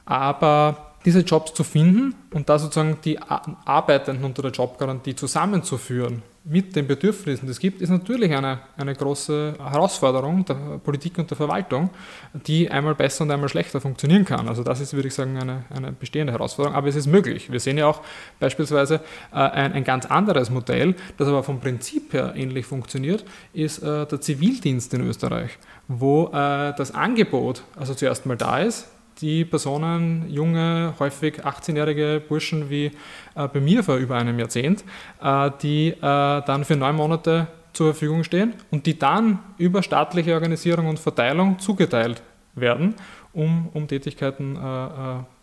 Aber 0.06 0.87
diese 1.08 1.22
Jobs 1.22 1.54
zu 1.54 1.64
finden 1.64 2.16
und 2.34 2.50
da 2.50 2.60
sozusagen 2.60 2.98
die 3.06 3.18
Arbeitenden 3.18 4.26
unter 4.26 4.42
der 4.42 4.52
Jobgarantie 4.52 5.16
zusammenzuführen 5.16 6.22
mit 6.44 6.76
den 6.76 6.86
Bedürfnissen, 6.86 7.46
die 7.46 7.52
es 7.52 7.60
gibt, 7.60 7.82
ist 7.82 7.92
natürlich 7.92 8.36
eine, 8.36 8.60
eine 8.76 8.94
große 8.94 9.54
Herausforderung 9.58 10.44
der 10.44 10.56
Politik 10.84 11.18
und 11.18 11.30
der 11.30 11.38
Verwaltung, 11.38 11.92
die 12.34 12.70
einmal 12.70 12.94
besser 12.94 13.24
und 13.24 13.32
einmal 13.32 13.48
schlechter 13.48 13.80
funktionieren 13.80 14.26
kann. 14.26 14.50
Also 14.50 14.64
das 14.64 14.82
ist, 14.82 14.94
würde 14.94 15.08
ich 15.08 15.14
sagen, 15.14 15.38
eine, 15.38 15.64
eine 15.74 15.94
bestehende 15.94 16.34
Herausforderung, 16.34 16.76
aber 16.76 16.90
es 16.90 16.98
ist 16.98 17.08
möglich. 17.08 17.50
Wir 17.50 17.62
sehen 17.62 17.78
ja 17.78 17.88
auch 17.88 18.02
beispielsweise 18.42 18.96
äh, 19.32 19.38
ein, 19.38 19.72
ein, 19.72 19.86
ganz 19.86 20.08
anderes 20.08 20.50
Modell, 20.50 20.94
das 21.18 21.30
aber 21.30 21.42
vom 21.42 21.62
Prinzip 21.62 22.12
her 22.12 22.34
ähnlich 22.36 22.66
funktioniert, 22.66 23.24
ist 23.54 23.82
äh, 23.82 24.06
der 24.06 24.20
Zivildienst 24.20 24.94
in 24.94 25.08
Österreich, 25.08 25.58
wo 25.88 26.28
äh, 26.34 26.74
das 26.76 26.94
Angebot 26.94 27.64
also 27.78 27.94
zuerst 27.94 28.26
mal 28.26 28.36
da 28.36 28.60
ist, 28.60 28.90
die 29.22 29.46
Personen, 29.46 30.30
junge, 30.30 30.94
häufig 31.00 31.46
18-jährige 31.46 32.22
Burschen 32.28 32.70
wie 32.70 32.92
äh, 33.36 33.48
bei 33.48 33.60
mir 33.60 33.84
vor 33.84 33.96
über 33.98 34.16
einem 34.16 34.38
Jahrzehnt, 34.40 34.84
äh, 35.22 35.52
die 35.62 35.90
äh, 35.90 36.02
dann 36.02 36.66
für 36.66 36.76
neun 36.76 36.96
Monate 36.96 37.48
zur 37.74 37.94
Verfügung 37.94 38.24
stehen 38.24 38.54
und 38.72 38.86
die 38.86 38.98
dann 38.98 39.40
über 39.58 39.84
staatliche 39.84 40.34
Organisierung 40.34 40.88
und 40.88 41.00
Verteilung 41.00 41.60
zugeteilt 41.60 42.22
werden, 42.56 42.96
um, 43.34 43.70
um 43.74 43.88
Tätigkeiten 43.88 44.56
äh, 44.56 44.86
äh, 44.86 44.90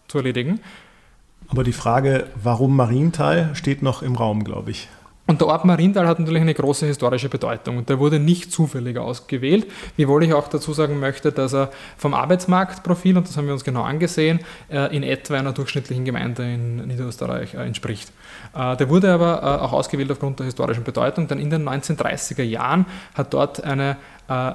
zu 0.09 0.18
erledigen. 0.18 0.61
Aber 1.49 1.62
die 1.62 1.72
Frage, 1.72 2.27
warum 2.43 2.75
Marienthal, 2.75 3.55
steht 3.55 3.83
noch 3.83 4.03
im 4.03 4.16
Raum, 4.16 4.45
glaube 4.45 4.70
ich. 4.70 4.89
Und 5.27 5.41
der 5.41 5.49
Ort 5.49 5.64
Marienthal 5.64 6.07
hat 6.07 6.18
natürlich 6.18 6.43
eine 6.43 6.53
große 6.53 6.85
historische 6.85 7.31
Bedeutung. 7.31 7.79
Und 7.79 7.89
der 7.89 7.99
wurde 7.99 8.18
nicht 8.18 8.53
zufällig 8.53 8.99
ausgewählt, 8.99 9.66
wiewohl 9.97 10.22
ich 10.25 10.35
auch 10.35 10.49
dazu 10.49 10.75
sagen 10.75 11.01
möchte, 11.01 11.33
dass 11.33 11.55
er 11.55 11.70
vom 11.97 12.12
Arbeitsmarktprofil, 12.12 13.16
und 13.16 13.27
das 13.27 13.37
haben 13.39 13.47
wir 13.47 13.55
uns 13.55 13.64
genau 13.64 13.83
angesehen, 13.83 14.41
äh, 14.68 14.95
in 14.95 15.03
etwa 15.03 15.37
einer 15.37 15.53
durchschnittlichen 15.53 16.05
Gemeinde 16.05 16.43
in 16.43 16.87
Niederösterreich 16.87 17.55
äh, 17.55 17.64
entspricht. 17.64 18.12
Äh, 18.55 18.77
der 18.77 18.91
wurde 18.91 19.14
aber 19.14 19.62
auch 19.62 19.72
ausgewählt 19.72 20.12
aufgrund 20.12 20.41
der 20.41 20.45
historischen 20.45 20.85
Bedeutung, 20.85 21.27
denn 21.27 21.39
in 21.39 21.49
den 21.49 21.66
1930er 21.66 22.43
Jahren 22.43 22.85
hat 23.14 23.33
dort 23.33 23.62
eine 23.62 23.97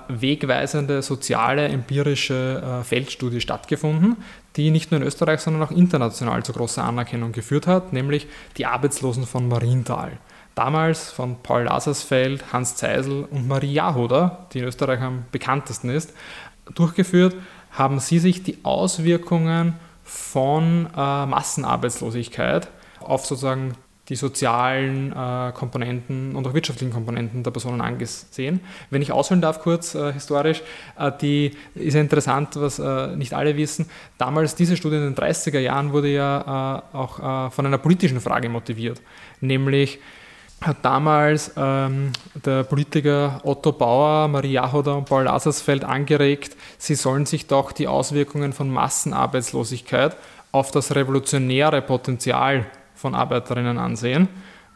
wegweisende 0.07 1.03
soziale 1.03 1.67
empirische 1.67 2.81
Feldstudie 2.83 3.39
stattgefunden, 3.39 4.17
die 4.55 4.71
nicht 4.71 4.89
nur 4.89 4.99
in 4.99 5.05
Österreich, 5.05 5.41
sondern 5.41 5.61
auch 5.61 5.69
international 5.69 6.41
zu 6.41 6.53
großer 6.53 6.83
Anerkennung 6.83 7.33
geführt 7.33 7.67
hat, 7.67 7.93
nämlich 7.93 8.25
die 8.57 8.65
Arbeitslosen 8.65 9.27
von 9.27 9.47
Marienthal 9.47 10.13
damals 10.59 11.09
von 11.09 11.37
Paul 11.41 11.63
Lasersfeld, 11.63 12.51
Hans 12.51 12.75
Zeisel 12.75 13.23
und 13.31 13.47
Marie 13.47 13.71
Jahoder, 13.71 14.45
die 14.51 14.59
in 14.59 14.65
Österreich 14.65 14.99
am 14.99 15.23
bekanntesten 15.31 15.89
ist, 15.89 16.13
durchgeführt, 16.75 17.33
haben 17.71 17.99
sie 17.99 18.19
sich 18.19 18.43
die 18.43 18.57
Auswirkungen 18.63 19.75
von 20.03 20.87
äh, 20.87 21.25
Massenarbeitslosigkeit 21.25 22.67
auf 22.99 23.25
sozusagen 23.25 23.75
die 24.09 24.17
sozialen 24.17 25.13
äh, 25.13 25.53
Komponenten 25.53 26.35
und 26.35 26.45
auch 26.45 26.53
wirtschaftlichen 26.53 26.91
Komponenten 26.91 27.41
der 27.43 27.51
Personen 27.51 27.79
angesehen. 27.79 28.59
Wenn 28.89 29.01
ich 29.01 29.13
ausholen 29.13 29.39
darf, 29.39 29.61
kurz 29.61 29.95
äh, 29.95 30.11
historisch, 30.11 30.61
äh, 30.97 31.09
die 31.21 31.51
ist 31.73 31.93
ja 31.93 32.01
interessant, 32.01 32.49
was 32.55 32.79
äh, 32.79 33.15
nicht 33.15 33.33
alle 33.33 33.55
wissen. 33.55 33.85
Damals, 34.17 34.55
diese 34.55 34.75
Studie 34.75 34.97
in 34.97 35.13
den 35.13 35.15
30er 35.15 35.59
Jahren 35.59 35.93
wurde 35.93 36.09
ja 36.09 36.81
äh, 36.93 36.97
auch 36.97 37.51
von 37.53 37.65
einer 37.65 37.77
politischen 37.77 38.19
Frage 38.19 38.49
motiviert, 38.49 39.01
nämlich 39.39 39.99
hat 40.61 40.77
damals 40.83 41.51
ähm, 41.55 42.11
der 42.33 42.63
Politiker 42.63 43.39
Otto 43.43 43.71
Bauer, 43.71 44.27
Marie 44.27 44.53
Jahoder 44.53 44.97
und 44.97 45.05
Paul 45.05 45.23
Lasersfeld 45.23 45.83
angeregt, 45.83 46.55
sie 46.77 46.95
sollen 46.95 47.25
sich 47.25 47.47
doch 47.47 47.71
die 47.71 47.87
Auswirkungen 47.87 48.53
von 48.53 48.69
Massenarbeitslosigkeit 48.69 50.17
auf 50.51 50.71
das 50.71 50.95
revolutionäre 50.95 51.81
Potenzial 51.81 52.65
von 52.95 53.15
Arbeiterinnen 53.15 53.77
ansehen. 53.77 54.27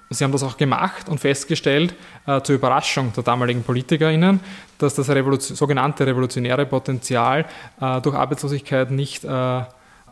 Sie 0.10 0.24
haben 0.24 0.32
das 0.32 0.44
auch 0.44 0.58
gemacht 0.58 1.10
und 1.10 1.20
festgestellt, 1.20 1.96
äh, 2.28 2.40
zur 2.42 2.56
Überraschung 2.56 3.12
der 3.14 3.24
damaligen 3.24 3.64
PolitikerInnen, 3.64 4.40
dass 4.78 4.94
das 4.94 5.10
Revolution, 5.10 5.58
sogenannte 5.58 6.06
revolutionäre 6.06 6.66
Potenzial 6.66 7.46
äh, 7.82 8.00
durch 8.02 8.16
Arbeitslosigkeit 8.16 8.92
nicht 8.92 9.24
äh, 9.24 9.62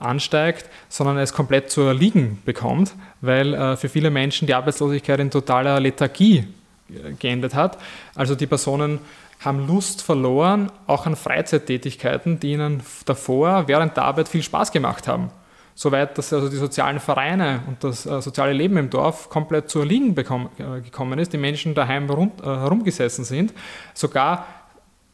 ansteigt, 0.02 0.70
sondern 0.90 1.18
es 1.18 1.34
komplett 1.34 1.72
zu 1.72 1.82
erliegen 1.82 2.42
bekommt, 2.46 2.94
weil 3.22 3.54
äh, 3.54 3.78
für 3.78 3.90
viele 3.90 4.10
Menschen 4.10 4.48
die 4.48 4.54
Arbeitslosigkeit 4.54 5.20
in 5.20 5.32
totaler 5.32 5.80
Lethargie 5.80 6.48
äh, 6.90 7.14
geendet 7.14 7.56
hat. 7.56 7.78
Also 8.16 8.36
die 8.36 8.48
Personen 8.48 9.00
haben 9.40 9.68
Lust 9.68 10.02
verloren, 10.02 10.72
auch 10.88 11.06
an 11.06 11.16
Freizeittätigkeiten, 11.16 12.40
die 12.40 12.54
ihnen 12.54 12.84
davor 13.06 13.68
während 13.68 13.98
der 13.98 14.04
Arbeit 14.04 14.28
viel 14.30 14.44
Spaß 14.44 14.72
gemacht 14.72 15.08
haben. 15.08 15.32
Soweit, 15.74 16.18
dass 16.18 16.32
also 16.32 16.50
die 16.50 16.58
sozialen 16.58 17.00
Vereine 17.00 17.62
und 17.68 17.84
das 17.84 18.06
äh, 18.06 18.22
soziale 18.22 18.54
Leben 18.54 18.78
im 18.78 18.90
Dorf 18.90 19.30
komplett 19.30 19.70
zu 19.70 19.80
erliegen 19.80 20.14
bekommen, 20.14 20.50
äh, 20.60 20.82
gekommen 20.82 21.18
ist, 21.18 21.34
die 21.34 21.38
Menschen 21.38 21.74
daheim 21.74 22.08
herum, 22.08 22.32
äh, 22.42 22.46
herumgesessen 22.46 23.26
sind, 23.26 23.54
sogar 23.94 24.46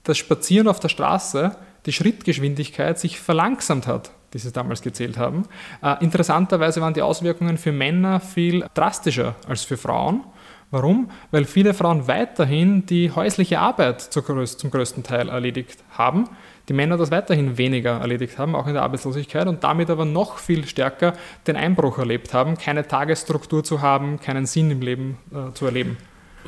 das 0.03 0.17
Spazieren 0.17 0.67
auf 0.67 0.79
der 0.79 0.89
Straße, 0.89 1.55
die 1.85 1.93
Schrittgeschwindigkeit 1.93 2.99
sich 2.99 3.19
verlangsamt 3.19 3.87
hat 3.87 4.11
die 4.33 4.39
sie 4.39 4.51
damals 4.51 4.81
gezählt 4.81 5.17
haben. 5.17 5.43
Äh, 5.81 6.03
interessanterweise 6.03 6.81
waren 6.81 6.93
die 6.93 7.01
Auswirkungen 7.01 7.57
für 7.57 7.71
Männer 7.71 8.19
viel 8.19 8.65
drastischer 8.73 9.35
als 9.47 9.63
für 9.63 9.77
Frauen. 9.77 10.23
Warum? 10.69 11.09
Weil 11.31 11.45
viele 11.45 11.73
Frauen 11.73 12.07
weiterhin 12.07 12.85
die 12.85 13.11
häusliche 13.11 13.59
Arbeit 13.59 14.01
zum 14.01 14.23
größten 14.25 15.03
Teil 15.03 15.29
erledigt 15.29 15.81
haben, 15.91 16.25
die 16.67 16.73
Männer 16.73 16.97
das 16.97 17.09
weiterhin 17.09 17.57
weniger 17.57 18.01
erledigt 18.01 18.37
haben, 18.37 18.53
auch 18.53 18.67
in 18.67 18.73
der 18.73 18.83
Arbeitslosigkeit, 18.83 19.47
und 19.47 19.63
damit 19.63 19.89
aber 19.89 20.03
noch 20.03 20.39
viel 20.39 20.67
stärker 20.67 21.13
den 21.47 21.55
Einbruch 21.55 21.97
erlebt 21.97 22.33
haben, 22.33 22.57
keine 22.57 22.85
Tagesstruktur 22.85 23.63
zu 23.63 23.81
haben, 23.81 24.19
keinen 24.19 24.45
Sinn 24.45 24.69
im 24.69 24.81
Leben 24.81 25.17
äh, 25.31 25.53
zu 25.53 25.65
erleben. 25.65 25.95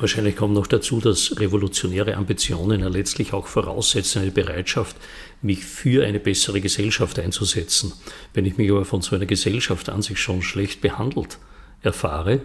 Wahrscheinlich 0.00 0.34
kommt 0.34 0.54
noch 0.54 0.66
dazu, 0.66 0.98
dass 0.98 1.38
revolutionäre 1.38 2.16
Ambitionen 2.16 2.80
ja 2.80 2.88
letztlich 2.88 3.34
auch 3.34 3.46
voraussetzen 3.46 4.22
eine 4.22 4.30
Bereitschaft, 4.30 4.96
mich 5.42 5.62
für 5.62 6.06
eine 6.06 6.18
bessere 6.18 6.62
Gesellschaft 6.62 7.18
einzusetzen. 7.18 7.92
Wenn 8.32 8.46
ich 8.46 8.56
mich 8.56 8.70
aber 8.70 8.86
von 8.86 9.02
so 9.02 9.14
einer 9.14 9.26
Gesellschaft 9.26 9.90
an 9.90 10.00
sich 10.00 10.18
schon 10.18 10.40
schlecht 10.40 10.80
behandelt 10.80 11.38
erfahre, 11.82 12.40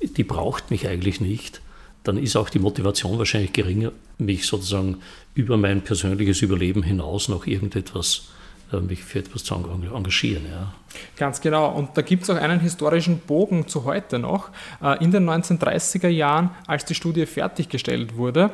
die 0.00 0.22
braucht 0.22 0.70
mich 0.70 0.86
eigentlich 0.86 1.20
nicht, 1.20 1.60
dann 2.04 2.16
ist 2.16 2.36
auch 2.36 2.50
die 2.50 2.60
Motivation 2.60 3.18
wahrscheinlich 3.18 3.52
geringer, 3.52 3.90
mich 4.18 4.46
sozusagen 4.46 4.98
über 5.34 5.56
mein 5.56 5.82
persönliches 5.82 6.40
Überleben 6.40 6.84
hinaus 6.84 7.28
noch 7.28 7.48
irgendetwas 7.48 8.28
äh, 8.28 8.41
mich 8.80 9.02
für 9.04 9.18
etwas 9.20 9.44
zu 9.44 9.54
engagieren. 9.54 10.46
Ja. 10.50 10.72
Ganz 11.16 11.40
genau. 11.40 11.70
Und 11.70 11.90
da 11.96 12.02
gibt 12.02 12.24
es 12.24 12.30
auch 12.30 12.36
einen 12.36 12.60
historischen 12.60 13.18
Bogen 13.18 13.68
zu 13.68 13.84
heute 13.84 14.18
noch. 14.18 14.50
Äh, 14.82 15.02
in 15.04 15.10
den 15.10 15.28
1930er 15.28 16.08
Jahren, 16.08 16.50
als 16.66 16.84
die 16.84 16.94
Studie 16.94 17.26
fertiggestellt 17.26 18.16
wurde, 18.16 18.50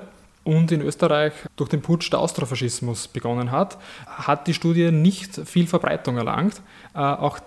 und 0.48 0.72
in 0.72 0.80
Österreich 0.80 1.34
durch 1.56 1.68
den 1.68 1.82
Putsch 1.82 2.10
der 2.10 2.20
Austrofaschismus 2.20 3.06
begonnen 3.08 3.50
hat, 3.50 3.76
hat 4.06 4.46
die 4.46 4.54
Studie 4.54 4.90
nicht 4.90 5.34
viel 5.44 5.66
Verbreitung 5.66 6.16
erlangt. 6.16 6.62
Äh, 6.94 7.00
auch 7.00 7.38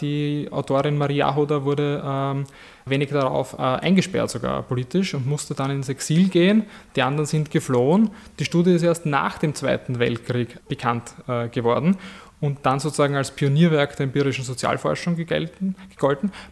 die 0.00 0.48
Autorin 0.52 0.96
Maria 0.96 1.34
Hoda 1.34 1.64
wurde 1.64 2.02
ähm, 2.06 2.44
wenig 2.84 3.08
darauf 3.08 3.58
eingesperrt, 3.58 4.30
sogar 4.30 4.62
politisch, 4.62 5.14
und 5.14 5.26
musste 5.26 5.54
dann 5.54 5.72
ins 5.72 5.88
Exil 5.88 6.28
gehen. 6.28 6.66
Die 6.94 7.02
anderen 7.02 7.26
sind 7.26 7.50
geflohen. 7.50 8.10
Die 8.38 8.44
Studie 8.44 8.74
ist 8.74 8.84
erst 8.84 9.06
nach 9.06 9.38
dem 9.38 9.56
Zweiten 9.56 9.98
Weltkrieg 9.98 10.60
bekannt 10.68 11.14
geworden 11.50 11.96
und 12.40 12.58
dann 12.64 12.80
sozusagen 12.80 13.16
als 13.16 13.30
Pionierwerk 13.30 13.96
der 13.96 14.04
empirischen 14.04 14.44
Sozialforschung 14.44 15.16
gegolten. 15.16 15.74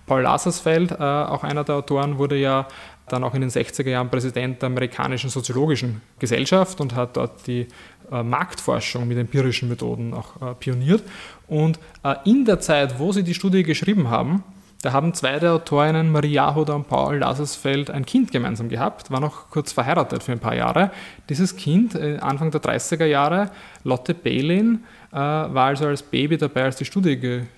Paul 0.06 0.22
Lasersfeld, 0.22 0.92
äh, 0.92 0.94
auch 0.94 1.44
einer 1.44 1.64
der 1.64 1.76
Autoren, 1.76 2.18
wurde 2.18 2.36
ja 2.36 2.66
dann 3.08 3.24
auch 3.24 3.34
in 3.34 3.40
den 3.40 3.50
60er 3.50 3.88
Jahren 3.88 4.10
Präsident 4.10 4.62
der 4.62 4.68
amerikanischen 4.68 5.30
soziologischen 5.30 6.00
Gesellschaft 6.18 6.80
und 6.80 6.94
hat 6.94 7.16
dort 7.16 7.46
die 7.46 7.66
äh, 8.10 8.22
Marktforschung 8.22 9.06
mit 9.06 9.18
empirischen 9.18 9.68
Methoden 9.68 10.14
auch 10.14 10.40
äh, 10.40 10.54
pioniert. 10.54 11.02
Und 11.46 11.78
äh, 12.02 12.14
in 12.24 12.44
der 12.44 12.60
Zeit, 12.60 12.98
wo 12.98 13.12
sie 13.12 13.22
die 13.22 13.34
Studie 13.34 13.62
geschrieben 13.62 14.08
haben, 14.08 14.42
da 14.82 14.92
haben 14.92 15.14
zwei 15.14 15.38
der 15.38 15.54
Autorinnen, 15.54 16.12
Marie 16.12 16.32
Jahoda 16.32 16.74
und 16.74 16.88
Paul 16.88 17.16
Lasersfeld, 17.16 17.90
ein 17.90 18.04
Kind 18.04 18.32
gemeinsam 18.32 18.68
gehabt, 18.68 19.10
waren 19.10 19.24
auch 19.24 19.48
kurz 19.48 19.72
verheiratet 19.72 20.22
für 20.22 20.32
ein 20.32 20.40
paar 20.40 20.54
Jahre. 20.54 20.90
Dieses 21.30 21.56
Kind, 21.56 21.94
äh, 21.94 22.18
Anfang 22.18 22.50
der 22.50 22.60
30er 22.60 23.06
Jahre, 23.06 23.50
Lotte 23.82 24.12
Bailin, 24.12 24.84
äh, 25.10 25.16
war 25.16 25.66
also 25.66 25.86
als 25.86 26.02
Baby 26.02 26.36
dabei, 26.36 26.64
als 26.64 26.76
die 26.76 26.84
Studie 26.84 27.18
geschrieben 27.18 27.48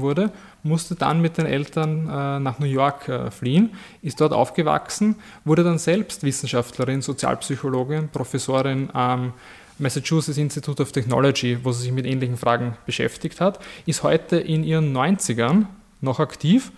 wurde, 0.00 0.32
musste 0.62 0.94
dann 0.94 1.20
mit 1.20 1.38
den 1.38 1.46
Eltern 1.46 2.08
äh, 2.08 2.40
nach 2.40 2.58
New 2.58 2.66
York 2.66 3.10
fliehen, 3.30 3.70
ist 4.02 4.20
dort 4.20 4.32
aufgewachsen, 4.32 5.16
wurde 5.44 5.64
dann 5.64 5.78
selbst 5.78 6.22
Wissenschaftlerin, 6.22 7.00
Sozialpsychologin, 7.02 8.08
Professorin 8.08 8.90
am 8.92 9.32
Massachusetts 9.78 10.38
Institute 10.38 10.80
of 10.82 10.92
Technology, 10.92 11.58
wo 11.62 11.72
sie 11.72 11.82
sich 11.82 11.92
mit 11.92 12.06
ähnlichen 12.06 12.36
Fragen 12.36 12.76
beschäftigt 12.86 13.40
hat, 13.40 13.58
ist 13.86 14.02
heute 14.02 14.36
in 14.36 14.64
ihren 14.64 14.96
90ern 14.96 15.66
noch 16.00 16.20
aktiv. 16.20 16.72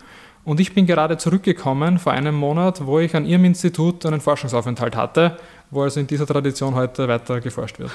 Und 0.45 0.61
ich 0.61 0.75
bin 0.75 0.87
gerade 0.87 1.17
zurückgekommen 1.17 1.99
vor 1.99 2.13
einem 2.13 2.35
Monat, 2.35 2.85
wo 2.85 2.99
ich 2.99 3.15
an 3.17 3.25
Ihrem 3.25 3.47
Institut 3.47 4.05
einen 4.05 4.21
Forschungsaufenthalt 4.21 4.95
hatte, 4.95 5.39
wo 5.71 5.83
also 5.83 6.01
in 6.01 6.07
dieser 6.07 6.27
Tradition 6.27 6.75
heute 6.75 7.09
weiter 7.09 7.41
geforscht 7.41 7.79
wird. 7.79 7.91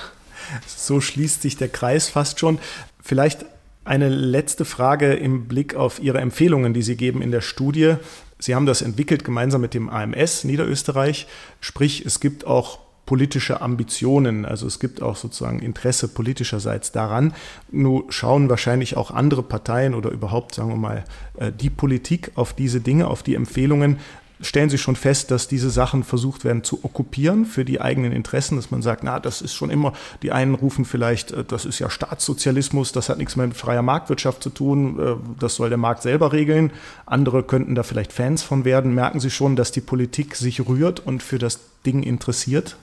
So 0.65 0.99
schließt 0.99 1.43
sich 1.43 1.57
der 1.57 1.69
Kreis 1.69 2.09
fast 2.09 2.39
schon. 2.39 2.57
Vielleicht 3.03 3.45
eine 3.85 4.09
letzte 4.09 4.65
Frage 4.65 5.13
im 5.13 5.47
Blick 5.47 5.75
auf 5.75 6.01
Ihre 6.01 6.19
Empfehlungen, 6.19 6.73
die 6.73 6.81
Sie 6.81 6.97
geben 6.97 7.21
in 7.21 7.31
der 7.31 7.41
Studie. 7.41 7.95
Sie 8.37 8.55
haben 8.55 8.65
das 8.65 8.81
entwickelt 8.81 9.23
gemeinsam 9.23 9.61
mit 9.61 9.73
dem 9.73 9.89
AMS 9.89 10.43
Niederösterreich, 10.43 11.27
sprich 11.59 12.05
es 12.05 12.19
gibt 12.19 12.45
auch 12.45 12.79
politische 13.09 13.61
Ambitionen. 13.61 14.45
Also 14.45 14.67
es 14.67 14.79
gibt 14.79 15.01
auch 15.01 15.15
sozusagen 15.15 15.61
Interesse 15.61 16.09
politischerseits 16.09 16.91
daran. 16.91 17.33
Nur 17.71 18.05
schauen 18.09 18.49
wahrscheinlich 18.51 18.97
auch 18.97 19.09
andere 19.09 19.41
Parteien 19.41 19.95
oder 19.95 20.11
überhaupt, 20.11 20.53
sagen 20.53 20.69
wir 20.69 20.77
mal, 20.77 21.03
äh, 21.39 21.51
die 21.51 21.71
Politik 21.71 22.33
auf 22.35 22.53
diese 22.53 22.81
Dinge, 22.81 23.07
auf 23.07 23.23
die 23.23 23.33
Empfehlungen. 23.33 23.97
Stellen 24.41 24.69
Sie 24.69 24.77
schon 24.77 24.95
fest, 24.95 25.31
dass 25.31 25.47
diese 25.47 25.69
Sachen 25.69 26.03
versucht 26.03 26.45
werden 26.45 26.63
zu 26.63 26.83
okkupieren 26.83 27.45
für 27.45 27.65
die 27.65 27.81
eigenen 27.81 28.13
Interessen, 28.13 28.55
dass 28.55 28.71
man 28.71 28.81
sagt, 28.81 29.03
na, 29.03 29.19
das 29.19 29.41
ist 29.41 29.53
schon 29.53 29.69
immer, 29.69 29.93
die 30.23 30.31
einen 30.31 30.55
rufen 30.55 30.85
vielleicht, 30.85 31.31
äh, 31.31 31.43
das 31.43 31.65
ist 31.65 31.79
ja 31.79 31.89
Staatssozialismus, 31.89 32.91
das 32.91 33.09
hat 33.09 33.17
nichts 33.17 33.35
mehr 33.35 33.47
mit 33.47 33.57
freier 33.57 33.81
Marktwirtschaft 33.81 34.41
zu 34.41 34.49
tun, 34.49 34.99
äh, 34.99 35.15
das 35.39 35.55
soll 35.55 35.69
der 35.69 35.77
Markt 35.77 36.03
selber 36.03 36.31
regeln. 36.31 36.71
Andere 37.05 37.43
könnten 37.43 37.75
da 37.75 37.83
vielleicht 37.83 38.13
Fans 38.13 38.41
von 38.41 38.63
werden. 38.63 38.93
Merken 38.93 39.19
Sie 39.19 39.31
schon, 39.31 39.55
dass 39.55 39.71
die 39.71 39.81
Politik 39.81 40.35
sich 40.35 40.67
rührt 40.67 40.99
und 40.99 41.21
für 41.21 41.37
das 41.37 41.59
Ding 41.85 42.03
interessiert? 42.03 42.77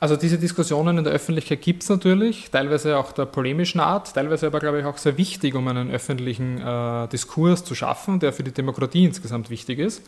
Also 0.00 0.16
diese 0.16 0.38
Diskussionen 0.38 0.96
in 0.96 1.04
der 1.04 1.12
Öffentlichkeit 1.12 1.60
gibt 1.60 1.82
es 1.82 1.90
natürlich, 1.90 2.50
teilweise 2.50 2.96
auch 2.96 3.12
der 3.12 3.26
polemischen 3.26 3.80
Art, 3.80 4.14
teilweise 4.14 4.46
aber, 4.46 4.58
glaube 4.58 4.80
ich, 4.80 4.86
auch 4.86 4.96
sehr 4.96 5.18
wichtig, 5.18 5.54
um 5.54 5.68
einen 5.68 5.90
öffentlichen 5.90 6.58
äh, 6.58 7.06
Diskurs 7.08 7.64
zu 7.64 7.74
schaffen, 7.74 8.18
der 8.18 8.32
für 8.32 8.42
die 8.42 8.50
Demokratie 8.50 9.04
insgesamt 9.04 9.50
wichtig 9.50 9.78
ist. 9.78 10.02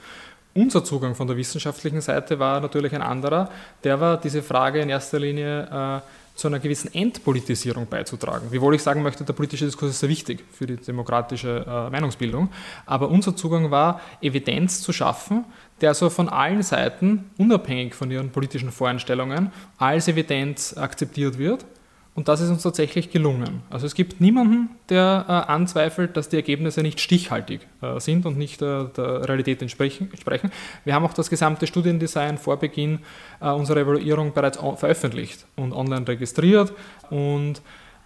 Unser 0.55 0.85
Zugang 0.85 1.15
von 1.15 1.27
der 1.27 1.37
wissenschaftlichen 1.37 2.01
Seite 2.01 2.39
war 2.39 2.61
natürlich 2.61 2.95
ein 2.95 3.03
anderer. 3.03 3.49
Der 3.85 4.01
war 4.01 4.21
diese 4.21 4.43
Frage 4.43 4.81
in 4.81 4.91
erster 4.91 5.19
Linie, 5.19 6.01
äh, 6.03 6.23
zu 6.35 6.49
einer 6.49 6.59
gewissen 6.59 6.95
Entpolitisierung 6.95 7.87
beizutragen. 7.87 8.49
Wiewohl 8.51 8.75
ich 8.75 8.83
sagen 8.83 9.03
möchte, 9.03 9.25
der 9.25 9.35
politische 9.35 9.67
Diskurs 9.67 9.91
ist 9.91 10.01
sehr 10.01 10.09
wichtig 10.09 10.43
für 10.53 10.67
die 10.67 10.77
demokratische 10.77 11.65
äh, 11.67 11.91
Meinungsbildung. 11.91 12.49
Aber 12.87 13.09
unser 13.09 13.37
Zugang 13.37 13.71
war, 13.71 14.01
Evidenz 14.21 14.81
zu 14.81 14.93
schaffen, 14.93 15.45
der 15.81 15.91
also 15.91 16.11
von 16.11 16.29
allen 16.29 16.63
Seiten, 16.63 17.31
unabhängig 17.37 17.95
von 17.95 18.11
ihren 18.11 18.31
politischen 18.31 18.73
Voreinstellungen, 18.73 19.53
als 19.79 20.09
Evidenz 20.09 20.77
akzeptiert 20.77 21.39
wird 21.39 21.65
und 22.15 22.29
das 22.29 22.43
ist 22.43 22.51
uns 22.51 22.63
tatsächlich 22.63 23.11
gelungen. 23.11 23.63
Also 23.71 23.87
es 23.87 23.95
gibt 23.95 24.21
niemanden, 24.21 24.69
der 24.91 25.25
äh, 25.29 25.33
anzweifelt, 25.51 26.17
dass 26.17 26.29
die 26.29 26.37
Ergebnisse 26.37 26.83
nicht 26.83 27.01
stichhaltig 27.01 27.67
äh, 27.81 27.99
sind 28.01 28.27
und 28.27 28.37
nicht 28.37 28.61
äh, 28.61 28.85
der 28.97 29.27
Realität 29.29 29.63
entsprechen, 29.63 30.11
entsprechen. 30.11 30.53
Wir 30.85 30.95
haben 30.95 31.07
auch 31.07 31.15
das 31.15 31.31
gesamte 31.31 31.67
Studiendesign 31.67 32.37
vor 32.37 32.59
Beginn 32.59 32.99
äh, 33.41 33.49
unserer 33.49 33.81
Evaluierung 33.81 34.35
bereits 34.35 34.59
veröffentlicht 34.59 35.47
und 35.57 35.73
online 35.73 36.07
registriert 36.07 36.75
und 37.09 37.63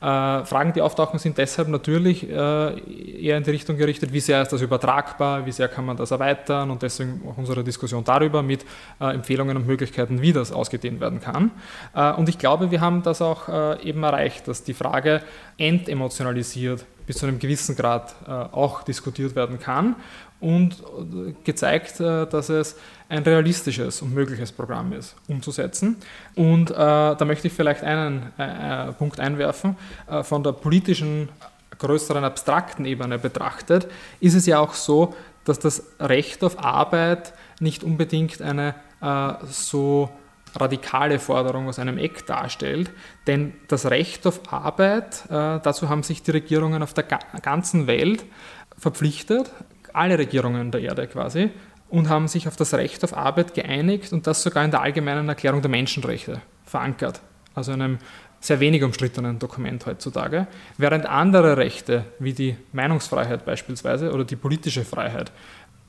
Fragen, 0.07 0.73
die 0.73 0.83
auftauchen, 0.83 1.19
sind 1.19 1.37
deshalb 1.37 1.67
natürlich 1.69 2.31
äh, 2.31 2.33
eher 2.35 3.37
in 3.37 3.43
die 3.43 3.51
Richtung 3.51 3.77
gerichtet, 3.77 4.13
wie 4.13 4.21
sehr 4.21 4.41
ist 4.41 4.53
das 4.53 4.61
übertragbar, 4.63 5.45
wie 5.47 5.53
sehr 5.53 5.67
kann 5.67 5.85
man 5.85 5.97
das 5.97 6.13
erweitern 6.13 6.71
und 6.71 6.83
deswegen 6.83 7.23
auch 7.29 7.37
unsere 7.37 7.65
Diskussion 7.65 8.05
darüber 8.05 8.43
mit 8.43 8.65
äh, 9.01 9.13
Empfehlungen 9.15 9.57
und 9.57 9.67
Möglichkeiten, 9.67 10.23
wie 10.23 10.33
das 10.33 10.53
ausgedehnt 10.53 11.01
werden 11.01 11.21
kann. 11.21 11.51
Äh, 11.95 12.13
und 12.13 12.29
ich 12.29 12.39
glaube, 12.39 12.71
wir 12.71 12.81
haben 12.81 13.03
das 13.03 13.21
auch 13.21 13.49
äh, 13.49 13.83
eben 13.83 14.03
erreicht, 14.05 14.47
dass 14.47 14.63
die 14.63 14.75
Frage 14.75 15.23
entemotionalisiert 15.59 16.85
bis 17.07 17.19
zu 17.19 17.27
einem 17.27 17.39
gewissen 17.39 17.77
Grad 17.77 18.15
äh, 18.27 18.31
auch 18.31 18.83
diskutiert 18.83 19.35
werden 19.35 19.59
kann 19.59 19.97
und 20.41 20.83
gezeigt, 21.45 22.01
äh, 22.01 22.27
dass 22.27 22.49
es 22.49 22.77
ein 23.09 23.23
realistisches 23.23 24.03
und 24.03 24.13
mögliches 24.13 24.53
Programm 24.53 24.93
ist, 24.93 25.15
umzusetzen. 25.29 25.97
Und 26.35 26.71
äh, 26.71 26.75
da 26.75 27.25
möchte 27.25 27.47
ich 27.47 27.53
vielleicht 27.53 27.83
einen 27.83 28.33
äh, 28.37 28.93
Punkt 28.93 29.21
einwerfen. 29.21 29.77
Äh, 30.11 30.23
von 30.23 30.43
der 30.43 30.53
politischen, 30.53 31.29
größeren, 31.79 32.25
abstrakten 32.25 32.85
Ebene 32.85 33.19
betrachtet, 33.19 33.87
ist 34.21 34.35
es 34.35 34.47
ja 34.47 34.59
auch 34.59 34.75
so, 34.75 35.15
dass 35.45 35.59
das 35.59 35.85
Recht 36.01 36.43
auf 36.43 36.63
Arbeit 36.63 37.33
nicht 37.61 37.85
unbedingt 37.85 38.43
eine 38.43 38.75
äh, 39.01 39.33
so 39.47 40.11
radikale 40.61 41.19
Forderung 41.19 41.69
aus 41.69 41.79
einem 41.79 41.99
Eck 41.99 42.27
darstellt. 42.27 42.91
Denn 43.27 43.55
das 43.69 43.87
Recht 43.87 44.27
auf 44.27 44.53
Arbeit, 44.53 45.25
äh, 45.27 45.61
dazu 45.63 45.89
haben 45.89 46.03
sich 46.03 46.23
die 46.23 46.31
Regierungen 46.31 46.83
auf 46.83 46.95
der 46.95 47.05
ganzen 47.05 47.87
Welt 47.87 48.25
verpflichtet, 48.79 49.51
alle 49.93 50.19
Regierungen 50.19 50.71
der 50.71 50.83
Erde 50.83 51.07
quasi, 51.07 51.51
und 51.89 52.09
haben 52.09 52.29
sich 52.29 52.49
auf 52.49 52.57
das 52.57 52.75
Recht 52.75 53.05
auf 53.05 53.17
Arbeit 53.17 53.55
geeinigt 53.55 54.13
und 54.13 54.27
das 54.27 54.43
sogar 54.43 54.65
in 54.65 54.71
der 54.71 54.83
Allgemeinen 54.83 55.29
Erklärung 55.29 55.63
der 55.63 55.71
Menschenrechte 55.71 56.41
verankert. 56.65 57.21
Also 57.55 57.73
einem 57.73 57.99
sehr 58.41 58.61
wenig 58.61 58.83
umstrittenen 58.83 59.39
Dokument 59.39 59.85
heutzutage, 59.87 60.47
während 60.77 61.07
andere 61.07 61.57
Rechte 61.57 62.05
wie 62.19 62.33
die 62.33 62.57
Meinungsfreiheit 62.73 63.45
beispielsweise 63.45 64.13
oder 64.13 64.25
die 64.25 64.37
politische 64.37 64.85
Freiheit 64.85 65.33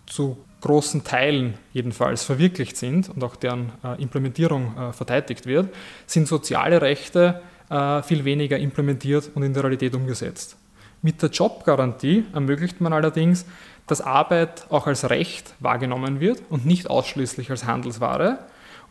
zu 0.07 0.37
großen 0.61 1.03
Teilen 1.03 1.53
jedenfalls 1.71 2.23
verwirklicht 2.23 2.77
sind 2.77 3.09
und 3.09 3.23
auch 3.23 3.35
deren 3.35 3.71
äh, 3.83 4.01
Implementierung 4.01 4.75
äh, 4.75 4.93
verteidigt 4.93 5.45
wird, 5.45 5.73
sind 6.07 6.27
soziale 6.27 6.81
Rechte 6.81 7.41
äh, 7.69 8.01
viel 8.01 8.25
weniger 8.25 8.57
implementiert 8.57 9.29
und 9.35 9.43
in 9.43 9.53
der 9.53 9.63
Realität 9.63 9.93
umgesetzt. 9.93 10.57
Mit 11.01 11.21
der 11.21 11.29
Jobgarantie 11.29 12.25
ermöglicht 12.33 12.81
man 12.81 12.91
allerdings, 12.91 13.45
dass 13.85 14.01
Arbeit 14.01 14.65
auch 14.69 14.87
als 14.87 15.09
Recht 15.09 15.53
wahrgenommen 15.59 16.19
wird 16.19 16.41
und 16.49 16.65
nicht 16.65 16.89
ausschließlich 16.89 17.51
als 17.51 17.65
Handelsware 17.65 18.39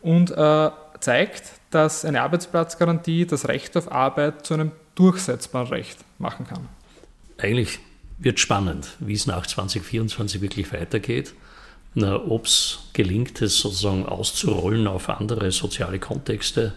und 0.01 0.31
äh, 0.31 0.69
zeigt, 0.99 1.51
dass 1.69 2.05
eine 2.05 2.21
Arbeitsplatzgarantie 2.21 3.25
das 3.25 3.47
Recht 3.47 3.75
auf 3.75 3.91
Arbeit 3.91 4.45
zu 4.45 4.53
einem 4.53 4.71
durchsetzbaren 4.95 5.67
Recht 5.67 5.99
machen 6.17 6.47
kann. 6.47 6.67
Eigentlich 7.37 7.79
wird 8.19 8.39
spannend, 8.39 8.89
wie 8.99 9.13
es 9.13 9.27
nach 9.27 9.45
2024 9.45 10.41
wirklich 10.41 10.71
weitergeht. 10.73 11.33
Ob 11.95 12.45
es 12.45 12.79
gelingt, 12.93 13.41
es 13.41 13.57
sozusagen 13.57 14.05
auszurollen 14.05 14.87
auf 14.87 15.09
andere 15.09 15.51
soziale 15.51 15.99
Kontexte, 15.99 16.73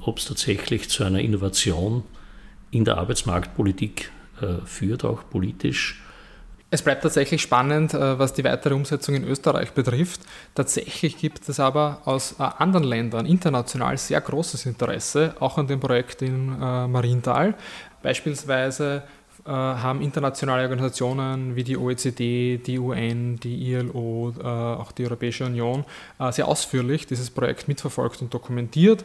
ob 0.00 0.18
es 0.18 0.26
tatsächlich 0.26 0.88
zu 0.88 1.04
einer 1.04 1.20
Innovation 1.20 2.04
in 2.70 2.84
der 2.84 2.98
Arbeitsmarktpolitik 2.98 4.10
äh, 4.40 4.64
führt, 4.64 5.04
auch 5.04 5.28
politisch. 5.28 6.02
Es 6.72 6.82
bleibt 6.82 7.02
tatsächlich 7.02 7.42
spannend, 7.42 7.94
äh, 7.94 8.18
was 8.18 8.32
die 8.32 8.44
weitere 8.44 8.74
Umsetzung 8.74 9.16
in 9.16 9.24
Österreich 9.24 9.72
betrifft. 9.72 10.20
Tatsächlich 10.54 11.18
gibt 11.18 11.48
es 11.48 11.58
aber 11.58 12.02
aus 12.04 12.36
äh, 12.38 12.44
anderen 12.58 12.84
Ländern 12.84 13.26
international 13.26 13.98
sehr 13.98 14.20
großes 14.20 14.66
Interesse, 14.66 15.34
auch 15.40 15.58
an 15.58 15.66
dem 15.66 15.80
Projekt 15.80 16.22
in 16.22 16.58
Marienthal. 16.58 17.54
Beispielsweise 18.02 19.02
haben 19.44 20.02
internationale 20.02 20.62
Organisationen 20.62 21.56
wie 21.56 21.64
die 21.64 21.76
OECD, 21.76 22.58
die 22.58 22.78
UN, 22.78 23.36
die 23.36 23.72
ILO, 23.72 24.32
auch 24.42 24.92
die 24.92 25.04
Europäische 25.04 25.46
Union 25.46 25.84
sehr 26.30 26.46
ausführlich 26.46 27.06
dieses 27.06 27.30
Projekt 27.30 27.68
mitverfolgt 27.68 28.22
und 28.22 28.32
dokumentiert. 28.32 29.04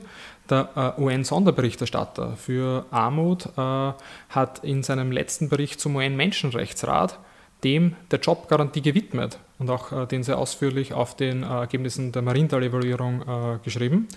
Der 0.49 0.95
äh, 0.97 1.01
UN-Sonderberichterstatter 1.01 2.37
für 2.37 2.85
Armut 2.91 3.47
äh, 3.57 3.93
hat 4.29 4.63
in 4.63 4.83
seinem 4.83 5.11
letzten 5.11 5.49
Bericht 5.49 5.79
zum 5.79 5.95
UN-Menschenrechtsrat 5.95 7.17
dem 7.63 7.95
der 8.11 8.19
Jobgarantie 8.19 8.81
gewidmet 8.81 9.39
und 9.57 9.69
auch 9.69 9.91
äh, 9.91 10.05
den 10.05 10.23
sehr 10.23 10.37
ausführlich 10.37 10.93
auf 10.93 11.15
den 11.15 11.41
äh, 11.41 11.47
Ergebnissen 11.47 12.11
der 12.11 12.21
Marintal-Evaluierung 12.21 13.21
äh, 13.21 13.59
geschrieben. 13.63 14.07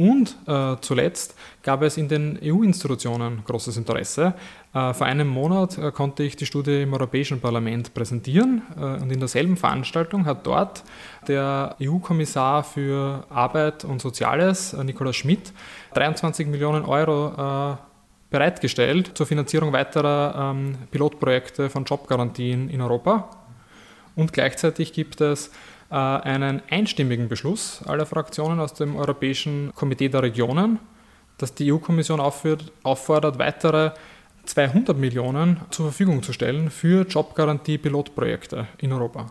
Und 0.00 0.34
äh, 0.46 0.76
zuletzt 0.80 1.34
gab 1.62 1.82
es 1.82 1.98
in 1.98 2.08
den 2.08 2.38
EU-Institutionen 2.42 3.44
großes 3.44 3.76
Interesse. 3.76 4.32
Äh, 4.72 4.94
vor 4.94 5.06
einem 5.06 5.28
Monat 5.28 5.76
äh, 5.76 5.92
konnte 5.92 6.22
ich 6.22 6.36
die 6.36 6.46
Studie 6.46 6.84
im 6.84 6.94
Europäischen 6.94 7.38
Parlament 7.38 7.92
präsentieren 7.92 8.62
äh, 8.78 9.02
und 9.02 9.12
in 9.12 9.20
derselben 9.20 9.58
Veranstaltung 9.58 10.24
hat 10.24 10.46
dort 10.46 10.84
der 11.28 11.76
EU-Kommissar 11.82 12.64
für 12.64 13.24
Arbeit 13.28 13.84
und 13.84 14.00
Soziales, 14.00 14.72
äh, 14.72 14.82
Nikolaus 14.82 15.16
Schmidt, 15.16 15.52
23 15.92 16.46
Millionen 16.46 16.86
Euro 16.86 17.74
äh, 17.74 17.76
bereitgestellt 18.30 19.10
zur 19.12 19.26
Finanzierung 19.26 19.74
weiterer 19.74 20.54
ähm, 20.54 20.78
Pilotprojekte 20.90 21.68
von 21.68 21.84
Jobgarantien 21.84 22.70
in 22.70 22.80
Europa. 22.80 23.28
Und 24.16 24.32
gleichzeitig 24.32 24.94
gibt 24.94 25.20
es 25.20 25.50
einen 25.90 26.62
einstimmigen 26.70 27.28
Beschluss 27.28 27.82
aller 27.86 28.06
Fraktionen 28.06 28.60
aus 28.60 28.74
dem 28.74 28.96
Europäischen 28.96 29.72
Komitee 29.74 30.08
der 30.08 30.22
Regionen, 30.22 30.78
das 31.38 31.54
die 31.54 31.72
EU-Kommission 31.72 32.20
auffordert, 32.20 33.38
weitere 33.38 33.92
200 34.44 34.96
Millionen 34.96 35.60
zur 35.70 35.86
Verfügung 35.86 36.22
zu 36.22 36.32
stellen 36.32 36.70
für 36.70 37.06
Jobgarantie-Pilotprojekte 37.06 38.66
in 38.78 38.92
Europa. 38.92 39.30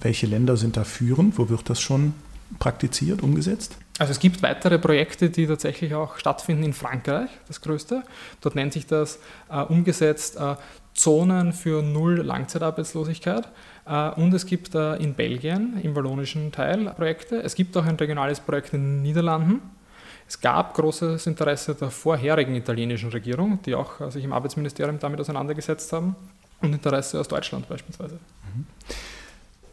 Welche 0.00 0.26
Länder 0.26 0.56
sind 0.56 0.76
da 0.76 0.84
führend? 0.84 1.38
Wo 1.38 1.48
wird 1.48 1.70
das 1.70 1.80
schon 1.80 2.14
praktiziert, 2.58 3.22
umgesetzt? 3.22 3.76
Also 3.98 4.10
es 4.10 4.18
gibt 4.18 4.42
weitere 4.42 4.78
Projekte, 4.78 5.30
die 5.30 5.46
tatsächlich 5.46 5.94
auch 5.94 6.16
stattfinden 6.18 6.64
in 6.64 6.72
Frankreich, 6.72 7.30
das 7.46 7.60
größte. 7.60 8.02
Dort 8.40 8.56
nennt 8.56 8.72
sich 8.72 8.86
das 8.86 9.20
äh, 9.50 9.60
umgesetzt 9.60 10.36
äh, 10.36 10.56
Zonen 10.94 11.52
für 11.52 11.82
Null 11.82 12.16
Langzeitarbeitslosigkeit. 12.22 13.48
Äh, 13.86 14.10
und 14.10 14.34
es 14.34 14.46
gibt 14.46 14.74
äh, 14.74 14.96
in 14.96 15.14
Belgien, 15.14 15.78
im 15.82 15.94
wallonischen 15.94 16.50
Teil, 16.50 16.92
Projekte. 16.96 17.40
Es 17.42 17.54
gibt 17.54 17.76
auch 17.76 17.84
ein 17.84 17.96
regionales 17.96 18.40
Projekt 18.40 18.74
in 18.74 18.82
den 18.82 19.02
Niederlanden. 19.02 19.62
Es 20.26 20.40
gab 20.40 20.74
großes 20.74 21.26
Interesse 21.26 21.74
der 21.74 21.90
vorherigen 21.90 22.54
italienischen 22.54 23.10
Regierung, 23.10 23.60
die 23.62 23.74
auch 23.74 24.00
äh, 24.00 24.10
sich 24.10 24.24
im 24.24 24.32
Arbeitsministerium 24.32 24.98
damit 24.98 25.20
auseinandergesetzt 25.20 25.92
haben, 25.92 26.16
und 26.60 26.72
Interesse 26.72 27.20
aus 27.20 27.28
Deutschland 27.28 27.68
beispielsweise. 27.68 28.14
Mhm. 28.14 28.66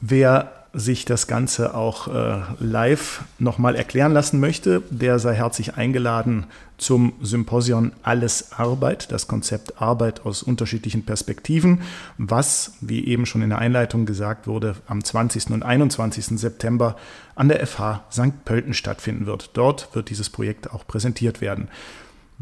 Wer 0.02 0.61
sich 0.74 1.04
das 1.04 1.28
Ganze 1.28 1.76
auch 1.76 2.08
äh, 2.08 2.42
live 2.60 3.24
nochmal 3.40 3.76
erklären 3.76 4.14
lassen 4.14 4.40
möchte, 4.40 4.82
der 4.90 5.20
sei 5.20 5.36
herzlich 5.36 5.76
eingeladen 5.76 6.46
zum 6.78 7.14
Symposion 7.22 7.92
Alles 8.04 8.54
Arbeit, 8.54 9.12
das 9.12 9.28
Konzept 9.28 9.82
Arbeit 9.82 10.26
aus 10.26 10.42
unterschiedlichen 10.44 11.06
Perspektiven, 11.06 11.82
was, 12.18 12.74
wie 12.80 13.06
eben 13.06 13.26
schon 13.26 13.42
in 13.42 13.50
der 13.50 13.60
Einleitung 13.60 14.06
gesagt 14.06 14.48
wurde, 14.48 14.76
am 14.88 15.04
20. 15.04 15.52
und 15.52 15.64
21. 15.64 16.40
September 16.40 16.96
an 17.36 17.50
der 17.50 17.66
FH 17.68 18.06
St. 18.12 18.46
Pölten 18.46 18.74
stattfinden 18.74 19.26
wird. 19.26 19.52
Dort 19.54 19.94
wird 19.94 20.10
dieses 20.10 20.30
Projekt 20.30 20.72
auch 20.72 20.88
präsentiert 20.88 21.42
werden. 21.42 21.68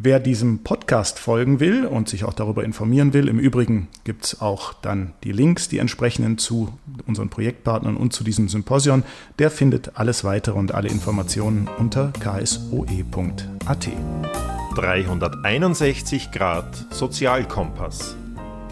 Wer 0.02 0.22
diesem 0.22 0.64
Podcast 0.64 1.20
folgen 1.20 1.60
will 1.60 1.86
und 1.86 2.08
sich 2.08 2.24
auch 2.24 2.32
darüber 2.32 2.64
informieren 2.64 3.12
will, 3.12 3.28
im 3.28 3.38
Übrigen 3.38 3.90
gibt 4.06 4.24
es 4.24 4.40
auch 4.40 4.72
dann 4.72 5.12
die 5.26 5.34
Links, 5.34 5.68
die 5.68 5.78
entsprechenden 5.78 6.38
zu 6.38 6.72
unseren 7.06 7.28
Projektpartnern 7.28 7.98
und 7.98 8.14
zu 8.14 8.24
diesem 8.24 8.48
Symposion, 8.48 9.04
der 9.40 9.52
findet 9.52 9.98
alles 9.98 10.24
weitere 10.24 10.58
und 10.58 10.74
alle 10.74 10.88
Informationen 10.88 11.68
unter 11.80 12.14
ksoe.at. 12.14 13.90
361 14.76 16.32
Grad 16.32 16.86
Sozialkompass. 16.92 18.16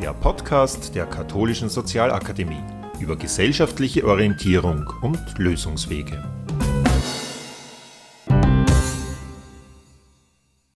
Der 0.01 0.13
Podcast 0.13 0.95
der 0.95 1.07
Katholischen 1.07 1.67
Sozialakademie 1.67 2.63
über 3.01 3.17
gesellschaftliche 3.17 4.07
Orientierung 4.07 4.85
und 5.01 5.19
Lösungswege. 5.37 6.36